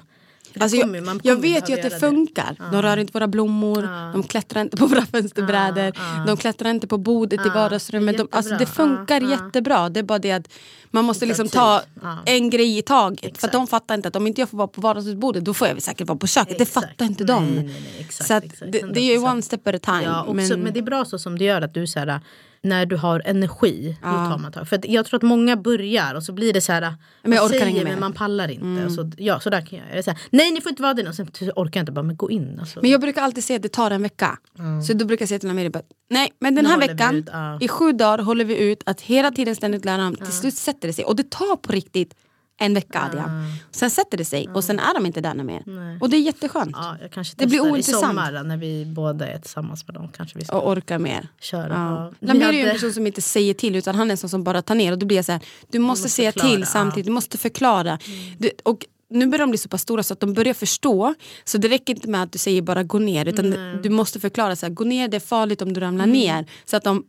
det 0.52 0.62
Alltså 0.62 0.80
kommer 0.80 0.98
jag, 0.98 1.20
jag 1.22 1.36
vet 1.36 1.70
ju 1.70 1.74
att 1.74 1.82
det 1.82 1.88
det. 1.88 2.00
funkar. 2.00 2.56
De 2.72 2.82
rör 2.82 2.96
inte 2.96 3.12
våra 3.12 3.28
blommor, 3.28 4.12
de 4.12 4.22
klättrar 4.22 4.62
inte 4.62 4.76
på 4.76 4.86
våra 4.86 5.06
fönsterbrädor, 5.06 5.92
de 6.26 6.36
klättrar 6.36 6.70
inte 6.70 6.86
på 6.86 6.98
bordet 6.98 7.46
i 7.46 7.48
vardagsrummet. 7.48 8.18
De, 8.18 8.28
alltså 8.30 8.56
det 8.56 8.66
funkar 8.66 9.20
jättebra. 9.20 9.88
Det 9.88 10.00
är 10.00 10.04
bara 10.04 10.18
det 10.18 10.32
att 10.32 10.48
man 10.90 11.04
måste 11.04 11.26
liksom 11.26 11.46
tid. 11.46 11.52
ta 11.52 11.82
en 12.26 12.50
grej 12.50 12.78
i 12.78 12.82
taget. 12.82 13.20
För 13.20 13.28
Exakt. 13.28 13.44
att 13.44 13.52
de 13.52 13.66
fattar 13.66 13.94
inte 13.94 14.08
att 14.08 14.16
om 14.16 14.26
inte 14.26 14.40
jag 14.40 14.48
får 14.48 14.58
vara 14.58 14.68
på 14.68 14.80
vardagsrumsbordet 14.80 15.44
då 15.44 15.54
får 15.54 15.68
jag 15.68 15.82
säkert 15.82 16.08
vara 16.08 16.18
på 16.18 16.26
köket. 16.26 16.60
Exakt. 16.60 16.74
Det 16.74 16.88
fattar 16.88 17.06
inte 17.06 17.24
de. 17.24 17.44
Nej, 17.44 17.54
nej, 17.54 17.64
nej, 17.64 17.96
exakt, 18.00 18.58
så 18.58 18.64
det, 18.64 18.70
det 18.70 19.00
är 19.00 19.12
ju 19.12 19.18
100%. 19.18 19.30
one 19.30 19.42
step 19.42 19.66
at 19.68 19.74
a 19.74 19.78
time. 19.84 20.02
Ja, 20.04 20.32
men, 20.32 20.62
men... 20.62 20.72
det 20.72 20.80
är 20.80 20.82
bra 20.82 21.04
så 21.04 21.18
som 21.18 21.38
du 21.38 21.44
gör 21.44 21.62
att 21.62 21.74
du 21.74 21.86
så 21.86 21.98
här, 21.98 22.20
när 22.62 22.86
du 22.86 22.96
har 22.96 23.22
energi, 23.24 23.96
då 24.02 24.08
tar 24.08 24.38
man 24.38 24.52
tag. 24.52 24.68
För 24.68 24.80
jag 24.82 25.06
tror 25.06 25.16
att 25.16 25.22
många 25.22 25.56
börjar 25.56 26.14
och 26.14 26.22
så 26.22 26.32
blir 26.32 26.52
det 26.52 26.60
så 26.60 26.72
här, 26.72 26.80
Men 26.80 26.92
jag 27.22 27.30
man 27.30 27.38
orkar 27.38 27.58
säger 27.58 27.84
men 27.84 28.00
man 28.00 28.12
pallar 28.12 28.50
inte. 28.50 28.86
Och 28.86 28.92
Så, 28.92 29.10
ja, 29.16 29.40
så 29.40 29.50
där 29.50 29.60
kan 29.60 29.78
jag 29.78 29.88
göra. 29.88 30.02
Här, 30.06 30.18
Nej 30.30 30.52
ni 30.52 30.60
får 30.60 30.70
inte 30.70 30.82
vara 30.82 30.94
där 30.94 31.08
och 31.08 31.14
sen 31.14 31.26
orkar 31.56 31.80
jag 31.80 31.82
inte, 31.82 31.92
bara 31.92 32.02
men 32.02 32.16
gå 32.16 32.30
in. 32.30 32.58
Alltså. 32.60 32.80
Men 32.82 32.90
jag 32.90 33.00
brukar 33.00 33.22
alltid 33.22 33.44
säga 33.44 33.56
att 33.56 33.62
det 33.62 33.68
tar 33.68 33.90
en 33.90 34.02
vecka. 34.02 34.38
Så 34.86 34.92
då 34.92 35.04
brukar 35.04 35.22
jag 35.22 35.28
säga 35.28 35.38
till 35.38 35.50
Amiri 35.50 35.70
bara, 35.70 35.82
nej 36.10 36.32
men 36.40 36.54
den 36.54 36.66
här 36.66 36.78
veckan, 36.78 37.14
ut, 37.14 37.28
ja. 37.32 37.58
i 37.60 37.68
sju 37.68 37.92
dagar 37.92 38.18
håller 38.18 38.44
vi 38.44 38.58
ut 38.58 38.82
att 38.86 39.00
hela 39.00 39.30
tiden 39.30 39.56
ständigt 39.56 39.84
lära 39.84 40.02
dem. 40.02 40.16
Till 40.16 40.32
slut 40.32 40.54
sätter 40.54 40.88
det 40.88 40.94
sig. 40.94 41.04
Och 41.04 41.16
det 41.16 41.30
tar 41.30 41.56
på 41.56 41.72
riktigt 41.72 42.14
en 42.60 42.74
vecka 42.74 43.00
Adrian. 43.02 43.52
Sen 43.70 43.90
sätter 43.90 44.18
det 44.18 44.24
sig 44.24 44.48
och 44.54 44.64
sen 44.64 44.78
är 44.78 44.94
de 44.94 45.06
inte 45.06 45.20
där 45.20 45.34
mer. 45.34 45.62
Och 46.00 46.10
det 46.10 46.16
är 46.16 46.20
jätteskönt. 46.20 46.70
ja, 46.72 46.96
jag 47.00 47.10
kanske 47.12 47.34
Det 47.38 47.46
blir 47.46 47.60
ointressant. 47.60 48.04
i 48.04 48.06
sommar 48.06 48.42
när 48.44 48.56
vi 48.56 48.84
båda 48.86 49.26
är 49.28 49.38
tillsammans 49.38 49.86
med 49.86 49.94
dem. 49.94 50.08
Kanske 50.16 50.38
vi 50.38 50.44
ska 50.44 50.56
Och 50.58 50.70
orkar 50.72 50.98
mer. 50.98 51.28
köra. 51.40 51.68
Ja. 51.68 52.04
Ja. 52.04 52.12
Vi 52.20 52.26
Lamir 52.26 52.42
är 52.48 52.52
ju 52.52 52.58
en 52.60 52.66
hade- 52.66 52.72
person 52.78 52.92
som 52.92 53.06
inte 53.06 53.22
säger 53.22 53.54
till 53.54 53.76
utan 53.76 53.94
han 53.94 54.06
är 54.08 54.10
en 54.12 54.16
sån 54.16 54.30
som 54.30 54.44
bara 54.44 54.62
tar 54.62 54.74
ner. 54.74 54.92
Och 54.92 54.98
då 54.98 55.06
blir 55.06 55.16
jag 55.16 55.24
så 55.24 55.32
här, 55.32 55.40
du 55.70 55.78
måste, 55.78 56.02
måste 56.02 56.08
säga 56.08 56.32
förklara, 56.32 56.52
till 56.54 56.66
samtidigt, 56.66 57.06
du 57.06 57.12
måste 57.12 57.38
förklara. 57.38 57.98
Du, 58.38 58.50
och 58.62 58.86
nu 59.10 59.26
börjar 59.26 59.46
de 59.46 59.50
bli 59.50 59.58
så 59.58 59.68
pass 59.68 59.82
stora 59.82 60.02
så 60.02 60.12
att 60.12 60.20
de 60.20 60.32
börjar 60.34 60.54
förstå. 60.54 61.14
Så 61.44 61.58
det 61.58 61.68
räcker 61.68 61.94
inte 61.94 62.08
med 62.08 62.22
att 62.22 62.32
du 62.32 62.38
säger 62.38 62.62
bara 62.62 62.82
gå 62.82 62.98
ner. 62.98 63.26
Utan 63.28 63.50
du 63.82 63.88
måste 63.90 64.20
förklara, 64.20 64.56
så 64.56 64.66
här, 64.66 64.72
gå 64.72 64.84
ner 64.84 65.08
det 65.08 65.16
är 65.16 65.20
farligt 65.20 65.62
om 65.62 65.72
du 65.72 65.80
ramlar 65.80 66.04
Mm. 66.04 66.16
ner. 66.18 66.46
Så 66.64 66.76
att 66.76 66.84
de 66.84 67.04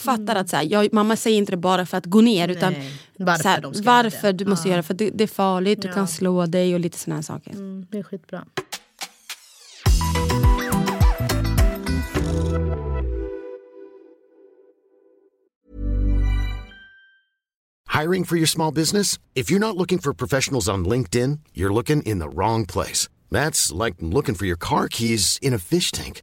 fattar 0.00 0.36
att 0.36 0.48
så 0.48 0.56
här, 0.56 0.64
jag, 0.70 0.92
mamma 0.92 1.16
säger 1.16 1.38
inte 1.38 1.52
det 1.52 1.56
bara 1.56 1.86
för 1.86 1.96
att 1.98 2.06
gå 2.06 2.20
ner. 2.20 2.48
Utan 2.48 2.72
Nej, 2.72 2.92
varför 3.18 3.42
så 3.42 3.48
här, 3.48 3.62
varför 3.84 4.32
du 4.32 4.44
måste 4.44 4.68
Ja. 4.68 4.70
göra 4.72 4.82
det. 4.82 4.86
För 4.86 4.94
det, 4.94 5.10
det 5.14 5.24
är 5.24 5.28
farligt, 5.28 5.82
du 5.82 5.88
Ja. 5.88 5.94
kan 5.94 6.08
slå 6.08 6.46
dig 6.46 6.74
och 6.74 6.80
lite 6.80 6.98
såna 6.98 7.16
här 7.16 7.22
saker. 7.22 7.50
Mm, 7.50 7.86
det 7.90 7.98
är 7.98 8.02
skitbra. 8.02 8.44
Hiring 17.88 18.24
for 18.24 18.36
your 18.36 18.46
small 18.46 18.72
business? 18.72 19.18
If 19.34 19.50
you're 19.50 19.58
not 19.58 19.76
looking 19.76 19.98
for 19.98 20.12
professionals 20.12 20.68
on 20.68 20.84
LinkedIn, 20.84 21.40
you're 21.54 21.72
looking 21.72 22.02
in 22.02 22.18
the 22.18 22.28
wrong 22.28 22.66
place. 22.66 23.08
That's 23.30 23.72
like 23.72 23.96
looking 24.00 24.34
for 24.34 24.46
your 24.46 24.56
car 24.56 24.88
keys 24.88 25.38
in 25.42 25.54
a 25.54 25.58
fish 25.58 25.90
tank. 25.92 26.22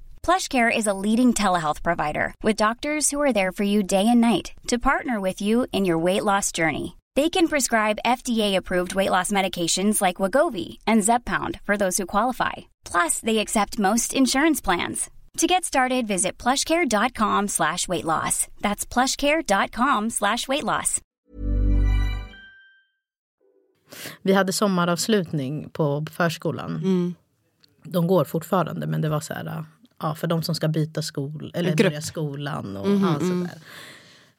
PlushCare 0.23 0.71
is 0.75 0.87
a 0.87 0.93
leading 0.93 1.33
telehealth 1.33 1.81
provider 1.81 2.33
with 2.43 2.55
doctors 2.55 3.09
who 3.09 3.19
are 3.21 3.33
there 3.33 3.51
for 3.51 3.63
you 3.63 3.83
day 3.83 4.07
and 4.07 4.21
night 4.21 4.53
to 4.67 4.77
partner 4.77 5.19
with 5.19 5.41
you 5.41 5.67
in 5.71 5.83
your 5.85 5.97
weight 5.97 6.23
loss 6.23 6.51
journey. 6.51 6.97
They 7.15 7.29
can 7.29 7.47
prescribe 7.47 7.99
FDA-approved 8.05 8.95
weight 8.95 9.09
loss 9.09 9.31
medications 9.31 10.01
like 10.01 10.17
Wagovi 10.17 10.77
and 10.87 11.01
Zepbound 11.03 11.59
for 11.65 11.75
those 11.75 11.97
who 11.97 12.05
qualify. 12.05 12.53
Plus, 12.85 13.19
they 13.19 13.39
accept 13.39 13.79
most 13.79 14.13
insurance 14.13 14.61
plans. 14.61 15.09
To 15.37 15.47
get 15.47 15.65
started, 15.65 16.07
visit 16.07 16.37
plushcare.com 16.37 17.47
slash 17.47 17.87
weight 17.87 18.05
loss. 18.05 18.47
That's 18.61 18.85
plushcare.com 18.85 20.09
slash 20.09 20.47
weight 20.47 20.63
loss. 20.63 21.01
Vi 24.21 24.33
hade 24.33 24.53
sommaravslutning 24.53 25.69
på 25.69 26.05
förskolan. 26.11 26.75
Mm. 26.75 27.15
De 27.83 28.07
går 28.07 28.25
fortfarande 28.25 28.87
men 28.87 29.01
det 29.01 29.09
var 29.09 29.19
så 29.19 29.33
här, 29.33 29.65
ja, 30.01 30.15
för 30.15 30.27
de 30.27 30.43
som 30.43 30.55
ska 30.55 30.67
byta 30.67 31.01
skol 31.01 31.51
eller 31.55 31.75
grupp. 31.75 31.91
börja 31.91 32.01
skolan 32.01 32.77
och 32.77 32.87
Mhm, 32.87 33.03
ja, 33.03 33.19
sådär. 33.19 33.61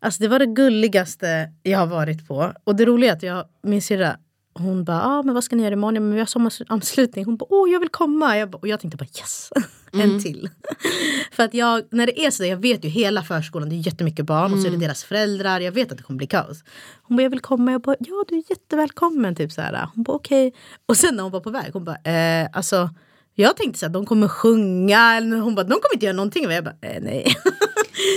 Alltså 0.01 0.23
det 0.23 0.29
var 0.29 0.39
det 0.39 0.47
gulligaste 0.47 1.53
jag 1.63 1.79
har 1.79 1.87
varit 1.87 2.29
på. 2.29 2.53
Och 2.65 2.77
det 2.77 2.85
roliga 2.85 3.11
är 3.13 3.17
att 3.17 3.23
jag, 3.23 3.45
min 3.63 3.83
syrra, 3.83 4.17
hon 4.55 4.85
bara, 4.85 5.03
ah, 5.03 5.23
men 5.23 5.35
vad 5.35 5.45
ska 5.45 5.57
ni 5.57 5.63
göra 5.63 5.73
imorgon? 5.73 5.95
Men 6.05 6.13
vi 6.13 6.19
har 6.19 6.27
sommaravslutning. 6.27 7.25
Hon 7.25 7.37
bara, 7.37 7.47
åh 7.51 7.71
jag 7.71 7.81
vill 7.81 7.89
komma. 7.89 8.39
Jag 8.39 8.51
bara, 8.51 8.59
och 8.59 8.69
jag 8.69 8.81
tänkte 8.81 8.97
bara 8.97 9.05
yes, 9.19 9.51
en 9.93 10.23
till. 10.23 10.49
För 11.33 11.43
att 11.43 11.55
jag, 11.55 11.83
när 11.91 12.07
det 12.07 12.27
är 12.27 12.31
så, 12.31 12.43
där, 12.43 12.51
jag 12.51 12.57
vet 12.57 12.85
ju 12.85 12.89
hela 12.89 13.23
förskolan, 13.23 13.69
det 13.69 13.75
är 13.75 13.87
jättemycket 13.87 14.27
barn 14.27 14.53
och 14.53 14.59
så 14.59 14.67
är 14.67 14.71
det 14.71 14.77
deras 14.77 15.05
föräldrar. 15.05 15.61
Jag 15.61 15.73
vet 15.73 15.93
att 15.93 15.99
det 15.99 16.05
kommer 16.05 16.19
bli 16.19 16.27
kaos. 16.27 16.65
Hon 17.03 17.17
bara, 17.17 17.23
jag 17.23 17.31
vill 17.31 17.41
komma. 17.41 17.73
Jag 17.73 17.81
bara, 17.81 17.97
ja 18.01 18.25
du 18.29 18.37
är 18.37 18.43
jättevälkommen. 18.51 19.35
Typ 19.35 19.53
så 19.53 19.61
här. 19.61 19.89
Hon 19.95 20.05
bara, 20.05 20.13
okej. 20.13 20.55
Och 20.87 20.97
sen 20.97 21.17
när 21.17 21.23
hon 21.23 21.33
var 21.33 21.41
på 21.41 21.51
väg, 21.51 21.71
hon 21.73 21.85
bara, 21.85 21.97
eh, 22.43 22.49
alltså 22.53 22.91
jag 23.35 23.57
tänkte 23.57 23.79
så 23.79 23.87
här, 23.87 23.93
de 23.93 24.07
kommer 24.07 24.29
sjunga. 24.29 25.21
Hon 25.21 25.55
bara, 25.55 25.63
de 25.65 25.71
kommer 25.75 25.95
inte 25.95 26.07
göra 26.07 26.17
någonting. 26.17 26.47
Och 26.47 26.53
jag 26.53 26.65
bara, 26.65 26.75
eh, 26.81 27.03
nej. 27.03 27.37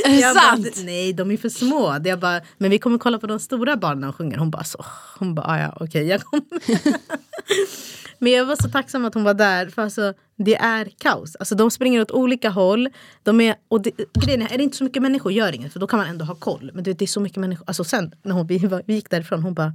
Jag 0.06 0.36
bara, 0.36 0.43
sant? 0.56 0.82
nej, 0.86 1.13
de 1.13 1.32
är 1.32 1.38
för 1.38 1.49
små. 1.49 1.97
Jag 2.04 2.19
bara, 2.19 2.41
men 2.58 2.71
vi 2.71 2.80
kommer 2.80 2.97
kolla 2.97 3.19
på 3.19 3.28
de 3.28 3.39
stora 3.39 3.75
barnen 3.75 4.01
de 4.01 4.13
sjunger. 4.13 4.38
Hon 4.38 4.51
bara, 4.51 4.63
så. 4.63 4.86
Hon 5.19 5.36
bara, 5.36 5.45
"Ah, 5.47 5.60
ja 5.60 5.78
okej 5.80 6.08
jag 6.08 6.21
kommer. 6.21 6.45
men 8.19 8.32
jag 8.32 8.45
var 8.45 8.56
så 8.56 8.69
tacksam 8.69 9.06
att 9.06 9.13
hon 9.13 9.23
var 9.23 9.34
där. 9.34 9.67
För 9.69 9.82
alltså, 9.82 10.13
det 10.36 10.56
är 10.56 10.89
kaos. 10.97 11.36
Alltså, 11.36 11.56
de 11.56 11.71
springer 11.71 12.01
åt 12.01 12.12
olika 12.12 12.49
håll. 12.49 12.89
De 13.23 13.41
är, 13.41 13.56
och 13.67 13.82
det, 13.82 13.91
grejen 14.25 14.41
är, 14.41 14.54
är 14.54 14.58
det 14.58 14.63
inte 14.63 14.78
så 14.78 14.84
mycket 14.84 15.01
människor 15.01 15.32
gör 15.32 15.56
inget. 15.56 15.73
För 15.73 15.80
då 15.80 15.88
kan 15.88 15.99
man 15.99 16.08
ändå 16.08 16.25
ha 16.25 16.36
koll. 16.36 16.71
Men 16.73 16.84
du 16.84 16.91
vet, 16.91 16.99
det 16.99 17.06
är 17.06 17.08
så 17.08 17.19
mycket 17.19 17.38
människor. 17.38 17.63
Alltså, 17.67 17.84
sen 17.84 18.12
när 18.23 18.32
hon, 18.34 18.47
vi, 18.47 18.58
var- 18.58 18.84
vi 18.86 18.93
gick 18.93 19.10
därifrån, 19.10 19.43
hon 19.43 19.54
bara, 19.54 19.73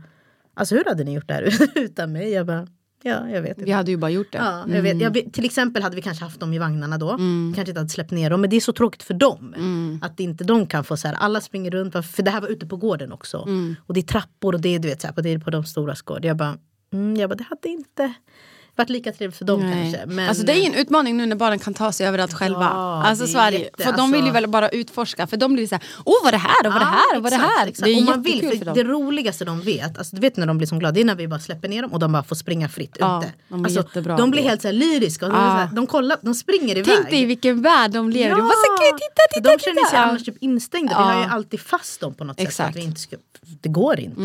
alltså 0.54 0.74
hur 0.74 0.84
hade 0.84 1.04
ni 1.04 1.14
gjort 1.14 1.28
det 1.28 1.34
här 1.34 1.54
utan 1.78 2.12
mig? 2.12 2.30
Jag 2.30 2.46
bara, 2.46 2.66
ja 3.02 3.30
jag 3.30 3.42
vet 3.42 3.50
inte. 3.50 3.64
Vi 3.64 3.70
hade 3.70 3.90
ju 3.90 3.96
bara 3.96 4.10
gjort 4.10 4.32
det. 4.32 4.38
Ja, 4.38 4.64
jag 4.68 4.82
vet, 4.82 5.00
jag 5.00 5.14
vet, 5.14 5.32
till 5.32 5.44
exempel 5.44 5.82
hade 5.82 5.96
vi 5.96 6.02
kanske 6.02 6.24
haft 6.24 6.40
dem 6.40 6.52
i 6.52 6.58
vagnarna 6.58 6.98
då. 6.98 7.08
Kanske 7.54 7.60
inte 7.60 7.80
hade 7.80 7.88
släppt 7.88 8.10
ner 8.10 8.30
dem. 8.30 8.40
Men 8.40 8.50
det 8.50 8.56
är 8.56 8.60
så 8.60 8.72
tråkigt 8.72 9.02
för 9.02 9.14
dem. 9.14 9.54
Att 10.02 10.20
inte 10.20 10.44
de 10.44 10.66
kan 10.66 10.84
få 10.84 10.96
så 10.96 11.08
här, 11.08 11.14
alla 11.14 11.40
springer 11.40 11.70
runt. 11.70 11.92
För 11.92 12.22
det 12.22 12.30
här 12.30 12.40
var 12.40 12.48
ute 12.48 12.66
på 12.66 12.76
gården 12.76 13.12
också. 13.12 13.48
Och 13.86 13.94
det 13.94 14.00
är 14.00 14.04
trappor 14.04 14.54
och 14.54 14.60
det 14.60 14.74
är 14.74 14.78
du 14.78 14.88
vet, 14.88 15.00
så 15.00 15.06
här, 15.06 15.14
på, 15.14 15.20
det 15.20 15.30
är 15.30 15.38
på 15.38 15.50
de 15.50 15.64
stora 15.64 15.94
gård. 16.04 16.24
Jag 16.24 16.36
bara, 16.36 16.58
mm, 16.92 17.16
jag 17.16 17.30
bara, 17.30 17.34
det 17.34 17.44
hade 17.44 17.68
inte 17.68 18.14
varit 18.80 18.90
lika 18.90 19.12
trevligt 19.12 19.38
för 19.38 19.44
dem 19.44 19.60
Nej. 19.60 19.92
kanske. 19.92 20.06
Men, 20.06 20.28
alltså 20.28 20.44
det 20.44 20.52
är 20.52 20.66
en 20.66 20.74
utmaning 20.74 21.16
nu 21.16 21.26
när 21.26 21.36
barnen 21.36 21.58
kan 21.58 21.74
ta 21.74 21.92
sig 21.92 22.06
överallt 22.06 22.32
själva. 22.34 22.66
Alltså 22.68 23.24
det 23.24 23.30
är 23.30 23.32
Sverige. 23.32 23.58
jätte- 23.58 23.82
för 23.84 23.92
de 23.92 24.12
vill 24.12 24.20
ju 24.20 24.26
alltså- 24.26 24.40
väl 24.40 24.48
bara 24.50 24.68
utforska. 24.68 25.26
För 25.26 25.36
de 25.36 25.52
blir 25.52 25.66
så 25.66 25.74
här, 25.74 25.84
åh 26.04 26.14
vad 26.24 26.28
är 26.28 26.32
det 26.32 26.38
här 26.38 26.66
och 26.66 26.72
vad 26.72 26.76
är 26.82 26.86
det 26.86 26.92
här 26.92 27.16
och 27.16 27.22
vad 27.22 27.32
det 27.32 27.36
här. 27.36 27.66
exakt. 27.66 27.84
Det 27.84 27.90
är 27.90 27.96
och 27.98 28.02
man 28.04 28.22
vill, 28.22 28.40
för 28.50 28.56
för 28.58 28.64
dem. 28.64 28.74
Det 28.74 28.84
roligaste 28.84 29.44
de 29.44 29.60
vet, 29.60 29.98
alltså, 29.98 30.16
du 30.16 30.20
vet 30.22 30.36
när 30.36 30.46
de 30.46 30.58
blir 30.58 30.66
så 30.66 30.76
glada, 30.76 30.92
det 30.92 31.00
är 31.00 31.04
när 31.04 31.14
vi 31.14 31.28
bara 31.28 31.40
släpper 31.40 31.68
ner 31.68 31.82
dem 31.82 31.92
och 31.92 31.98
de 31.98 32.12
bara 32.12 32.22
får 32.22 32.36
springa 32.36 32.68
fritt 32.68 32.96
Ja, 33.00 33.18
ute. 33.22 33.32
de 33.48 33.64
alltså, 33.64 33.82
de 34.16 34.30
blir 34.30 34.42
helt 34.42 34.62
så 34.62 34.68
här 34.68 34.72
lyriska. 34.72 35.26
Och 35.26 35.32
de, 35.32 35.38
Ja. 35.38 35.44
så 35.50 35.50
här, 35.56 35.68
de, 35.72 35.86
kollar, 35.86 36.16
de 36.22 36.34
springer 36.34 36.76
iväg. 36.78 36.94
Tänk 36.96 37.10
dig 37.10 37.24
vilken 37.24 37.62
värld 37.62 37.90
de 37.90 38.10
lever 38.10 38.26
i. 38.26 38.30
De 38.30 38.40
bara, 38.40 38.48
så, 38.50 38.82
"Gud, 38.82 39.00
titta, 39.00 39.22
för 39.32 39.40
titta, 39.40 39.50
de 39.56 39.58
känner 39.64 39.80
sig 39.80 39.90
titta. 39.90 39.98
annars 40.04 40.24
typ 40.24 40.36
instängda. 40.40 40.88
Vi 40.98 41.02
Ja. 41.02 41.12
har 41.14 41.22
ju 41.24 41.28
alltid 41.30 41.60
fast 41.60 42.00
dem 42.00 42.14
på 42.14 42.24
något 42.24 42.38
sätt. 42.38 42.48
Exakt. 42.48 42.60
Mm. 42.60 42.70
Att 42.70 42.76
vi 42.76 42.88
inte 42.88 43.00
ska, 43.00 43.16
det 43.60 43.68
går 43.68 44.00
inte. 44.00 44.20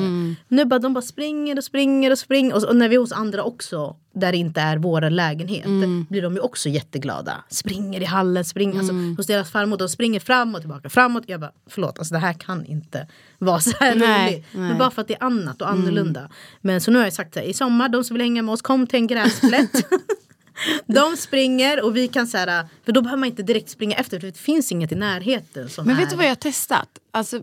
Nu 0.47 0.65
bara, 0.65 0.79
de 0.79 0.93
bara 0.93 1.01
springer 1.01 1.57
och 1.57 1.63
springer 1.63 2.11
och 2.11 2.19
springer. 2.19 2.67
Och 2.69 2.75
när 2.75 2.89
vi 2.89 2.95
är 2.95 2.99
hos 2.99 3.11
andra 3.11 3.43
också, 3.43 3.95
där 4.15 4.31
det 4.31 4.37
inte 4.37 4.61
är 4.61 4.77
vår 4.77 5.09
lägenhet, 5.09 5.65
Mm. 5.65 6.05
blir 6.09 6.21
de 6.21 6.33
ju 6.33 6.39
också 6.39 6.69
jätteglada. 6.69 7.43
Springer 7.49 8.01
i 8.01 8.05
hallen, 8.05 8.45
springer 8.45 8.77
alltså, 8.79 8.93
Mm. 8.93 9.15
hos 9.17 9.27
deras 9.27 9.51
farmor. 9.51 9.77
De 9.77 9.89
springer 9.89 10.19
fram 10.19 10.55
och 10.55 10.61
tillbaka, 10.61 10.89
framåt. 10.89 11.23
Jag 11.27 11.39
bara, 11.39 11.51
förlåt, 11.69 11.99
alltså, 11.99 12.13
det 12.13 12.19
här 12.19 12.33
kan 12.33 12.65
inte 12.65 13.07
vara 13.39 13.59
så 13.59 13.71
här 13.79 13.95
roligt. 13.95 14.45
Men 14.51 14.77
bara 14.77 14.91
för 14.91 15.01
att 15.01 15.07
det 15.07 15.13
är 15.15 15.23
annat 15.23 15.61
och 15.61 15.69
annorlunda. 15.69 16.29
Men 16.61 16.81
så 16.81 16.91
nu 16.91 16.97
har 16.97 17.05
jag 17.05 17.13
sagt 17.13 17.33
så 17.33 17.39
här, 17.39 17.47
i 17.47 17.53
sommar, 17.53 17.89
de 17.89 18.03
som 18.03 18.13
vill 18.13 18.21
hänga 18.21 18.41
med 18.41 18.53
oss, 18.53 18.61
kom 18.61 18.87
till 18.87 18.99
en 18.99 19.07
gräsplätt. 19.07 19.71
De 20.87 21.17
springer 21.17 21.83
och 21.85 21.95
vi 21.97 22.07
kan 22.07 22.27
så 22.27 22.37
här, 22.37 22.67
för 22.85 22.91
då 22.91 23.01
behöver 23.01 23.19
man 23.19 23.29
inte 23.29 23.43
direkt 23.43 23.69
springa 23.69 23.95
efter 23.95 24.19
för 24.19 24.27
det 24.27 24.37
finns 24.37 24.71
inget 24.71 24.91
i 24.91 24.95
närheten 24.95 25.69
som 25.69 25.85
Men 25.87 25.95
är... 25.95 25.99
vet 25.99 26.09
du 26.09 26.15
vad 26.15 26.25
jag 26.25 26.29
har 26.31 26.35
testat? 26.35 26.89
Alltså, 27.11 27.41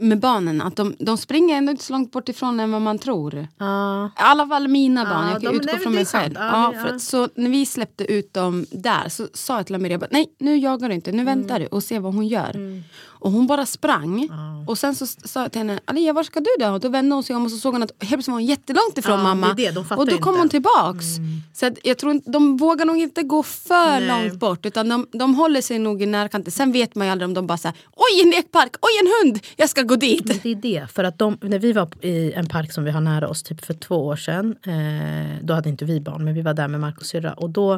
med 0.00 0.20
barnen 0.20 0.60
att 0.62 0.76
de, 0.76 0.94
de 0.98 1.18
springer 1.18 1.56
ändå 1.56 1.70
inte 1.70 1.84
så 1.84 1.92
långt 1.92 2.12
bort 2.12 2.28
ifrån 2.28 2.60
än 2.60 2.72
vad 2.72 2.82
man 2.82 2.98
tror. 2.98 3.46
Ja. 3.58 4.06
I 4.06 4.10
alla 4.16 4.46
fall 4.46 4.68
mina 4.68 5.04
barn, 5.04 5.26
Ja, 5.26 5.32
jag 5.32 5.42
kan 5.42 5.52
de- 5.52 5.56
utgå 5.58 5.72
nej, 5.72 5.80
från 5.82 5.94
mig 5.94 6.04
själv. 6.06 6.34
Ja, 6.36 6.72
Ja, 6.76 6.86
att, 6.94 7.02
så 7.02 7.28
när 7.34 7.50
vi 7.50 7.66
släppte 7.66 8.12
ut 8.12 8.34
dem 8.34 8.66
där 8.70 9.08
så 9.08 9.28
sa 9.34 9.56
jag 9.56 9.66
till 9.66 9.98
bara, 9.98 10.08
nej 10.10 10.26
nu 10.38 10.56
jagar 10.56 10.88
du 10.88 10.94
inte, 10.94 11.12
nu 11.12 11.22
Mm. 11.22 11.38
väntar 11.38 11.60
du 11.60 11.66
och 11.66 11.82
ser 11.82 12.00
vad 12.00 12.14
hon 12.14 12.26
gör. 12.26 12.82
Och 13.20 13.30
hon 13.32 13.46
bara 13.46 13.66
sprang. 13.66 14.28
Och 14.66 14.78
sen 14.78 14.94
så 14.94 15.06
sa 15.06 15.42
jag 15.42 15.52
till 15.52 15.58
henne, 15.60 15.80
Alia 15.84 16.12
var 16.12 16.22
ska 16.22 16.40
du 16.40 16.50
då? 16.60 16.68
Och 16.70 16.80
då 16.80 16.88
vände 16.88 17.14
hon 17.14 17.22
sig 17.22 17.36
om 17.36 17.44
och 17.44 17.50
så 17.50 17.56
såg 17.56 17.72
hon 17.72 17.82
att 17.82 17.90
helt 17.90 18.08
plötsligt 18.08 18.28
var 18.28 18.34
hon 18.34 18.44
jättelångt 18.46 18.98
ifrån 18.98 19.16
Ja, 19.18 19.22
mamma. 19.22 19.54
det 19.54 19.70
de 19.70 19.78
och 19.78 20.06
då 20.06 20.18
kom 20.18 20.34
inte. 20.34 20.40
hon 20.40 20.48
tillbaks. 20.48 21.04
Så 21.52 21.66
att 21.66 21.78
jag 21.82 21.98
tror 21.98 22.12
inte, 22.12 22.30
de 22.30 22.56
vågar 22.56 22.84
nog 22.86 22.96
inte 22.96 23.22
gå 23.22 23.42
för 23.42 24.00
Nej. 24.00 24.08
långt 24.28 24.40
bort 24.40 24.66
utan 24.66 24.88
de, 24.88 25.06
de 25.12 25.34
håller 25.34 25.60
sig 25.60 25.78
nog 25.78 26.02
i 26.02 26.06
närkanten. 26.06 26.52
Sen 26.52 26.72
vet 26.72 26.94
man 26.94 27.06
ju 27.06 27.10
aldrig 27.10 27.28
om 27.28 27.34
de 27.34 27.46
bara 27.46 27.58
säger 27.58 27.76
oj 27.96 28.20
en 28.24 28.30
lekpark, 28.30 28.76
oj 28.80 28.90
en 29.00 29.28
hund, 29.28 29.40
jag 29.56 29.68
ska 29.70 29.82
gå 29.82 29.96
dit. 29.96 30.24
Men 30.26 30.36
det 30.42 30.50
är 30.50 30.54
det, 30.54 30.86
för 30.92 31.04
att 31.04 31.18
de, 31.18 31.38
när 31.42 31.58
vi 31.58 31.72
var 31.72 31.88
i 32.04 32.32
en 32.32 32.46
park 32.48 32.72
som 32.72 32.84
vi 32.84 32.90
har 32.90 33.00
nära 33.00 33.28
oss 33.28 33.42
typ 33.42 33.64
för 33.64 33.74
två 33.74 34.06
år 34.06 34.16
sedan. 34.16 34.56
Eh, 34.62 35.36
då 35.42 35.54
hade 35.54 35.68
inte 35.68 35.84
vi 35.84 36.00
barn 36.00 36.24
men 36.24 36.34
vi 36.34 36.42
var 36.42 36.54
där 36.54 36.68
med 36.68 36.80
Marcos 36.80 37.08
syrra. 37.08 37.32
Och 37.32 37.50
då, 37.50 37.72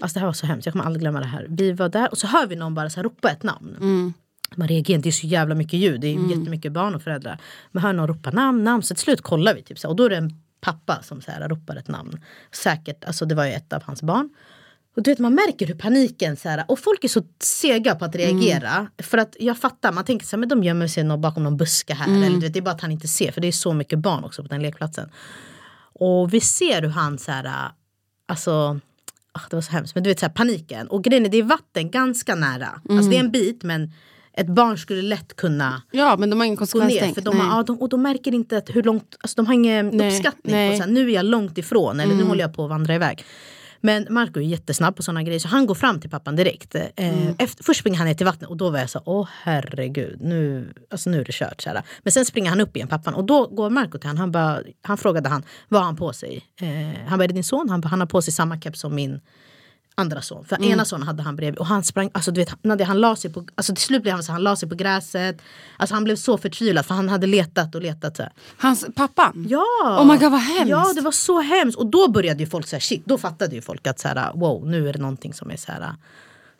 alltså 0.00 0.14
det 0.14 0.20
här 0.20 0.26
var 0.26 0.32
så 0.32 0.46
hemskt, 0.46 0.66
jag 0.66 0.72
kommer 0.72 0.84
aldrig 0.84 1.00
glömma 1.00 1.20
det 1.20 1.26
här. 1.26 1.46
Vi 1.48 1.72
var 1.72 1.88
där 1.88 2.10
och 2.10 2.18
så 2.18 2.26
hör 2.26 2.46
vi 2.46 2.56
någon 2.56 2.74
bara 2.74 2.90
så 2.90 2.96
här 2.96 3.04
ropa 3.04 3.30
ett 3.30 3.42
namn. 3.42 4.14
Man 4.56 4.68
reagerar 4.68 4.96
inte, 4.96 5.06
det 5.06 5.10
är 5.10 5.12
så 5.12 5.26
jävla 5.26 5.54
mycket 5.54 5.80
ljud, 5.80 6.00
det 6.00 6.08
är 6.08 6.14
mm. 6.14 6.30
jättemycket 6.30 6.72
barn 6.72 6.94
och 6.94 7.02
föräldrar. 7.02 7.38
Men 7.72 7.82
hör 7.82 7.92
någon 7.92 8.08
ropa 8.08 8.30
namn, 8.30 8.64
namn, 8.64 8.82
så 8.82 8.94
till 8.94 9.04
slut 9.04 9.22
kollar 9.22 9.54
vi 9.54 9.62
typ 9.62 9.78
så 9.78 9.88
och 9.88 9.96
då 9.96 10.04
är 10.04 10.10
det 10.10 10.16
en 10.16 10.42
pappa 10.60 11.02
som 11.02 11.20
så 11.20 11.30
här 11.30 11.48
ropar 11.48 11.76
ett 11.76 11.88
namn. 11.88 12.20
Säkert, 12.52 13.04
alltså 13.04 13.24
det 13.24 13.34
var 13.34 13.44
ju 13.44 13.52
ett 13.52 13.72
av 13.72 13.82
hans 13.82 14.02
barn. 14.02 14.30
Och 14.96 15.02
du 15.02 15.10
vet 15.10 15.18
man 15.18 15.34
märker 15.34 15.66
hur 15.66 15.74
paniken 15.74 16.36
så 16.36 16.48
här, 16.48 16.64
och 16.68 16.78
folk 16.78 17.04
är 17.04 17.08
så 17.08 17.22
sega 17.40 17.94
på 17.94 18.04
att 18.04 18.14
reagera. 18.14 18.88
För 18.98 19.18
att 19.18 19.36
jag 19.38 19.58
fattar, 19.58 19.92
man 19.92 20.04
tänker 20.04 20.26
så 20.26 20.36
här, 20.36 20.38
men 20.38 20.48
de 20.48 20.64
gömmer 20.64 20.86
sig 20.86 21.04
bakom 21.18 21.44
någon 21.44 21.56
buske 21.56 21.94
här. 21.94 22.06
Eller 22.16 22.30
du 22.30 22.40
vet, 22.40 22.52
det 22.52 22.58
är 22.58 22.62
bara 22.62 22.74
att 22.74 22.80
han 22.80 22.92
inte 22.92 23.08
ser 23.08 23.32
för 23.32 23.40
det 23.40 23.48
är 23.48 23.52
så 23.52 23.72
mycket 23.72 23.98
barn 23.98 24.24
också 24.24 24.42
på 24.42 24.48
den 24.48 24.62
lekplatsen. 24.62 25.10
Och 25.92 26.34
vi 26.34 26.40
ser 26.40 26.82
hur 26.82 26.88
han 26.88 27.18
så 27.18 27.32
här, 27.32 27.70
alltså 28.26 28.80
ah, 29.32 29.40
det 29.50 29.56
var 29.56 29.60
så 29.60 29.72
hemskt, 29.72 29.94
men 29.94 30.04
du 30.04 30.10
vet 30.10 30.18
så 30.18 30.26
här, 30.26 30.32
paniken. 30.32 30.88
Och 30.88 31.04
grejen 31.04 31.26
är, 31.26 31.30
det 31.30 31.38
är 31.38 31.42
vatten 31.42 31.90
ganska 31.90 32.34
nära. 32.34 32.80
Alltså 32.90 33.10
det 33.10 33.16
är 33.16 33.20
en 33.20 33.30
bit 33.30 33.62
men 33.62 33.92
ett 34.38 34.46
barn 34.46 34.78
skulle 34.78 35.02
lätt 35.02 35.36
kunna 35.36 35.82
Ja 35.90 36.16
men 36.18 36.30
de 36.30 36.40
har 36.40 36.46
ingen 36.46 36.56
gå 36.56 36.84
ner. 36.84 37.14
För 37.14 37.20
de, 37.20 37.40
har, 37.40 37.56
ja, 37.56 37.62
de, 37.62 37.80
och 37.80 37.88
de 37.88 38.02
märker 38.02 38.34
inte 38.34 38.56
att 38.56 38.70
hur 38.76 38.82
långt, 38.82 39.16
alltså 39.20 39.36
de 39.36 39.46
har 39.46 39.54
ingen 39.54 39.88
Nej, 39.88 40.08
uppskattning 40.08 40.54
nej. 40.54 40.70
på 40.70 40.76
så 40.76 40.82
här, 40.82 40.90
nu 40.90 41.10
är 41.10 41.14
jag 41.14 41.24
långt 41.24 41.58
ifrån 41.58 42.00
eller 42.00 42.14
nu 42.14 42.22
håller 42.22 42.40
jag 42.40 42.54
på 42.54 42.64
att 42.64 42.70
vandra 42.70 42.94
iväg. 42.94 43.24
Men 43.80 44.06
Marco 44.10 44.40
är 44.40 44.44
jättesnabb 44.44 44.96
på 44.96 45.02
sådana 45.02 45.22
grejer 45.22 45.38
så 45.38 45.48
han 45.48 45.66
går 45.66 45.74
fram 45.74 46.00
till 46.00 46.10
pappan 46.10 46.36
direkt. 46.36 46.74
Eh, 46.74 47.30
efter, 47.38 47.64
först 47.64 47.80
springer 47.80 47.98
han 47.98 48.06
ner 48.06 48.14
till 48.14 48.26
vattnet 48.26 48.50
och 48.50 48.56
då 48.56 48.70
var 48.70 48.78
jag 48.78 48.90
så 48.90 49.02
åh 49.04 49.28
herregud 49.42 50.20
nu, 50.20 50.72
alltså, 50.90 51.10
nu 51.10 51.20
är 51.20 51.24
det 51.24 51.32
kört. 51.32 51.60
Så 51.60 51.70
här. 51.70 51.82
Men 52.02 52.12
sen 52.12 52.24
springer 52.24 52.50
han 52.50 52.60
upp 52.60 52.76
igen 52.76 52.88
pappan 52.88 53.14
och 53.14 53.24
då 53.24 53.46
går 53.46 53.70
Marco 53.70 53.98
till 53.98 54.08
han, 54.08 54.18
han, 54.18 54.32
bara, 54.32 54.60
han 54.82 54.98
frågade 54.98 55.28
han 55.28 55.42
vad 55.68 55.80
har 55.80 55.86
han 55.86 55.96
på 55.96 56.12
sig. 56.12 56.44
Eh, 56.60 57.08
han 57.08 57.18
bara 57.18 57.24
är 57.24 57.28
det 57.28 57.34
din 57.34 57.44
son? 57.44 57.68
Han, 57.68 57.80
bara, 57.80 57.88
han 57.88 58.00
har 58.00 58.06
på 58.06 58.22
sig 58.22 58.32
samma 58.32 58.60
keps 58.60 58.80
som 58.80 58.94
min 58.94 59.20
andra 59.98 60.22
son. 60.22 60.44
För 60.44 60.64
ena 60.64 60.84
sonen 60.84 61.06
hade 61.06 61.22
han 61.22 61.36
bredvid 61.36 61.58
och 61.58 61.66
han 61.66 61.84
sprang, 61.84 62.10
alltså 62.14 62.30
du 62.30 62.40
vet, 62.40 62.64
Nadia, 62.64 62.86
han 62.86 63.00
la 63.00 63.16
sig 63.16 63.32
på, 63.32 63.44
alltså 63.54 63.74
till 63.74 63.84
slut 63.84 64.02
blev 64.02 64.14
han 64.14 64.22
så 64.22 64.32
han 64.32 64.42
la 64.42 64.56
sig 64.56 64.68
på 64.68 64.74
gräset. 64.74 65.42
Alltså 65.76 65.94
han 65.94 66.04
blev 66.04 66.16
så 66.16 66.38
förtvivlad 66.38 66.86
för 66.86 66.94
han 66.94 67.08
hade 67.08 67.26
letat 67.26 67.74
och 67.74 67.82
letat. 67.82 68.16
Så 68.16 68.22
här. 68.22 68.32
Hans 68.58 68.86
pappan? 68.94 69.46
Ja! 69.48 69.98
Oh 70.00 70.06
my 70.06 70.16
God, 70.16 70.32
vad 70.32 70.40
hemskt. 70.40 70.70
Ja 70.70 70.92
det 70.94 71.00
var 71.00 71.12
så 71.12 71.40
hemskt. 71.40 71.78
Och 71.78 71.86
då 71.86 72.08
började 72.08 72.40
ju 72.40 72.46
folk 72.46 72.66
säga 72.66 72.80
shit, 72.80 73.02
då 73.04 73.18
fattade 73.18 73.54
ju 73.54 73.62
folk 73.62 73.86
att 73.86 74.00
så 74.00 74.08
här, 74.08 74.32
wow 74.34 74.66
nu 74.66 74.88
är 74.88 74.92
det 74.92 74.98
någonting 74.98 75.34
som 75.34 75.50
är 75.50 75.56
så 75.56 75.72
här. 75.72 75.94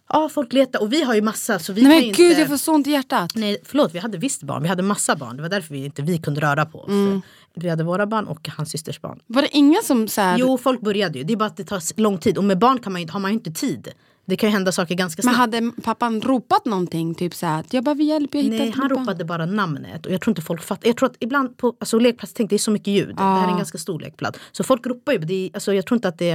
Ja 0.09 0.29
folk 0.29 0.53
letar 0.53 0.83
och 0.83 0.93
vi 0.93 1.03
har 1.03 1.15
ju 1.15 1.23
massa 1.23 1.59
så 1.59 1.73
vi 1.73 1.83
Nej 1.83 1.91
men 1.91 2.09
ju 2.09 2.13
gud 2.13 2.31
inte... 2.31 2.41
jag 2.41 2.49
får 2.49 2.57
så 2.57 2.75
ont 2.75 2.87
i 2.87 2.91
hjärtat. 2.91 3.33
Nej 3.35 3.59
förlåt 3.65 3.95
vi 3.95 3.99
hade 3.99 4.19
visst 4.19 4.43
barn, 4.43 4.63
vi 4.63 4.69
hade 4.69 4.83
massa 4.83 5.17
barn. 5.17 5.37
Det 5.37 5.43
var 5.43 5.49
därför 5.49 5.75
vi 5.75 5.85
inte 5.85 6.03
vi 6.03 6.19
kunde 6.19 6.41
röra 6.41 6.67
på 6.67 6.81
oss. 6.81 6.89
Mm. 6.89 7.23
Vi 7.65 7.71
hade 7.71 7.85
våra 7.85 8.07
barn 8.07 8.27
och 8.27 8.49
hans 8.49 8.71
systers 8.71 9.01
barn. 9.01 9.21
Var 9.27 9.43
det 9.43 9.57
inga 9.57 9.83
som 9.83 10.09
så 10.09 10.21
här, 10.21 10.39
Jo 10.39 10.59
folk 10.59 10.81
började 10.81 11.19
ju, 11.19 11.25
det 11.25 11.33
är 11.33 11.37
bara 11.37 11.47
att 11.47 11.57
det 11.57 11.65
tar 11.65 12.01
lång 12.01 12.19
tid. 12.19 12.39
Och 12.39 12.45
med 12.45 12.59
barn 12.59 12.79
kan 12.79 12.93
man 12.93 13.03
ju, 13.03 13.09
har 13.09 13.21
man 13.21 13.31
ju 13.31 13.35
inte 13.35 13.51
tid. 13.51 13.89
Det 14.25 14.37
kan 14.37 14.49
ju 14.49 14.53
hända 14.53 14.73
saker 14.73 14.95
ganska 14.95 15.23
men 15.25 15.35
snabbt. 15.35 15.55
hade 15.55 15.73
pappan 15.83 16.21
ropat 16.21 16.65
någonting? 16.65 17.15
Typ 17.15 17.35
så 17.35 17.47
här, 17.47 17.65
jag 17.71 17.85
behöver 17.85 18.05
hjälp, 18.05 18.35
jag 18.35 18.45
Nej, 18.45 18.59
han 18.59 18.67
mitt 18.67 18.77
barn." 18.77 18.91
ropade 18.91 19.25
bara 19.25 19.47
namnet 19.47 20.07
och 20.07 20.13
jag 20.13 20.21
tror 20.21 20.31
inte 20.33 20.43
folk 20.43 20.63
fattar. 20.63 20.89
Jag 20.89 20.97
tror 20.97 21.09
att 21.09 21.17
ibland 21.21 21.57
på 21.57 21.75
alltså, 21.79 21.99
lekplats 21.99 22.33
tänkte 22.33 22.55
det 22.55 22.57
är 22.57 22.59
så 22.59 22.71
mycket 22.71 22.89
ljud. 22.89 23.17
Det 23.17 23.23
här 23.23 23.47
är 23.47 23.51
en 23.51 23.57
ganska 23.57 23.79
stor 23.79 24.01
lekplats. 24.01 24.39
Så 24.53 24.65
folk 24.65 24.87
ropar 24.87 25.13
ju. 25.13 25.19
Det 25.19 25.47
är, 25.47 25.51
alltså, 25.55 25.75
jag 25.75 25.87
tror 25.87 25.97
inte 25.97 26.09
att 26.09 26.19
det 26.19 26.31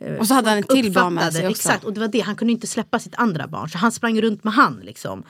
eh, 0.00 0.16
Och 0.18 0.26
så 0.26 0.34
hade 0.34 0.50
han 0.50 0.58
ett 0.58 0.68
till 0.68 0.92
barn 0.92 1.14
med 1.14 1.32
sig 1.32 1.48
också. 1.48 1.50
Exakt, 1.50 1.84
och 1.84 1.92
det 1.92 2.00
var 2.00 2.08
det. 2.08 2.20
Han 2.20 2.36
kunde 2.36 2.52
inte 2.52 2.66
släppa 2.66 2.98
sitt 2.98 3.14
andra 3.14 3.46
barn. 3.46 3.68
Så 3.68 3.78
han 3.78 3.92
sprang 3.92 4.20
runt 4.20 4.44
med 4.44 4.54
han 4.54 4.80
liksom. 4.82 5.22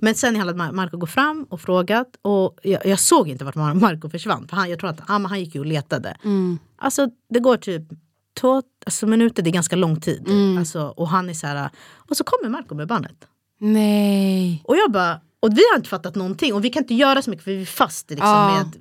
Men 0.00 0.14
sen 0.14 0.36
hade 0.36 0.52
Mar- 0.52 0.72
Marco 0.72 0.96
gått 0.96 1.10
fram 1.10 1.44
och 1.50 1.60
frågat 1.60 2.06
och 2.22 2.58
jag, 2.62 2.86
jag 2.86 2.98
såg 2.98 3.28
inte 3.28 3.44
vart 3.44 3.54
Mar- 3.54 3.74
Marco 3.74 4.10
försvann. 4.10 4.48
För 4.48 4.56
han, 4.56 4.70
jag 4.70 4.78
tror 4.78 4.90
att 4.90 5.08
men 5.08 5.26
han 5.26 5.40
gick 5.40 5.54
ju 5.54 5.60
och 5.60 5.66
letade. 5.66 6.16
Mm. 6.24 6.58
Alltså 6.78 7.08
det 7.30 7.40
går 7.40 7.56
typ 7.56 7.82
två 8.40 8.62
alltså, 8.86 9.06
minuter, 9.06 9.42
det 9.42 9.50
är 9.50 9.52
ganska 9.52 9.76
lång 9.76 10.00
tid. 10.00 10.28
Mm. 10.28 10.58
Alltså, 10.58 10.82
och 10.82 11.08
han 11.08 11.28
är 11.30 11.34
så 11.34 11.46
här, 11.46 11.70
och 11.94 12.16
så 12.16 12.24
kommer 12.24 12.48
Marco 12.50 12.74
med 12.74 12.88
barnet. 12.88 13.26
Nej. 13.60 14.62
Och 14.64 14.76
jag 14.76 14.92
bara, 14.92 15.20
och 15.40 15.52
vi 15.52 15.62
har 15.72 15.76
inte 15.76 15.88
fattat 15.88 16.14
någonting 16.14 16.54
och 16.54 16.64
vi 16.64 16.70
kan 16.70 16.82
inte 16.82 16.94
göra 16.94 17.22
så 17.22 17.30
mycket 17.30 17.44
för 17.44 17.50
vi 17.50 17.62
är 17.62 17.66
fast 17.66 18.10
liksom, 18.10 18.28
Ja. 18.28 18.54
med 18.64 18.76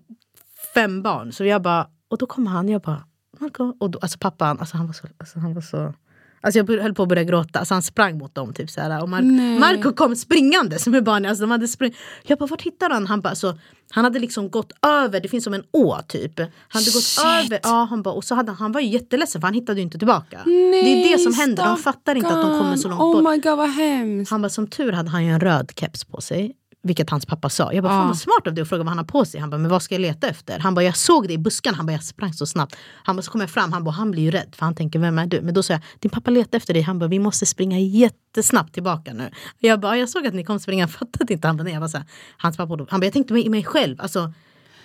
fem 0.74 1.02
barn. 1.02 1.32
Så 1.32 1.46
jag 1.46 1.62
bara, 1.62 1.88
och 2.10 2.18
då 2.18 2.26
kommer 2.26 2.52
han, 2.52 2.70
jag 2.70 2.82
bara, 2.82 3.04
Marco. 3.40 3.74
Och 3.80 3.90
då, 3.90 4.00
alltså 4.00 4.18
pappan, 4.20 4.60
alltså 4.60 4.78
han 4.78 4.88
var 4.88 4.94
så, 4.94 5.08
alltså 5.18 5.40
han 5.40 5.54
var 5.54 5.62
så 5.62 5.94
Alltså 6.42 6.60
jag 6.60 6.70
höll 6.82 6.94
på 6.94 7.04
att 7.04 7.10
börja 7.10 7.24
gråta, 7.24 7.60
alltså 7.60 7.74
han 7.74 7.82
sprang 7.84 8.18
mot 8.18 8.36
dem. 8.36 8.54
Typ, 8.54 8.70
så 8.70 8.82
här, 8.82 9.02
och 9.04 9.10
Mar- 9.10 9.22
Nej. 9.22 9.60
Marco 9.60 9.94
kom 9.94 10.16
springande 10.16 10.80
som 10.80 10.96
är 10.96 11.02
barn. 11.02 11.26
Alltså, 11.26 11.42
de 11.44 11.52
hade 11.52 11.68
spring- 11.68 11.96
jag 12.24 12.38
bara, 12.40 12.46
vart 12.46 12.62
hittade 12.62 12.94
han? 12.94 13.08
Han, 13.08 13.22
bara, 13.22 13.30
alltså, 13.30 13.58
han 13.92 14.04
hade 14.04 14.20
liksom 14.20 14.50
gått 14.50 14.72
över, 14.86 15.20
det 15.20 15.28
finns 15.28 15.44
som 15.44 15.54
en 15.54 15.64
å 15.74 15.98
typ. 16.08 16.40
Han 16.40 16.48
hade 16.72 16.86
gått 16.86 17.04
Shit. 17.04 17.26
över, 17.26 17.60
ja, 17.64 17.88
han, 17.90 18.02
bara, 18.02 18.14
och 18.14 18.24
så 18.24 18.36
hade, 18.36 18.52
han- 18.52 18.72
var 18.72 18.82
ju 18.82 18.88
jätteledsen 18.88 19.42
för 19.42 19.48
han 19.48 19.54
hittade 19.54 19.80
ju 19.80 19.84
inte 19.84 19.98
tillbaka. 19.98 20.40
det 20.46 20.52
är 20.52 21.18
det 21.18 21.24
som 21.24 21.34
händer, 21.34 21.66
de 21.66 21.78
fattar 21.78 22.16
inte 22.16 22.30
att 22.30 22.42
de 22.50 22.60
kommer 22.60 22.76
så 22.76 22.88
långt 22.90 23.02
oh 23.02 23.06
bort. 23.14 23.44
god. 23.44 24.28
Han 24.30 24.42
bara, 24.42 24.50
som 24.50 24.68
tur 24.68 24.92
hade 24.92 25.10
han 25.10 25.26
ju 25.26 25.32
en 25.32 25.40
röd 25.40 25.72
keps 25.76 26.04
på 26.06 26.22
sig. 26.22 26.56
Vilket 26.82 27.10
hans 27.10 27.26
pappa 27.26 27.50
sa. 27.50 27.74
Jag 27.74 27.84
bara, 27.84 27.94
fan 27.94 28.08
vad 28.08 28.18
smart 28.18 28.48
av 28.48 28.54
dig 28.54 28.62
att 28.62 28.70
fråga 28.70 28.84
vad 28.84 28.90
han 28.90 28.98
har 28.98 29.06
på 29.06 29.26
sig. 29.26 29.40
Han 29.40 29.50
bara, 29.50 29.58
men 29.58 29.72
vad 29.72 29.82
ska 29.82 29.96
jag 29.96 30.02
leta 30.02 30.28
efter? 30.28 30.60
Han 30.60 30.76
bara, 30.76 30.84
jag 30.86 30.98
såg 30.98 31.28
det 31.28 31.34
i 31.34 31.38
buskarna. 31.38 31.78
Han 31.78 31.86
bara, 31.86 31.92
jag 31.92 32.04
sprang 32.04 32.34
så 32.34 32.46
snabbt. 32.46 32.76
Han 33.04 33.16
bara, 33.16 33.22
så 33.22 33.32
kom 33.32 33.42
jag 33.42 33.50
fram. 33.50 33.74
Han 33.74 33.84
bara, 33.84 33.92
han 33.92 34.12
blir 34.12 34.24
ju 34.24 34.32
rädd. 34.32 34.56
För 34.56 34.66
han 34.66 34.76
tänker, 34.76 35.00
vem 35.00 35.20
är 35.20 35.26
du? 35.26 35.42
Men 35.42 35.54
då 35.54 35.64
sa 35.64 35.74
jag, 35.74 35.82
din 36.00 36.10
pappa 36.12 36.32
letar 36.32 36.58
efter 36.58 36.74
dig. 36.74 36.84
Han 36.84 37.00
bara, 37.00 37.08
vi 37.08 37.20
måste 37.20 37.46
springa 37.46 37.80
jättesnabbt 37.80 38.74
tillbaka 38.74 39.14
nu. 39.14 39.32
Jag 39.58 39.80
bara, 39.80 39.98
jag 39.98 40.10
såg 40.10 40.28
att 40.28 40.34
ni 40.34 40.44
kom 40.44 40.60
springa. 40.60 40.84
Jag 40.84 40.92
fattade 40.92 41.34
inte. 41.34 41.48
Han 41.48 41.58
bara, 41.58 41.64
nej. 41.64 41.74
Jag 41.74 41.82
var 41.82 41.88
så 41.88 41.98
här, 41.98 42.06
hans 42.38 42.58
pappa, 42.58 42.78
han 42.90 43.00
bara, 43.00 43.06
jag 43.06 43.14
tänkte 43.14 43.34
i 43.34 43.50
mig 43.50 43.64
själv. 43.64 44.02
Alltså 44.02 44.34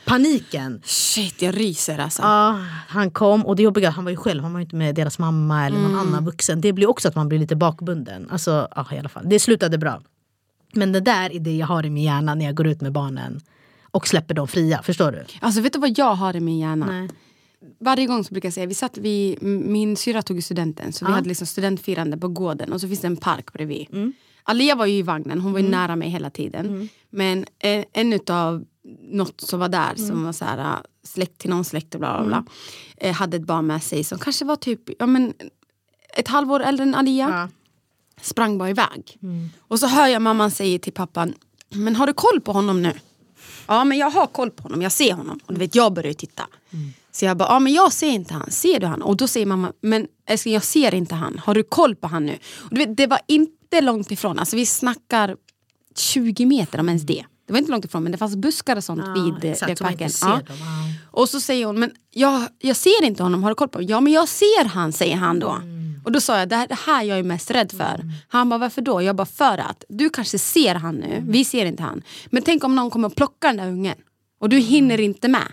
paniken. 0.05 0.81
Shit 0.85 1.43
jag 1.43 1.57
ryser 1.61 1.99
alltså. 1.99 2.23
Ja, 2.23 2.59
han 2.89 3.11
kom 3.11 3.47
och 3.47 3.57
det 3.57 3.63
jobbiga, 3.63 3.91
han 3.91 4.05
var 4.05 4.11
ju 4.11 4.17
själv, 4.17 4.43
han 4.43 4.53
var 4.53 4.61
ju 4.61 4.65
inte 4.65 4.77
med 4.77 4.95
deras 4.95 5.19
mamma 5.19 5.67
eller 5.67 5.79
någon 5.79 5.91
Mm. 5.95 6.07
annan 6.09 6.25
vuxen. 6.25 6.61
Det 6.61 6.73
blir 6.73 6.89
också 6.89 7.09
att 7.09 7.15
man 7.15 7.29
blir 7.29 7.39
lite 7.39 7.57
bakbunden. 7.57 8.29
Alltså, 8.31 8.69
ja, 8.77 8.87
i 8.93 8.99
alla 8.99 9.09
fall. 9.09 9.23
Det 9.29 9.39
slutade 9.41 9.79
bra. 9.79 10.03
Men 10.77 10.93
det 10.93 11.01
där 11.01 11.33
är 11.33 11.41
det 11.41 11.57
jag 11.57 11.67
har 11.67 11.87
i 11.87 11.91
min 11.91 12.05
hjärna 12.05 12.35
när 12.35 12.45
jag 12.45 12.55
går 12.55 12.67
ut 12.67 12.81
med 12.81 12.93
barnen 12.93 13.41
och 13.91 14.09
släpper 14.09 14.35
dem 14.35 14.49
fria. 14.49 14.83
Förstår 14.83 15.13
du? 15.13 15.25
Alltså 15.41 15.61
vet 15.61 15.73
du 15.73 15.79
vad 15.79 15.99
jag 15.99 16.15
har 16.15 16.37
i 16.37 16.41
min 16.41 16.59
hjärna? 16.59 16.87
Nej. 16.87 17.09
Varje 17.81 18.07
gång 18.07 18.25
så 18.25 18.35
brukar 18.35 18.47
jag 18.47 18.55
säga, 18.55 18.67
vi 18.67 18.75
satt 18.75 18.99
vid, 18.99 19.43
min 19.43 19.97
syra 19.97 20.23
tog 20.23 20.43
studenten 20.45 20.93
så 20.93 21.07
vi 21.07 21.13
hade 21.13 21.29
liksom 21.29 21.47
studentfirande 21.47 22.17
på 22.19 22.29
gården 22.29 22.73
och 22.73 22.81
så 22.81 22.89
finns 22.89 23.01
det 23.01 23.07
en 23.07 23.17
park 23.17 23.53
bredvid. 23.53 23.87
Mm. 23.93 24.13
Alia 24.43 24.75
var 24.75 24.87
ju 24.87 24.95
i 24.95 25.03
vagnen, 25.03 25.41
hon 25.41 25.53
var 25.53 25.61
ju 25.61 25.69
nära 25.69 25.97
mig 25.97 26.09
hela 26.09 26.31
tiden. 26.31 26.89
Men 27.11 27.45
en, 27.59 27.85
en 27.93 28.13
utav 28.13 28.65
något 29.03 29.41
som 29.41 29.61
var 29.61 29.69
där 29.69 29.93
Mm. 29.97 30.09
som 30.09 30.25
var 30.25 30.33
så 30.33 30.45
här, 30.45 30.59
äh, 30.59 30.77
släkt 31.03 31.39
till 31.39 31.51
någon 31.51 31.65
släkt 31.65 31.95
och 31.95 32.01
bla 32.01 32.19
bla 32.19 32.27
bla. 32.27 32.45
eh, 32.97 33.15
hade 33.15 33.37
ett 33.37 33.47
barn 33.47 33.67
med 33.67 33.83
sig 33.83 34.05
som 34.05 34.19
kanske 34.19 34.45
var 34.45 34.57
typ 34.57 34.81
ja, 34.99 35.07
men, 35.07 35.33
ett 36.17 36.29
halvår 36.29 36.61
äldre 36.61 36.83
än 36.83 36.95
Alia. 36.95 37.29
Ja. 37.31 37.49
Sprang 38.21 38.59
bara 38.59 38.71
iväg. 38.71 39.19
Och 39.59 39.81
så 39.81 39.87
hör 39.87 40.07
jag 40.07 40.23
mamman 40.23 40.51
säga 40.51 40.79
till 40.79 40.93
pappan, 40.93 41.35
men 41.71 41.97
har 41.97 42.07
du 42.07 42.13
koll 42.13 42.41
på 42.41 42.53
honom 42.53 42.83
nu? 42.83 42.93
Ja 43.67 43.85
men 43.85 43.99
jag 43.99 44.11
har 44.11 44.27
koll 44.27 44.51
på 44.51 44.63
honom, 44.63 44.83
jag 44.83 44.93
ser 44.93 45.13
honom. 45.13 45.41
Och 45.47 45.53
du 45.55 45.59
vet 45.61 45.75
jag 45.75 45.93
börjar 45.93 46.09
ju 46.09 46.15
titta. 46.15 46.47
Så 47.13 47.25
jag 47.25 47.37
bara, 47.37 47.49
ja 47.49 47.59
men 47.59 47.73
jag 47.73 47.93
ser 47.93 48.09
inte 48.09 48.35
han, 48.35 48.51
ser 48.51 48.81
du 48.81 48.87
han? 48.87 49.03
Och 49.03 49.17
då 49.17 49.29
säger 49.29 49.47
mamma, 49.47 49.73
men 49.81 50.07
älskling 50.27 50.55
jag 50.55 50.65
ser 50.65 50.95
inte 50.95 51.15
han, 51.15 51.39
har 51.45 51.55
du 51.55 51.63
koll 51.63 51.97
på 51.97 52.07
han 52.07 52.27
nu? 52.27 52.39
Och 52.59 52.71
du 52.71 52.77
vet, 52.77 52.97
det 52.97 53.07
var 53.07 53.21
inte 53.29 53.81
långt 53.81 54.11
ifrån, 54.11 54.39
alltså 54.39 54.57
vi 54.57 54.67
snackar 54.67 55.37
20 55.97 56.47
meter 56.47 56.81
om 56.81 56.89
ens 56.89 57.03
det. 57.03 57.25
Det 57.47 57.53
var 57.53 57.59
inte 57.59 57.71
långt 57.71 57.85
ifrån 57.85 58.03
men 58.03 58.13
det 58.13 58.19
fanns 58.19 58.37
buskar 58.37 58.77
och 58.77 58.85
sånt 58.85 59.05
vid 59.17 59.45
eh, 59.45 59.51
exakt, 59.51 59.69
lekparken. 59.69 60.11
Ja. 60.21 60.41
Ja. 60.49 60.55
Och 61.11 61.29
så 61.29 61.41
säger 61.41 61.67
hon, 61.67 61.79
men 61.81 61.91
jag, 62.11 62.43
jag 62.59 62.77
ser 62.77 63.05
inte 63.05 63.23
honom, 63.23 63.43
har 63.43 63.51
du 63.51 63.55
koll 63.55 63.69
på 63.69 63.79
honom? 63.79 63.91
Ja 63.91 64.01
men 64.01 64.13
jag 64.13 64.29
ser 64.29 64.65
han, 64.65 64.93
säger 64.93 65.17
han 65.17 65.41
då. 65.41 65.51
Mm. 65.51 65.84
Och 66.05 66.13
då 66.13 66.21
sa 66.21 66.39
jag, 66.39 66.49
det 66.49 66.57
här, 66.57 66.69
det 66.69 66.79
här 66.87 67.03
jag 67.05 67.19
är 67.19 67.23
mest 67.23 67.51
rädd 67.51 67.73
för. 67.73 68.01
Han 68.29 68.49
bara, 68.49 68.59
varför 68.59 68.83
då? 68.83 69.03
Jag 69.03 69.17
bara, 69.17 69.27
för 69.27 69.59
att 69.59 69.85
du 69.89 70.11
kanske 70.11 70.39
ser 70.39 70.75
han 70.75 70.95
nu, 70.95 71.07
Mm. 71.07 71.33
vi 71.33 71.45
ser 71.45 71.67
inte 71.67 71.83
han. 71.83 72.03
Men 72.31 72.43
tänk 72.43 72.65
om 72.65 72.77
någon 72.77 72.91
kommer 72.91 73.09
och 73.09 73.17
plockar 73.17 73.49
den 73.49 73.57
där 73.57 73.69
ungen 73.69 73.97
och 74.41 74.49
du 74.49 74.59
hinner 74.59 75.01
inte 75.01 75.29
med. 75.29 75.53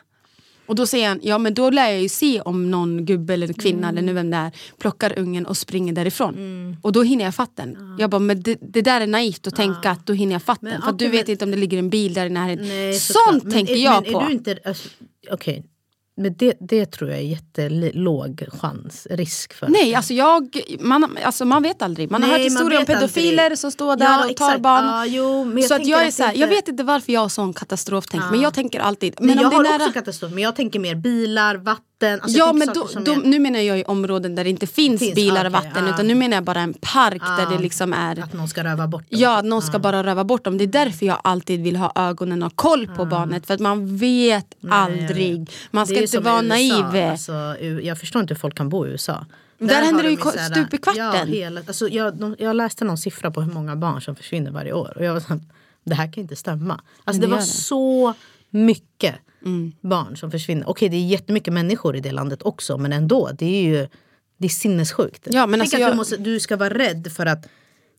Och 0.66 0.76
då 0.76 0.86
säger 0.88 1.08
han, 1.08 1.20
ja 1.24 1.38
men 1.38 1.54
då 1.54 1.70
lär 1.70 1.90
jag 1.90 2.02
ju 2.02 2.10
se 2.10 2.42
om 2.42 2.72
någon 2.72 3.06
gubbe 3.06 3.34
eller 3.34 3.54
kvinna 3.54 3.90
eller 3.90 4.02
nu 4.02 4.14
vem 4.14 4.30
det 4.32 4.38
är 4.38 4.52
plockar 4.80 5.20
ungen 5.20 5.46
och 5.46 5.58
springer 5.58 5.94
därifrån. 5.94 6.34
Mm. 6.36 6.78
Och 6.82 6.92
då 6.92 7.04
hinner 7.04 7.26
jag 7.26 7.36
fatta 7.36 7.66
den. 7.66 7.96
Jag 8.00 8.10
bara, 8.10 8.20
men 8.20 8.42
det, 8.42 8.58
det 8.62 8.82
där 8.82 9.02
är 9.02 9.08
naivt 9.08 9.48
att 9.48 9.56
tänka 9.56 9.92
att 9.92 10.06
då 10.08 10.14
hinner 10.14 10.34
jag 10.34 10.44
fatta 10.44 10.60
Men 10.62 10.72
den. 10.72 10.82
För 10.82 10.90
okej, 10.94 11.08
du 11.08 11.12
vet 11.12 11.28
men- 11.28 11.32
inte 11.32 11.46
om 11.46 11.52
det 11.52 11.58
ligger 11.58 11.78
en 11.80 11.90
bil 11.90 12.14
där 12.14 12.26
i 12.26 12.30
närheten. 12.30 12.68
Nej. 12.68 12.94
Sånt 13.00 13.44
Men 13.44 13.54
tänker 13.54 13.74
är, 13.74 13.78
jag 13.78 14.04
men 14.04 14.14
på. 14.14 14.22
Är 14.22 14.26
du 14.26 14.32
inte, 14.34 14.58
alltså, 14.66 14.90
Okej, 15.32 15.64
men 16.18 16.34
det, 16.38 16.58
det 16.60 16.86
tror 16.86 17.10
jag 17.10 17.20
är 17.20 17.24
jättelåg 17.24 18.44
chans, 18.62 19.08
risk 19.10 19.54
för. 19.54 19.68
Nej, 19.68 19.96
alltså, 19.96 20.14
jag, 20.14 20.62
man, 20.80 21.18
alltså 21.24 21.46
man 21.46 21.64
vet 21.64 21.82
aldrig. 21.82 22.12
Man 22.12 22.24
har 22.24 22.30
Nej, 22.30 22.44
hört 22.44 22.52
man 22.52 22.62
historier 22.62 22.80
om 22.80 22.86
pedofiler 22.86 23.44
aldrig. 23.44 23.60
som 23.60 23.72
står 23.72 23.96
där 23.96 24.06
Ja, 24.06 24.18
och 24.18 24.24
tar 24.24 24.30
exakt. 24.32 24.62
barn. 24.62 24.86
Ja, 24.86 25.06
jo, 25.06 25.54
jag 25.56 25.64
så 25.64 25.76
tänker 25.76 25.92
jag 25.92 26.06
är 26.08 26.12
så 26.12 26.24
här, 26.24 26.30
inte- 26.30 26.40
jag 26.42 26.48
vet 26.48 26.68
inte 26.68 26.84
varför 26.84 27.14
jag 27.14 27.22
har 27.22 27.30
sån 27.30 27.54
katastroftänk 27.54 28.24
men 28.32 28.42
jag 28.42 28.54
tänker 28.54 28.80
alltid. 28.80 29.16
Men 29.20 29.28
Men 29.28 29.40
jag 29.40 29.50
har 29.52 29.60
är 29.60 29.64
nära, 29.64 29.76
också 29.76 29.92
katastrof, 29.94 30.32
men 30.34 30.44
jag 30.44 30.56
tänker 30.56 30.80
mer 30.80 30.96
bilar, 30.96 31.56
vatten. 31.56 31.86
Alltså 32.04 32.38
Ja 32.38 32.46
jag 32.46 32.56
men 32.56 32.68
då, 32.68 32.88
då, 33.06 33.22
nu 33.24 33.40
menar 33.40 33.60
jag 33.60 33.80
i 33.80 33.84
områden 33.84 34.36
där 34.36 34.44
det 34.44 34.50
inte 34.50 34.68
finns, 34.68 35.00
Finns, 35.00 35.16
bilar 35.16 35.46
och 35.46 35.52
vatten 35.52 35.86
ja. 35.88 35.94
utan 35.94 36.08
nu 36.08 36.16
menar 36.16 36.38
jag 36.38 36.44
bara 36.44 36.60
en 36.60 36.74
park 36.74 37.22
där 37.22 37.44
Ja, 37.44 37.50
det 37.50 37.58
liksom 37.58 37.94
är 37.94 38.20
Att 38.20 38.34
någon 38.34 38.48
ska 38.48 38.64
röva 38.64 38.88
bort 38.88 39.10
dem. 39.10 39.20
Ja, 39.20 39.38
att 39.38 39.46
någon 39.46 39.62
ska 39.62 39.80
bara 39.80 40.04
röva 40.04 40.24
bort 40.24 40.44
dem. 40.44 40.58
Det 40.58 40.64
är 40.64 40.68
därför 40.68 41.06
jag 41.06 41.22
alltid 41.24 41.64
vill 41.64 41.76
ha 41.76 41.92
ögonen 41.96 42.44
och 42.44 42.56
koll 42.56 42.88
på 42.88 43.06
barnet. 43.06 43.48
För 43.48 43.54
att 43.54 43.60
man 43.60 43.98
vet 43.98 44.56
aldrig. 44.70 45.52
Man 45.72 45.88
ska 45.88 46.02
inte 46.02 46.20
vara 46.20 46.42
naiv. 46.42 47.12
Alltså, 47.12 47.32
jag 47.82 48.00
förstår 48.00 48.22
inte 48.22 48.34
hur 48.34 48.40
folk 48.40 48.56
kan 48.56 48.70
bo 48.70 48.88
i 48.88 48.90
USA. 48.90 49.26
Där 49.58 49.68
Där 49.68 49.82
händer 49.82 50.04
det 50.04 50.10
ju 50.10 50.16
de 50.16 50.32
stup 50.32 50.74
i 50.74 50.78
kvarten. 50.78 51.04
Ja, 51.04 51.24
hela, 51.26 51.62
alltså, 51.68 51.88
jag, 51.88 52.18
de, 52.18 52.36
jag 52.40 52.56
läste 52.56 52.86
någon 52.86 52.98
siffra 52.98 53.32
på 53.32 53.42
hur 53.42 53.54
många 53.54 53.76
barn 53.76 54.02
som 54.02 54.16
försvinner 54.16 54.52
varje 54.52 54.74
år. 54.74 54.94
Och 54.96 55.06
jag 55.06 55.14
var 55.14 55.20
så 55.20 55.28
här, 55.28 55.40
det 55.84 55.96
här 55.96 56.14
kan 56.14 56.22
inte 56.22 56.36
stämma. 56.36 56.82
Alltså, 57.04 57.22
det 57.22 57.28
det, 57.28 57.32
var 57.32 57.38
det. 57.38 57.46
så 57.46 58.14
mycket 58.50 59.16
Mm. 59.46 59.72
barn 59.82 60.18
som 60.18 60.32
försvinner. 60.32 60.70
Okej 60.70 60.90
det 60.90 60.96
är 60.98 61.06
jättemycket 61.06 61.54
människor 61.54 61.96
i 61.96 62.00
det 62.00 62.12
landet 62.12 62.42
också 62.42 62.78
men 62.78 62.94
ändå. 62.94 63.30
Det 63.34 63.46
är 63.46 63.64
ju 63.64 63.88
det 64.38 64.46
är 64.46 64.50
sinnessjukt. 64.50 65.28
Ja, 65.32 65.46
men 65.48 65.52
Tänk 65.60 65.62
alltså 65.62 65.76
att 65.78 65.82
jag- 65.82 65.92
du, 65.92 65.96
måste, 65.96 66.18
du 66.18 66.40
ska 66.40 66.58
vara 66.58 66.74
rädd 66.74 67.12
för 67.12 67.26
att 67.26 67.46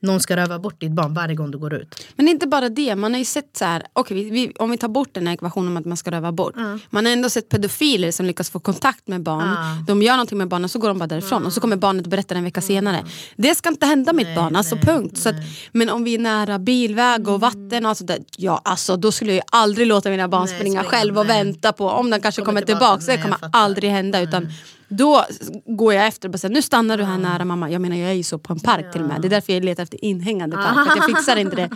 någon 0.03 0.21
ska 0.21 0.37
röva 0.37 0.59
bort 0.59 0.81
ditt 0.81 0.93
barn 0.93 1.15
varje 1.15 1.35
gång 1.35 1.51
du 1.51 1.59
går 1.59 1.75
ut. 1.75 2.07
Men 2.17 2.29
inte 2.29 2.47
bara 2.47 2.69
det, 2.69 2.97
man 2.97 3.13
har 3.13 3.19
ju 3.19 3.25
sett 3.25 3.57
så 3.57 3.65
här, 3.65 3.83
okej, 3.93 4.17
vi, 4.17 4.31
vi, 4.31 4.53
om 4.59 4.71
vi 4.71 4.79
tar 4.79 4.89
bort 4.89 5.15
den 5.15 5.27
här 5.27 5.35
ekvationen 5.35 5.69
om 5.69 5.77
att 5.77 5.85
man 5.85 5.97
ska 5.97 6.11
röva 6.11 6.33
bort. 6.33 6.55
Man 6.91 7.05
har 7.07 7.13
ändå 7.13 7.31
sett 7.31 7.49
pedofiler 7.49 8.11
som 8.11 8.27
lyckas 8.27 8.51
få 8.51 8.61
kontakt 8.61 9.09
med 9.09 9.23
barn. 9.23 9.49
Ja. 9.49 9.85
De 9.87 10.03
gör 10.03 10.13
någonting 10.13 10.39
med 10.39 10.49
barnen 10.49 10.69
så 10.69 10.79
går 10.79 10.89
de 10.89 10.99
bara 10.99 11.07
därifrån 11.07 11.47
och 11.47 11.53
så 11.53 11.61
kommer 11.61 11.77
barnet 11.77 12.05
och 12.05 12.11
berättar 12.11 12.37
en 12.37 12.45
vecka 12.45 12.61
senare. 12.61 13.05
Det 13.37 13.55
ska 13.55 13.69
inte 13.69 13.87
hända 13.87 14.13
mitt 14.13 14.35
barn, 14.37 14.57
alltså 14.57 14.77
punkt. 14.77 15.19
Så 15.19 15.29
att, 15.29 15.35
men 15.73 15.91
om 15.91 16.05
vi 16.05 16.15
är 16.15 16.19
nära 16.19 16.59
bilväg 16.59 17.29
och 17.29 17.41
vatten 17.41 17.87
och 17.87 17.97
sådär, 17.97 18.19
ja 18.37 18.61
alltså 18.65 18.97
då 18.97 19.13
skulle 19.13 19.35
jag 19.35 19.45
aldrig 19.51 19.87
låta 19.87 20.11
mina 20.11 20.29
barn 20.29 20.47
Nej, 20.47 20.57
springa 20.59 20.81
springa, 20.83 20.91
själv 20.91 21.19
och 21.19 21.27
nej. 21.27 21.45
vänta 21.45 21.73
på 21.73 21.89
om 21.89 22.11
den 22.11 22.21
kanske 22.21 22.43
kommer, 22.43 22.61
Kommer 22.61 22.67
tillbaka. 22.67 22.99
tillbaka, 23.01 23.23
Det 23.23 23.29
nej, 23.31 23.39
kommer 23.41 23.51
aldrig 23.65 23.91
hända. 23.91 24.21
Utan 24.21 24.49
då 24.97 25.25
går 25.67 25.95
jag 25.95 26.07
efter 26.07 26.29
och 26.29 26.33
bara 26.33 26.39
säger, 26.39 26.55
nu 26.55 26.63
stannar 26.63 26.99
du 26.99 27.05
här 27.05 27.19
nära 27.19 27.45
mamma. 27.45 27.71
Jag 27.71 27.81
menar 27.83 27.97
jag 27.97 28.11
är 28.11 28.15
ju 28.15 28.23
så 28.23 28.39
på 28.39 28.53
en 28.53 28.61
park 28.61 28.93
till 28.93 29.03
och 29.03 29.09
med. 29.09 29.21
Det 29.23 29.29
är 29.29 29.31
därför 29.31 29.53
jag 29.53 29.65
letar 29.65 29.83
efter 29.83 30.05
inhängande 30.05 30.57
park. 30.57 30.89
Att 30.89 30.97
jag 30.97 31.07
fixar 31.07 31.37
inte 31.37 31.57
det. 31.57 31.71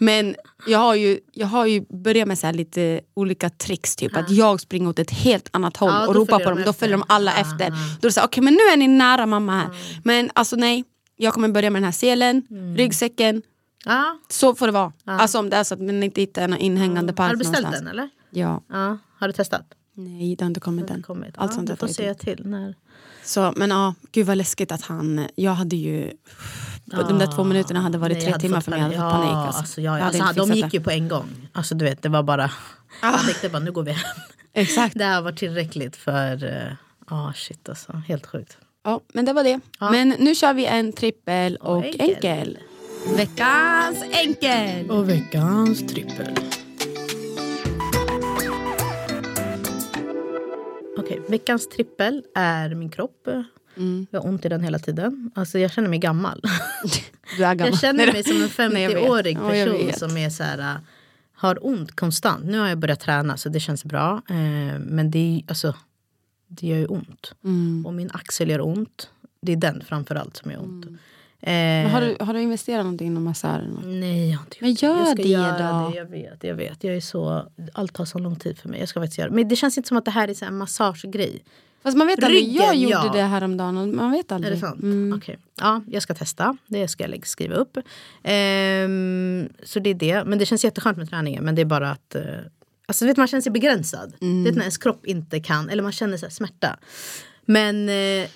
Men 0.00 0.34
jag 0.66 0.78
har 0.78 0.94
ju, 0.94 1.18
jag 1.32 1.46
har 1.46 1.66
ju 1.66 1.84
börjat 2.02 2.28
med 2.28 2.38
så 2.38 2.52
lite 2.52 3.00
olika 3.14 3.50
tricks. 3.50 3.96
Typ 3.96 4.16
att 4.16 4.30
jag 4.30 4.60
springer 4.60 4.88
åt 4.88 4.98
ett 4.98 5.10
helt 5.10 5.48
annat 5.52 5.76
håll 5.76 5.90
Ja, 5.90 6.06
och 6.08 6.14
ropar 6.14 6.38
på 6.38 6.44
dem. 6.50 6.58
de 6.58 6.64
Då 6.64 6.70
efter. 6.70 6.80
följer 6.80 6.96
de 6.96 7.04
alla 7.08 7.32
Ja, 7.36 7.40
efter. 7.40 7.64
ja. 7.64 7.76
Då 8.00 8.06
är 8.06 8.10
det 8.10 8.12
så 8.12 8.24
okej 8.24 8.42
men 8.42 8.54
nu 8.54 8.60
är 8.72 8.76
ni 8.76 8.88
nära 8.88 9.26
mamma 9.26 9.52
här. 9.60 9.68
Men 10.04 10.30
alltså 10.34 10.56
nej, 10.56 10.84
jag 11.16 11.34
kommer 11.34 11.48
börja 11.48 11.70
med 11.70 11.82
den 11.82 11.84
här 11.84 11.92
selen, 11.92 12.42
Mm. 12.50 12.76
ryggsäcken. 12.76 13.42
Ja. 13.84 14.18
Så 14.28 14.54
får 14.54 14.66
det 14.66 14.72
vara. 14.72 14.92
Alltså 15.04 15.38
om 15.38 15.50
det 15.50 15.56
är 15.56 15.64
så 15.64 15.74
att 15.74 15.80
man 15.80 16.02
inte 16.02 16.20
hittar 16.20 16.42
en 16.42 16.56
inhängande 16.56 17.12
park 17.12 17.26
Har 17.28 17.32
du 17.34 17.38
beställt 17.38 17.58
någonstans. 17.62 17.84
den 17.84 17.90
eller? 17.92 18.08
Ja. 18.30 18.62
Ja. 18.68 18.98
Har 19.20 19.26
du 19.28 19.32
testat? 19.32 19.62
Nej, 19.98 20.36
det 20.36 20.44
har 20.44 20.46
inte 20.48 20.60
kommit 20.60 20.90
än. 20.90 21.02
Kommit. 21.02 21.34
Allt 21.38 21.50
ja, 21.50 21.54
sånt 21.54 21.66
du 21.66 21.72
där 21.72 21.76
får 21.76 21.86
säga 21.88 22.14
till. 22.14 22.46
När... 22.46 22.74
Så, 23.24 23.52
men 23.56 23.70
ja, 23.70 23.94
gud 24.12 24.26
vad 24.26 24.36
läskigt 24.36 24.72
att 24.72 24.82
han... 24.82 25.26
Jag 25.34 25.54
hade 25.54 25.76
ju... 25.76 26.12
De 26.84 27.18
där 27.18 27.36
två 27.36 27.44
minuterna 27.44 27.80
hade 27.80 27.98
varit 27.98 28.12
Nej, 28.16 28.22
tre 28.22 28.30
jag 28.30 28.40
timmar 28.40 28.60
för 28.60 28.70
mig. 28.70 28.80
Jag 28.80 28.84
hade 28.86 28.96
fått 28.96 29.10
panik. 29.12 29.30
Ja, 29.30 29.46
Alltså. 29.46 29.60
alltså, 29.60 29.80
ja, 29.80 29.98
ja. 29.98 30.04
hade 30.04 30.22
Alltså, 30.22 30.46
de 30.46 30.54
gick 30.54 30.64
det. 30.70 30.76
ju 30.76 30.82
på 30.82 30.90
en 30.90 31.08
gång. 31.08 31.48
Alltså 31.52 31.74
du 31.74 31.84
vet, 31.84 32.02
det 32.02 32.08
var 32.08 32.22
bara... 32.22 32.50
Jag 33.02 33.24
tänkte 33.26 33.48
bara 33.48 33.58
nu 33.62 33.72
går 33.72 33.82
vi 33.82 33.90
hem. 33.92 34.00
Exakt. 34.52 34.98
Det 34.98 35.04
här 35.04 35.22
var 35.22 35.32
tillräckligt 35.32 35.96
för... 35.96 36.44
eh, 36.44 36.72
Ja, 37.10 37.32
shit 37.36 37.68
alltså. 37.68 37.92
Helt 37.92 38.26
sjukt. 38.26 38.56
Ja, 38.84 39.00
men 39.14 39.24
det 39.24 39.32
var 39.32 39.44
det. 39.44 39.60
Men 39.80 40.08
nu 40.08 40.34
kör 40.34 40.54
vi 40.54 40.66
en 40.66 40.92
trippel 40.92 41.56
och, 41.56 41.84
enkel. 41.84 42.00
enkel. 42.10 42.58
Veckans 43.16 44.02
enkel! 44.10 44.90
Och 44.90 45.08
veckans 45.08 45.86
trippel. 45.86 46.36
Okej, 50.98 51.20
veckans 51.28 51.68
trippel 51.68 52.22
är 52.34 52.74
min 52.74 52.90
kropp. 52.90 53.28
Jag 54.10 54.20
har 54.20 54.28
ont 54.28 54.44
i 54.44 54.48
den 54.48 54.62
hela 54.62 54.78
tiden. 54.78 55.30
Alltså 55.34 55.58
jag 55.58 55.72
känner 55.72 55.88
mig 55.88 55.98
gammal. 55.98 56.42
Du 57.36 57.44
är 57.44 57.54
gammal. 57.54 57.72
Jag 57.72 57.80
känner 57.80 58.12
mig 58.12 58.24
som 58.24 58.64
en 58.66 58.72
Nej, 58.72 58.82
jag 58.82 58.90
vet. 58.90 58.98
50-årig 58.98 59.36
Ja, 59.36 59.56
jag 59.56 59.68
person 59.68 59.86
vet. 59.86 59.98
som 59.98 60.16
är 60.16 60.30
så 60.30 60.42
här, 60.42 60.58
äh, 60.58 60.80
har 61.34 61.66
ont 61.66 61.96
konstant. 61.96 62.44
Nu 62.44 62.58
har 62.58 62.68
jag 62.68 62.78
börjat 62.78 63.00
träna 63.00 63.36
så 63.36 63.48
det 63.48 63.60
känns 63.60 63.84
bra. 63.84 64.22
Eh, 64.28 64.78
men 64.78 65.10
det, 65.10 65.18
är, 65.18 65.42
alltså, 65.48 65.74
det 66.46 66.66
gör 66.66 66.76
ju 66.78 66.86
ont. 66.86 67.34
Mm. 67.44 67.86
Och 67.86 67.94
min 67.94 68.10
axel 68.12 68.50
gör 68.50 68.60
ont. 68.60 69.10
Det 69.40 69.52
är 69.52 69.56
den 69.56 69.82
framförallt 69.86 70.36
som 70.36 70.50
gör 70.50 70.62
ont. 70.62 70.86
Men 71.46 71.86
Eh, 71.86 71.92
har, 71.92 72.00
du, 72.00 72.16
har 72.20 72.34
du 72.34 72.40
investerat 72.40 72.84
någonting 72.84 73.06
inom 73.06 73.24
massören? 73.24 73.80
Nej, 73.84 74.30
jag 74.30 74.38
har 74.38 74.44
inte 74.44 74.56
Men 74.60 74.70
gjort 74.70 74.82
gör 74.82 74.96
jag 74.98 75.06
ska 75.08 75.22
det 75.22 75.28
göra 75.28 75.82
då. 75.82 75.90
Det, 75.90 75.96
jag 75.96 76.04
vet, 76.06 76.44
jag 76.44 76.54
vet. 76.54 76.84
Jag 76.84 76.96
är 76.96 77.00
så, 77.00 77.46
allt 77.72 77.92
tar 77.94 78.04
så 78.04 78.18
lång 78.18 78.36
tid 78.36 78.58
för 78.58 78.68
mig. 78.68 78.80
Jag 78.80 78.88
ska 78.88 79.00
faktiskt 79.00 79.18
göra 79.18 79.30
Men 79.30 79.48
det 79.48 79.56
känns 79.56 79.76
inte 79.76 79.88
som 79.88 79.96
att 79.96 80.04
det 80.04 80.10
här 80.10 80.28
är 80.28 80.34
så 80.34 80.44
en 80.44 80.56
massagegrej. 80.58 81.44
Fast 81.82 81.96
man 81.96 82.06
vet 82.06 82.24
aldrig. 82.24 82.42
Ryggen, 82.42 82.54
Jag 82.54 82.74
gjorde 82.76 82.94
ja. 83.06 83.12
det 83.12 83.22
häromdagen 83.22 83.78
och 83.78 83.88
man 83.88 84.10
vet 84.10 84.30
Är 84.30 84.34
aldrig. 84.34 84.54
det 84.54 84.60
sant? 84.60 84.82
Mm. 84.82 85.18
Okej. 85.18 85.38
Ja, 85.60 85.82
jag 85.86 86.02
ska 86.02 86.14
testa. 86.14 86.56
Det 86.66 86.88
ska 86.88 87.08
jag 87.08 87.26
skriva 87.26 87.54
upp. 87.54 87.78
Ehm, 88.22 89.48
så 89.62 89.80
det 89.80 89.90
är 89.90 89.94
det. 89.94 90.24
Men 90.24 90.38
det 90.38 90.46
känns 90.46 90.64
jätteskönt 90.64 90.98
med 90.98 91.10
träningen. 91.10 91.44
Men 91.44 91.54
det 91.54 91.62
är 91.62 91.66
bara 91.66 91.90
att... 91.90 92.14
eh, 92.14 92.22
alltså 92.86 93.06
vet, 93.06 93.16
man 93.16 93.26
känner 93.26 93.40
sig 93.42 93.52
begränsad. 93.52 94.12
Mm. 94.20 94.44
Det 94.44 94.50
är 94.50 94.52
när 94.52 94.60
ens 94.60 94.78
kropp 94.78 95.06
inte 95.06 95.40
kan. 95.40 95.68
Eller 95.70 95.82
man 95.82 95.92
känner 95.92 96.16
så 96.16 96.30
smärta. 96.30 96.76
Men... 97.44 97.88
eh, 97.88 98.28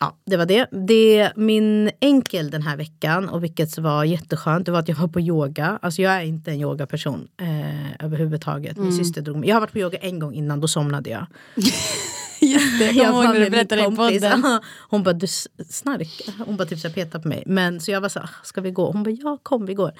Ja, 0.00 0.16
det 0.26 0.36
var 0.36 0.46
det. 0.46 0.66
det. 0.70 1.32
Min 1.36 1.90
enkel 2.00 2.50
den 2.50 2.62
här 2.62 2.76
veckan 2.76 3.28
och 3.28 3.44
vilket 3.44 3.78
var 3.78 4.04
jätteskönt 4.04 4.66
det 4.66 4.72
var 4.72 4.78
att 4.78 4.88
jag 4.88 4.96
var 4.96 5.08
på 5.08 5.20
yoga. 5.20 5.78
Alltså 5.82 6.02
jag 6.02 6.12
är 6.16 6.20
inte 6.22 6.50
en 6.50 6.60
yogaperson 6.60 7.28
eh, 7.40 8.04
överhuvudtaget. 8.06 8.76
Min 8.76 8.86
Mm. 8.86 8.98
syster 8.98 9.22
drog 9.22 9.36
mig. 9.36 9.48
Jag 9.48 9.56
har 9.56 9.60
varit 9.60 9.72
på 9.72 9.78
yoga 9.78 9.98
en 9.98 10.18
gång 10.18 10.34
innan, 10.34 10.60
då 10.60 10.68
somnade 10.68 11.10
jag. 11.10 11.26
Just 12.52 12.78
det, 12.78 12.90
jag 12.92 13.12
var 13.12 13.34
med 13.34 13.52
min 13.52 13.84
kompis. 13.84 14.24
Hon 14.90 15.02
bara, 15.02 15.12
du 15.12 15.26
snarkar. 15.70 16.44
Hon 16.46 16.56
bara 16.56 16.68
typ 16.68 16.78
så 16.78 16.90
petade 16.90 17.22
på 17.22 17.28
mig. 17.28 17.42
Men 17.46 17.80
så 17.80 17.90
jag 17.90 18.00
var 18.00 18.08
så 18.08 18.20
här, 18.20 18.30
ska 18.42 18.60
vi 18.60 18.70
gå? 18.70 18.92
Hon 18.92 19.02
bara, 19.02 19.10
ja 19.10 19.38
kom 19.42 19.66
vi 19.66 19.74
går. 19.74 19.92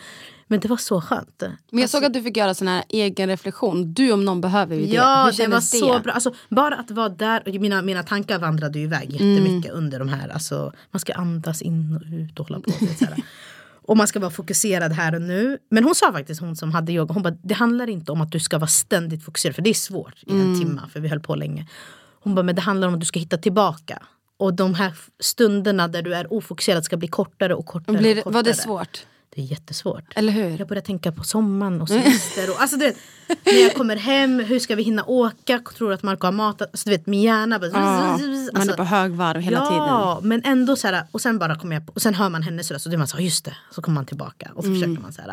Men 0.46 0.60
det 0.60 0.68
var 0.68 0.76
så 0.76 1.00
skönt. 1.00 1.42
Men 1.70 1.80
jag 1.80 1.90
såg 1.90 2.04
att 2.04 2.12
du 2.12 2.22
fick 2.22 2.36
göra 2.36 2.54
sån 2.54 2.68
här 2.68 2.84
egen 2.88 3.28
reflektion. 3.28 3.92
Du 3.92 4.12
om 4.12 4.24
någon 4.24 4.40
behöver 4.40 4.76
ju 4.76 4.86
det. 4.86 4.92
Ja, 4.94 5.32
det 5.36 5.46
var 5.46 5.60
så 5.60 6.00
bra. 6.00 6.12
Alltså, 6.12 6.34
bara 6.48 6.74
att 6.74 6.90
vara 6.90 7.08
där, 7.08 7.58
mina, 7.58 7.82
mina 7.82 8.02
tankar 8.02 8.38
vandrade 8.38 8.78
ju 8.78 8.84
iväg 8.84 9.12
jättemycket 9.12 9.72
under 9.72 9.98
de 9.98 10.08
här. 10.08 10.28
Alltså, 10.28 10.72
man 10.90 11.00
ska 11.00 11.12
andas 11.14 11.62
in 11.62 11.96
och 11.96 12.14
ut 12.14 12.40
och 12.40 12.48
hålla 12.48 12.60
på. 12.60 12.70
Så 12.70 13.04
här. 13.04 13.22
Och 13.88 13.96
man 13.96 14.06
ska 14.06 14.20
vara 14.20 14.30
fokuserad 14.30 14.92
här 14.92 15.14
och 15.14 15.22
nu. 15.22 15.58
Men 15.70 15.84
hon 15.84 15.94
sa 15.94 16.12
faktiskt, 16.12 16.40
hon 16.40 16.56
som 16.56 16.72
hade 16.72 16.92
yoga, 16.92 17.14
hon 17.14 17.22
bara, 17.22 17.36
det 17.42 17.54
handlar 17.54 17.88
inte 17.88 18.12
om 18.12 18.20
att 18.20 18.32
du 18.32 18.40
ska 18.40 18.58
vara 18.58 18.68
ständigt 18.68 19.24
fokuserad. 19.24 19.54
För 19.54 19.62
det 19.62 19.70
är 19.70 19.74
svårt 19.74 20.14
i 20.26 20.32
en 20.32 20.60
timme, 20.60 20.80
för 20.92 21.00
vi 21.00 21.08
höll 21.08 21.20
på 21.20 21.34
länge. 21.34 21.66
Hon 22.28 22.34
bara, 22.34 22.42
men 22.42 22.54
det 22.54 22.60
handlar 22.62 22.88
om 22.88 22.94
att 22.94 23.00
du 23.00 23.06
ska 23.06 23.18
hitta 23.20 23.36
tillbaka. 23.38 24.02
Och 24.36 24.54
de 24.54 24.74
här 24.74 24.92
stunderna 25.20 25.88
där 25.88 26.02
du 26.02 26.14
är 26.14 26.32
ofokuserad 26.32 26.84
ska 26.84 26.96
bli 26.96 27.08
kortare 27.08 27.54
och 27.54 27.66
kortare. 27.66 27.96
Blir, 27.96 28.18
och 28.18 28.24
kortare. 28.24 28.34
var 28.34 28.42
det 28.42 28.54
svårt? 28.54 29.06
Det 29.34 29.40
är 29.42 29.44
jättesvårt. 29.46 30.04
Eller 30.14 30.32
hur? 30.32 30.58
Jag 30.58 30.68
börjar 30.68 30.82
tänka 30.82 31.12
på 31.12 31.24
sommaren 31.24 31.80
och 31.80 31.88
semester. 31.88 32.50
Och, 32.50 32.60
alltså, 32.62 32.76
du 32.76 32.84
vet, 32.84 32.96
när 33.44 33.62
jag 33.62 33.74
kommer 33.74 33.96
hem, 33.96 34.40
hur 34.40 34.58
ska 34.58 34.74
vi 34.74 34.82
hinna 34.82 35.04
åka? 35.04 35.60
Tror 35.78 35.88
du 35.88 35.94
att 35.94 36.02
Marco 36.02 36.26
har 36.26 36.32
mat? 36.32 36.62
Alltså, 36.62 36.88
du 36.90 36.96
vet, 36.96 37.06
min 37.06 37.22
hjärna 37.22 37.58
bara... 37.58 37.70
Ja, 37.70 37.78
alltså, 37.78 38.26
man 38.54 38.68
är 38.70 38.72
på 38.76 38.84
högvarv 38.84 39.40
hela 39.40 39.60
tiden. 39.66 39.76
Ja, 39.86 40.20
men 40.22 40.42
ändå 40.44 40.76
så 40.76 40.86
här, 40.88 41.02
och 41.12 41.20
sen 41.20 41.38
bara 41.38 41.54
kommer 41.58 41.76
jag 41.76 41.86
på, 41.86 41.92
och 41.92 42.02
sen 42.02 42.14
hör 42.14 42.28
man 42.28 42.42
hennes 42.42 42.70
röst 42.70 42.86
och 42.86 42.90
då 42.92 42.96
är 42.96 42.98
man 42.98 43.08
så 43.08 43.16
här, 43.16 43.24
just 43.24 43.44
det, 43.44 43.56
så 43.70 43.82
kommer 43.82 43.94
man 43.94 44.06
tillbaka 44.06 44.50
och 44.54 44.64
så 44.64 44.68
Mm. 44.70 44.80
försöker 44.80 45.02
man 45.02 45.12
så 45.12 45.22
här. 45.22 45.32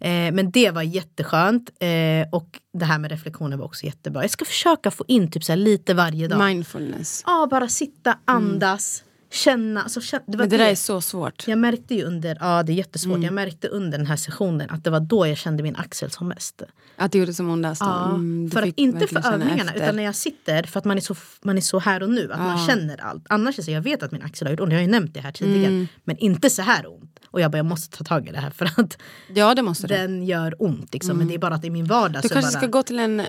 Eh, 0.00 0.32
men 0.32 0.50
det 0.50 0.70
var 0.70 0.82
jätteskönt 0.82 1.70
eh, 1.80 2.28
och 2.32 2.60
det 2.72 2.84
här 2.84 2.98
med 2.98 3.10
reflektioner 3.10 3.56
var 3.56 3.64
också 3.64 3.86
jättebra. 3.86 4.22
Jag 4.22 4.30
ska 4.30 4.44
försöka 4.44 4.90
få 4.90 5.04
in 5.08 5.30
typ 5.30 5.44
så 5.44 5.54
lite 5.54 5.94
varje 5.94 6.28
dag. 6.28 6.46
Mindfulness. 6.46 7.22
Ja, 7.26 7.48
bara 7.50 7.68
sitta, 7.68 8.18
andas, 8.24 9.04
känna. 9.34 9.82
Alltså, 9.82 10.00
det 10.00 10.36
var 10.36 10.36
Men 10.36 10.48
det 10.48 10.56
där 10.56 10.70
är 10.70 10.74
så 10.74 11.00
svårt. 11.00 11.48
jag 11.48 11.58
märkte 11.58 11.94
ju 11.94 12.04
under, 12.04 12.36
ja 12.40 12.62
det 12.62 12.72
är 12.72 12.74
jättesvårt, 12.74 13.14
Mm. 13.14 13.24
jag 13.24 13.34
märkte 13.34 13.68
under 13.68 13.98
den 13.98 14.06
här 14.06 14.16
sessionen 14.16 14.70
att 14.70 14.84
det 14.84 14.90
var 14.90 15.00
då 15.00 15.26
jag 15.26 15.36
kände 15.36 15.62
min 15.62 15.76
axel 15.76 16.10
som 16.10 16.28
mest. 16.28 16.62
Att 16.96 17.12
det 17.12 17.18
gjorde 17.18 17.34
som 17.34 17.50
ondast. 17.50 17.80
Ja, 17.80 18.08
Mm, 18.14 18.50
för 18.50 18.62
att, 18.62 18.74
inte 18.76 19.06
för 19.06 19.32
övningarna 19.32 19.70
efter. 19.72 19.82
utan 19.84 19.96
när 19.96 20.02
jag 20.02 20.14
sitter 20.14 20.62
för 20.62 20.78
att 20.78 20.84
man 20.84 20.96
är 20.96 21.00
så, 21.00 21.14
man 21.42 21.56
är 21.56 21.60
så 21.60 21.78
här 21.78 22.02
och 22.02 22.10
nu, 22.10 22.32
att 22.32 22.38
man 22.40 22.66
känner 22.66 23.00
allt. 23.04 23.24
Annars 23.28 23.54
är 23.54 23.62
det 23.62 23.64
så, 23.64 23.70
jag 23.70 23.82
vet 23.82 24.02
att 24.02 24.12
min 24.12 24.22
axel 24.22 24.46
har 24.46 24.52
gjort 24.52 24.60
ont, 24.60 24.72
jag 24.72 24.78
har 24.78 24.84
ju 24.84 24.90
nämnt 24.90 25.14
det 25.14 25.20
här 25.20 25.32
tidigare. 25.32 25.66
Mm. 25.66 25.86
Men 26.04 26.16
inte 26.18 26.50
så 26.50 26.62
här 26.62 26.86
ont. 26.86 27.18
Och 27.30 27.40
jag 27.40 27.50
bara, 27.50 27.58
jag 27.58 27.66
måste 27.66 27.96
ta 27.98 28.04
tag 28.04 28.28
i 28.28 28.32
det 28.32 28.38
här 28.38 28.50
för 28.50 28.64
att 28.76 28.98
Ja 29.34 29.54
det 29.54 29.62
måste 29.62 29.86
den 29.86 30.24
gör 30.26 30.54
ont. 30.62 30.92
Liksom. 30.94 31.16
Men 31.18 31.28
det 31.28 31.34
är 31.34 31.38
bara 31.38 31.54
att 31.54 31.64
i 31.64 31.70
min 31.70 31.84
vardag 31.86 32.22
Du 32.22 32.28
så 32.28 32.34
kanske 32.34 32.52
bara... 32.52 32.58
ska 32.60 32.66
gå 32.66 32.82
till 32.82 32.98
en 32.98 33.22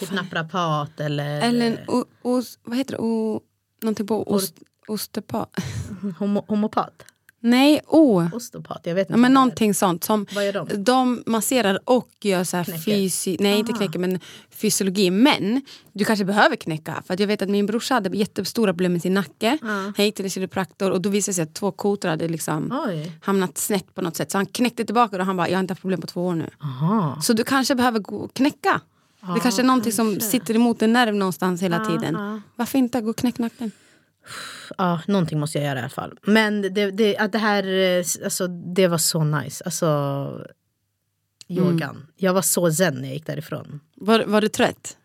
Typ 0.00 0.12
naprapat 0.12 1.00
eller, 1.00 1.40
Eller 1.40 1.66
en 1.66 1.78
o, 1.88 2.04
os, 2.22 2.58
vad 2.64 2.76
heter 2.78 2.92
det? 2.92 2.98
O, 2.98 3.40
någonting 3.82 4.06
på 4.06 4.32
ost, 4.32 4.54
osteopat. 4.86 5.56
homo, 6.18 6.44
homopat. 6.48 7.02
Nej, 7.40 7.80
o. 7.86 8.28
Osteopat, 8.32 8.80
jag 8.84 8.94
vet 8.94 9.02
inte. 9.08 9.12
Ja, 9.12 9.16
men 9.16 9.32
någonting 9.34 9.74
sånt. 9.74 10.04
Som 10.04 10.26
Vad 10.34 10.46
gör 10.46 10.52
de? 10.52 10.84
de 10.84 11.22
masserar 11.26 11.78
och 11.84 12.08
gör 12.20 12.44
så 12.44 12.56
här 12.56 12.64
fysi, 12.64 13.36
nej 13.40 13.58
inte 13.58 13.72
Aha. 13.72 13.78
knäcker 13.78 13.98
men 13.98 14.20
fysiologi. 14.50 15.10
Men 15.10 15.62
du 15.92 16.04
kanske 16.04 16.24
behöver 16.24 16.56
knäcka. 16.56 17.02
För 17.06 17.20
jag 17.20 17.26
vet 17.26 17.42
att 17.42 17.48
min 17.48 17.66
brorsa 17.66 17.94
hade 17.94 18.16
jättestora 18.16 18.72
problem 18.72 18.92
med 18.92 19.02
sin 19.02 19.14
nacke. 19.14 19.58
Han 19.96 20.04
gick 20.04 20.14
till 20.14 20.24
en 20.24 20.30
kiropraktor 20.30 20.90
och 20.90 21.00
då 21.00 21.08
visade 21.08 21.30
det 21.30 21.34
sig 21.34 21.42
att 21.42 21.54
två 21.54 21.70
kotor 21.72 22.08
hade 22.08 22.28
liksom 22.28 22.82
Oj. 22.86 23.12
hamnat 23.22 23.58
snett 23.58 23.94
på 23.94 24.02
något 24.02 24.16
sätt. 24.16 24.30
Så 24.30 24.38
han 24.38 24.46
knäckte 24.46 24.84
tillbaka 24.84 25.16
och 25.18 25.26
han 25.26 25.36
bara, 25.36 25.48
jag 25.48 25.56
har 25.56 25.60
inte 25.60 25.72
haft 25.72 25.80
problem 25.82 26.00
på 26.00 26.06
två 26.06 26.26
år 26.26 26.34
nu. 26.34 26.50
Aha. 26.62 27.20
Så 27.22 27.32
du 27.32 27.44
kanske 27.44 27.74
behöver 27.74 27.98
gå 27.98 28.16
och 28.16 28.34
knäcka. 28.34 28.80
det 29.34 29.40
kanske 29.40 29.62
är 29.62 29.66
någonting 29.66 29.92
som 29.92 30.20
sitter 30.20 30.54
emot 30.54 30.82
en 30.82 30.92
nerv 30.92 31.14
någonstans 31.14 31.62
hela 31.62 31.84
tiden. 31.84 32.42
Varför 32.56 32.78
inte 32.78 33.00
gå 33.00 33.10
och 33.10 33.16
knäcka 33.16 33.42
nacken? 33.42 33.70
Ja, 34.78 35.00
någonting 35.06 35.40
måste 35.40 35.58
jag 35.58 35.66
göra 35.66 35.78
i 35.78 35.82
alla 35.82 35.88
fall. 35.88 36.18
Men 36.22 36.62
det, 36.62 36.90
det, 36.90 37.16
att 37.16 37.32
det 37.32 37.38
här, 37.38 37.64
eh, 37.64 38.04
alltså, 38.24 38.46
det 38.48 38.88
var 38.88 38.98
så 38.98 39.24
nice. 39.24 39.64
Alltså, 39.64 39.86
yogan. 41.48 41.96
Mm. 41.96 42.06
Jag 42.16 42.34
var 42.34 42.42
så 42.42 42.72
zen 42.72 42.94
när 42.94 43.04
jag 43.04 43.14
gick 43.14 43.26
därifrån. 43.26 43.80
Var, 43.96 44.24
var 44.24 44.40
du 44.40 44.48
trött? 44.48 44.96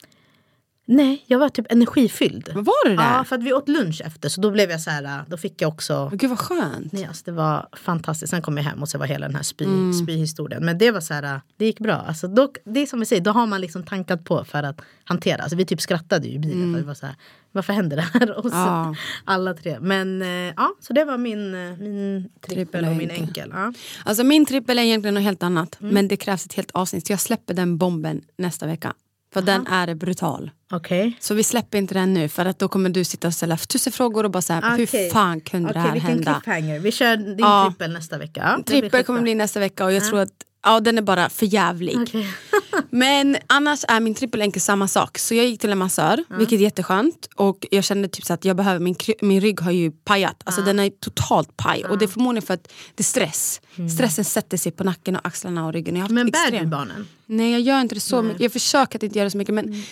Nej, 0.94 1.24
jag 1.28 1.40
var 1.40 1.50
typ 1.50 1.72
energifylld. 1.72 2.50
Var 2.56 2.90
du 2.90 2.96
det? 2.96 3.04
Ja, 3.04 3.24
för 3.24 3.36
att 3.36 3.44
vi 3.44 3.54
åt 3.54 3.70
lunch 3.70 4.02
efter 4.06 4.30
så 4.30 4.42
då 4.42 4.52
blev 4.52 4.72
jag 4.72 4.82
så 4.82 4.90
här, 4.90 5.24
då 5.28 5.38
fick 5.38 5.62
jag 5.62 5.68
också 5.68 6.12
Gud 6.14 6.30
vad 6.30 6.40
skönt. 6.40 6.92
Nej, 6.94 7.06
alltså 7.06 7.24
det 7.26 7.32
var 7.32 7.68
fantastiskt. 7.74 8.30
Sen 8.32 8.42
kom 8.42 8.58
jag 8.58 8.64
hem 8.64 8.82
och 8.82 8.90
så 8.90 8.98
var 8.98 9.06
hela 9.06 9.28
den 9.28 9.36
här 9.36 9.44
spy, 9.44 9.66
Mm. 9.66 9.94
spyhistorien. 9.94 10.66
Men 10.66 10.78
det 10.78 10.92
var 10.92 11.02
så 11.02 11.14
här, 11.14 11.42
det 11.58 11.66
gick 11.66 11.80
bra. 11.80 11.94
Alltså, 11.96 12.28
då, 12.28 12.52
det 12.66 12.80
är 12.80 12.86
som 12.86 13.00
vi 13.00 13.06
säger, 13.06 13.22
då 13.22 13.32
har 13.32 13.46
man 13.48 13.62
liksom 13.62 13.84
tankat 13.84 14.24
på 14.26 14.44
för 14.46 14.64
att 14.64 14.82
hantera. 15.04 15.42
Alltså, 15.42 15.56
vi 15.58 15.66
typ 15.66 15.82
skrattade 15.82 16.28
ju 16.28 16.34
i 16.34 16.40
bilen. 16.40 16.74
För 16.74 16.80
vi 16.80 16.86
var 16.88 16.94
så 16.94 17.06
här, 17.06 17.16
varför 17.52 17.74
händer 17.74 17.98
det 17.98 18.02
här? 18.14 18.32
Och 18.38 18.52
så, 18.52 18.58
Mm. 18.58 18.68
Ja. 18.68 18.96
Alla 19.26 19.54
tre. 19.54 19.78
Men 19.80 20.22
eh, 20.22 20.28
ja, 20.58 20.76
så 20.80 20.94
det 20.94 21.06
var 21.06 21.18
min, 21.18 21.52
min 21.80 22.30
trippel 22.48 22.86
och 22.86 22.96
min 22.96 23.10
enkel. 23.10 23.28
enkel. 23.28 23.50
Ja. 23.54 23.74
Alltså 24.06 24.24
min 24.24 24.46
trippel 24.46 24.80
är 24.80 24.84
egentligen 24.84 25.14
något 25.14 25.24
helt 25.24 25.44
annat. 25.44 25.78
Mm. 25.82 25.94
Men 25.94 26.08
det 26.08 26.18
krävs 26.18 26.46
ett 26.46 26.54
helt 26.54 26.72
avsnitt. 26.72 27.08
Så 27.08 27.14
jag 27.14 27.20
släpper 27.20 27.54
den 27.54 27.78
bomben 27.78 28.22
nästa 28.38 28.68
vecka. 28.68 28.94
För 29.34 29.42
den 29.42 29.68
är 29.68 29.96
brutal. 29.96 30.52
Okej. 30.72 31.18
Så 31.20 31.34
vi 31.34 31.44
släpper 31.44 31.78
inte 31.78 31.94
den 31.94 32.14
nu 32.14 32.30
för 32.30 32.46
att 32.46 32.60
då 32.60 32.68
kommer 32.68 32.90
du 32.90 33.04
sitta 33.04 33.28
och 33.28 33.34
ställa 33.34 33.58
tusen 33.58 33.94
frågor 33.94 34.24
och 34.24 34.32
bara 34.32 34.42
säga 34.42 34.60
Okej. 34.74 34.86
hur 35.04 35.10
fan 35.10 35.42
kunde 35.42 35.68
det 35.68 35.72
Okej, 35.72 35.82
här 35.82 35.92
vilken 35.94 36.10
hända? 36.12 36.42
cliffhanger. 36.44 36.80
Vi 36.80 36.92
kör 36.92 37.18
din 37.18 37.36
Ja. 37.40 37.68
trippel 37.70 37.94
nästa 37.94 38.18
vecka. 38.18 38.42
Ja, 38.44 38.58
det 38.58 38.64
Trippel 38.64 39.04
kommer 39.04 39.22
bli 39.22 39.36
nästa 39.36 39.60
vecka 39.60 39.86
och 39.86 39.94
jag 39.94 40.06
tror 40.06 40.20
att 40.20 40.34
ja, 40.64 40.80
den 40.80 40.98
är 40.98 41.02
bara 41.02 41.30
för 41.30 41.46
jävlig. 41.46 41.98
Okej. 42.02 42.28
Men 42.90 43.38
annars 43.48 43.86
är 43.88 44.00
min 44.00 44.16
trippel 44.16 44.42
enkel 44.42 44.62
samma 44.62 44.88
sak. 44.88 45.18
Så 45.18 45.36
jag 45.36 45.46
gick 45.46 45.62
till 45.62 45.70
en 45.70 45.78
massör, 45.78 46.24
vilket 46.38 46.60
är 46.60 46.64
jätteskönt. 46.64 47.28
Och 47.36 47.66
jag 47.72 47.84
kände 47.84 48.08
typ 48.08 48.26
så 48.26 48.34
att 48.34 48.46
jag 48.46 48.56
behöver, 48.58 48.80
min, 48.80 48.96
min 49.22 49.42
rygg 49.42 49.60
har 49.62 49.72
ju 49.72 49.92
pajat. 49.92 50.42
Alltså 50.44 50.62
den 50.62 50.80
är 50.80 50.90
totalt 50.90 51.58
paj. 51.58 51.86
Och 51.86 51.98
det 51.98 52.06
är 52.06 52.08
förmodligen 52.08 52.48
för 52.48 52.54
att 52.54 52.64
det 52.96 53.02
är 53.02 53.04
stress. 53.04 53.62
Stressen 53.96 54.26
sätter 54.26 54.58
sig 54.58 54.72
på 54.72 54.84
nacken 54.84 55.16
och 55.16 55.28
axlarna 55.28 55.66
och 55.66 55.74
ryggen. 55.74 55.96
Jag 55.96 56.04
har 56.04 56.10
Men 56.10 56.32
bär 56.32 56.40
extrem- 56.40 56.64
du 56.64 56.70
barnen? 56.70 57.08
Nej 57.26 57.52
jag 57.52 57.62
gör 57.62 57.82
inte 57.82 57.96
det 57.96 58.02
så 58.02 58.22
mycket. 58.22 58.42
Jag 58.42 58.54
försöker 58.54 59.00
att 59.00 59.04
inte 59.04 59.18
göra 59.20 59.26
det 59.26 59.32
så 59.32 59.38
mycket. 59.38 59.56
Men 59.56 59.72
du 59.72 59.84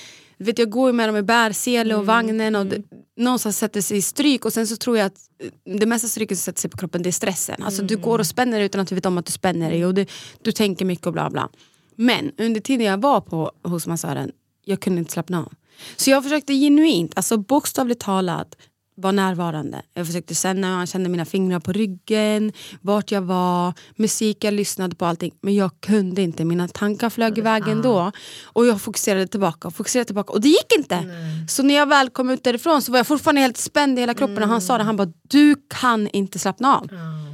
vet, 0.46 0.60
jag 0.60 0.70
går 0.70 0.90
ju 0.90 0.94
med 0.94 1.10
dem 1.10 1.18
i 1.18 1.22
bärsele 1.22 1.96
och 1.96 2.06
vagnen 2.06 2.56
och 2.56 2.66
det, 2.66 2.82
någonstans 3.18 3.58
sätter 3.58 3.82
sig 3.82 3.98
i 3.98 4.02
stryk 4.02 4.46
och 4.46 4.54
sen 4.54 4.68
så 4.68 4.76
tror 4.76 4.98
jag 4.98 5.06
att 5.06 5.18
eh, 5.44 5.76
det 5.78 5.86
mesta 5.86 6.08
stryket 6.08 6.38
som 6.38 6.44
sätter 6.44 6.62
sig 6.62 6.70
på 6.70 6.78
kroppen 6.78 7.02
det 7.02 7.10
är 7.10 7.12
stressen. 7.12 7.64
Alltså 7.64 7.84
du 7.84 7.98
går 7.98 8.20
och 8.20 8.28
spänner 8.28 8.58
dig 8.58 8.66
utan 8.66 8.82
att 8.82 8.88
du 8.88 8.96
vet 8.96 9.06
om 9.06 9.18
att 9.18 9.26
du 9.26 9.32
spänner 9.32 9.70
dig 9.70 9.86
och 9.86 9.94
du, 9.94 10.06
du 10.42 10.52
tänker 10.52 10.86
mycket 10.86 11.08
och 11.08 11.14
bla 11.14 11.30
bla. 11.30 11.50
Men 11.96 12.32
under 12.38 12.62
tiden 12.62 12.86
jag 12.86 13.02
var 13.02 13.22
på, 13.22 13.52
hos 13.64 13.88
massören, 13.88 14.32
jag 14.66 14.80
kunde 14.80 15.00
inte 15.00 15.12
slappna 15.12 15.40
av. 15.40 15.54
Så 15.96 16.10
jag 16.10 16.24
försökte 16.24 16.54
genuint, 16.54 17.12
alltså 17.16 17.38
bokstavligt 17.38 18.02
talat, 18.02 18.56
vara 19.00 19.12
närvarande. 19.12 19.82
Jag 19.94 20.08
försökte 20.08 20.36
känna, 20.36 20.80
jag 20.80 20.90
kände 20.90 21.10
mina 21.10 21.26
fingrar 21.26 21.60
på 21.60 21.72
ryggen, 21.72 22.52
vart 22.82 23.12
jag 23.12 23.22
var, 23.22 23.74
musik, 23.96 24.44
jag 24.44 24.54
lyssnade 24.54 24.96
på 24.96 25.06
allting. 25.06 25.34
Men 25.42 25.56
jag 25.56 25.72
kunde 25.82 26.22
inte, 26.22 26.46
mina 26.46 26.68
tankar 26.68 27.10
flög 27.10 27.38
iväg 27.38 27.68
ändå. 27.68 28.12
Och 28.44 28.66
jag 28.66 28.82
fokuserade 28.82 29.28
tillbaka 29.28 29.68
och 29.68 29.76
fokuserade 29.76 30.06
tillbaka 30.06 30.34
och 30.34 30.42
det 30.42 30.50
gick 30.50 30.78
inte. 30.78 31.04
Så 31.50 31.64
när 31.64 31.76
jag 31.76 31.86
väl 31.86 32.10
kom 32.10 32.30
ut 32.30 32.44
därifrån 32.44 32.82
så 32.82 32.92
var 32.92 33.00
jag 33.00 33.08
fortfarande 33.08 33.42
helt 33.42 33.58
spänd 33.58 33.98
i 33.98 34.02
hela 34.02 34.14
kroppen 34.14 34.44
och 34.44 34.50
han 34.50 34.62
sa 34.62 34.78
det, 34.78 34.84
han 34.84 34.98
bara 34.98 35.12
du 35.30 35.56
kan 35.82 36.08
inte 36.08 36.40
slappna 36.40 36.78
av. 36.78 36.90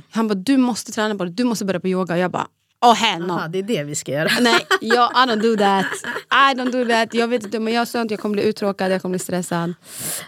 Han 0.10 0.28
bara 0.28 0.34
du 0.36 0.58
måste 0.58 0.92
träna 0.92 1.16
på 1.16 1.26
det, 1.26 1.32
du 1.32 1.44
måste 1.44 1.66
börja 1.66 1.80
på 1.80 1.88
yoga. 1.88 2.14
Och 2.14 2.20
jag 2.20 2.32
bara 2.32 2.48
oh 2.82 2.94
hell 2.94 3.22
no. 3.28 3.32
Aha, 3.34 3.48
det 3.48 3.60
är 3.60 3.64
det 3.64 3.84
vi 3.84 3.96
ska 3.96 4.12
göra. 4.12 4.30
Nej, 4.42 4.66
jag, 4.82 5.12
I 5.12 5.16
don't 5.30 5.42
do 5.42 5.56
that. 5.58 5.86
I 6.32 6.56
don't 6.60 6.72
do 6.72 6.86
that. 6.86 7.14
Jag 7.14 7.28
vet 7.28 7.44
inte 7.44 7.58
om 7.58 7.68
jag 7.68 7.88
sånt, 7.88 8.12
jag 8.12 8.20
kommer 8.20 8.34
bli 8.34 8.44
uttråkad, 8.44 8.92
jag 8.92 9.02
kommer 9.02 9.14
bli 9.14 9.20
stressad. 9.20 9.74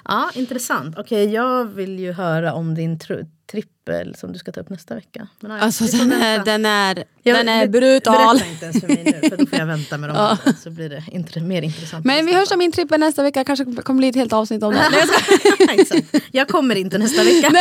Ja, 0.06 0.30
intressant. 0.34 0.98
Okej, 0.98 1.34
jag 1.34 1.66
vill 1.66 2.00
ju 2.00 2.12
höra 2.14 2.54
om 2.54 2.76
din 2.76 3.00
tr- 3.00 3.26
trippel 3.52 4.16
som 4.16 4.34
du 4.34 4.40
ska 4.40 4.52
ta 4.52 4.62
upp 4.62 4.70
nästa 4.70 4.96
vecka. 4.96 5.28
Men, 5.40 5.52
ja, 5.52 5.58
Alltså 5.60 5.84
den 5.98 6.12
är, 6.12 6.46
den 6.46 6.66
är, 6.66 7.04
Jag- 7.24 7.36
den 7.38 7.50
är 7.50 7.68
brutal. 7.68 8.38
Berätta 8.38 8.50
inte 8.52 8.66
ens 8.66 8.80
för 8.82 8.88
mig 8.88 9.20
nu 9.22 9.30
för 9.30 9.38
då 9.38 9.46
får 9.46 9.60
jag 9.60 9.66
vänta 9.66 9.98
med 9.98 10.10
dem 10.10 10.18
andra, 10.46 10.54
så 10.64 10.70
blir 10.70 10.90
det 10.90 11.04
intre- 11.12 11.42
mer 11.44 11.62
intressant. 11.62 12.06
Men 12.06 12.26
vi 12.26 12.34
hörs 12.34 12.52
om 12.52 12.60
min 12.60 12.72
trippel 12.72 13.00
nästa 13.00 13.24
vecka, 13.24 13.44
kanske 13.44 13.66
kommer 13.66 13.98
bli 13.98 14.08
ett 14.08 14.16
helt 14.16 14.34
avsnitt 14.34 14.64
om 14.64 14.74
det. 14.74 14.84
Jag 16.32 16.48
kommer 16.48 16.76
inte 16.76 16.98
nästa 16.98 17.24
vecka. 17.24 17.52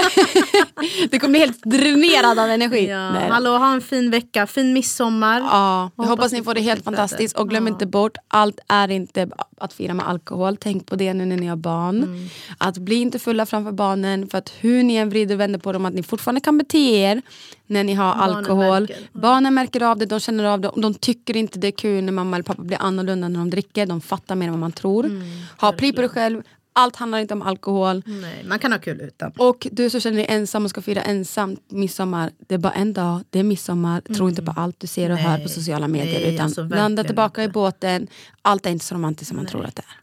Du 1.11 1.19
kommer 1.19 1.31
bli 1.31 1.39
helt 1.41 1.63
dränerad 1.65 2.39
av 2.39 2.51
energi. 2.51 2.87
Ja, 2.89 3.11
Nej. 3.13 3.29
hallå, 3.31 3.51
ha 3.51 3.73
en 3.75 3.81
fin 3.81 4.11
vecka, 4.11 4.47
fin 4.47 4.73
midsommar. 4.73 5.41
Ja, 5.41 5.91
jag 5.97 6.05
hoppas 6.05 6.09
hoppas 6.11 6.33
ni 6.33 6.43
får 6.43 6.55
det 6.55 6.61
helt 6.61 6.85
fantastiskt. 6.85 7.37
Och 7.37 7.49
glöm 7.51 7.67
Ja. 7.67 7.73
inte 7.73 7.87
bort, 7.87 8.17
allt 8.29 8.59
är 8.69 8.91
inte 8.91 9.29
att 9.59 9.73
fira 9.73 9.95
med 9.95 10.09
alkohol. 10.09 10.57
Tänk 10.57 10.87
på 10.87 10.97
det 10.97 11.15
nu 11.15 11.25
när 11.27 11.37
ni 11.37 11.47
har 11.47 11.57
barn. 11.57 12.03
Mm. 12.03 12.29
Att 12.59 12.79
bli 12.79 12.97
inte 12.97 13.19
fulla 13.19 13.47
framför 13.47 13.73
barnen. 13.73 14.29
För 14.29 14.39
att 14.39 14.53
hur 14.61 14.83
ni 14.83 14.95
än 14.97 15.11
vrider 15.11 15.35
och 15.35 15.41
vänder 15.41 15.59
på 15.59 15.73
dem, 15.77 15.87
att 15.87 15.95
ni 15.95 16.03
fortfarande 16.03 16.41
kan 16.41 16.59
bete 16.59 16.79
er 16.79 17.23
när 17.67 17.85
ni 17.85 17.95
har 17.95 18.15
Barnen 18.15 18.37
alkohol. 18.37 18.81
märker. 18.81 18.97
Mm. 18.97 19.09
Barnen 19.13 19.55
märker 19.55 19.83
av 19.83 19.99
det, 19.99 20.07
de 20.07 20.21
känner 20.21 20.45
av 20.45 20.61
det. 20.61 20.71
De 20.77 20.95
tycker 20.95 21.37
inte 21.37 21.59
det 21.59 21.67
är 21.67 21.73
kul 21.73 22.05
när 22.05 22.13
mamma 22.13 22.37
eller 22.37 22.45
pappa 22.45 22.63
blir 22.63 22.79
annorlunda 22.83 23.29
när 23.29 23.39
de 23.39 23.51
dricker. 23.51 23.87
De 23.87 24.01
fattar 24.01 24.35
mer 24.35 24.47
än 24.47 24.53
vad 24.53 24.61
man 24.61 24.73
tror. 24.73 25.05
Mm, 25.07 25.23
ha 25.61 25.73
pli 25.73 25.93
på 25.93 26.01
dig 26.01 26.11
själv. 26.11 26.43
Allt 26.73 26.97
handlar 26.97 27.19
inte 27.19 27.35
om 27.35 27.43
alkohol. 27.43 28.03
Nej, 28.07 28.45
man 28.49 28.59
kan 28.59 28.73
ha 28.73 28.79
kul 28.79 29.01
utan. 29.01 29.33
Och 29.39 29.67
du 29.73 29.91
som 29.91 30.01
känner 30.01 30.17
dig 30.17 30.27
ensam 30.29 30.65
och 30.65 30.71
ska 30.71 30.83
fira 30.83 31.03
ensam 31.03 31.57
midsommar. 31.69 32.31
Det 32.39 32.55
är 32.55 32.59
bara 32.59 32.73
en 32.73 32.93
dag, 32.93 33.21
det 33.31 33.39
är 33.39 33.43
midsommar. 33.43 34.01
Tro 34.01 34.29
inte 34.29 34.43
på 34.43 34.55
allt 34.57 34.81
du 34.81 34.87
ser 34.87 35.11
och 35.11 35.17
hör 35.17 35.37
på 35.37 35.45
Nej. 35.45 35.49
sociala 35.49 35.89
medier. 35.89 36.21
Nej, 36.21 36.35
utan 36.35 36.45
alltså 36.47 36.63
landa 36.63 37.05
tillbaka 37.05 37.43
inte. 37.43 37.51
i 37.51 37.53
båten. 37.53 38.07
Allt 38.43 38.67
är 38.67 38.71
inte 38.71 38.85
så 38.85 38.95
romantiskt 38.95 39.29
som 39.29 39.37
man 39.37 39.47
tror 39.47 39.65
att 39.65 39.77
det 39.77 39.83
är. 39.83 39.97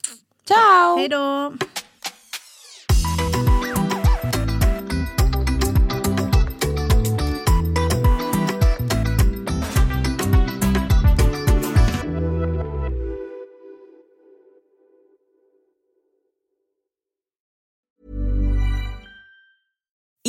Ciao! 0.47 0.97
Hej 0.97 1.09
då! 1.09 1.53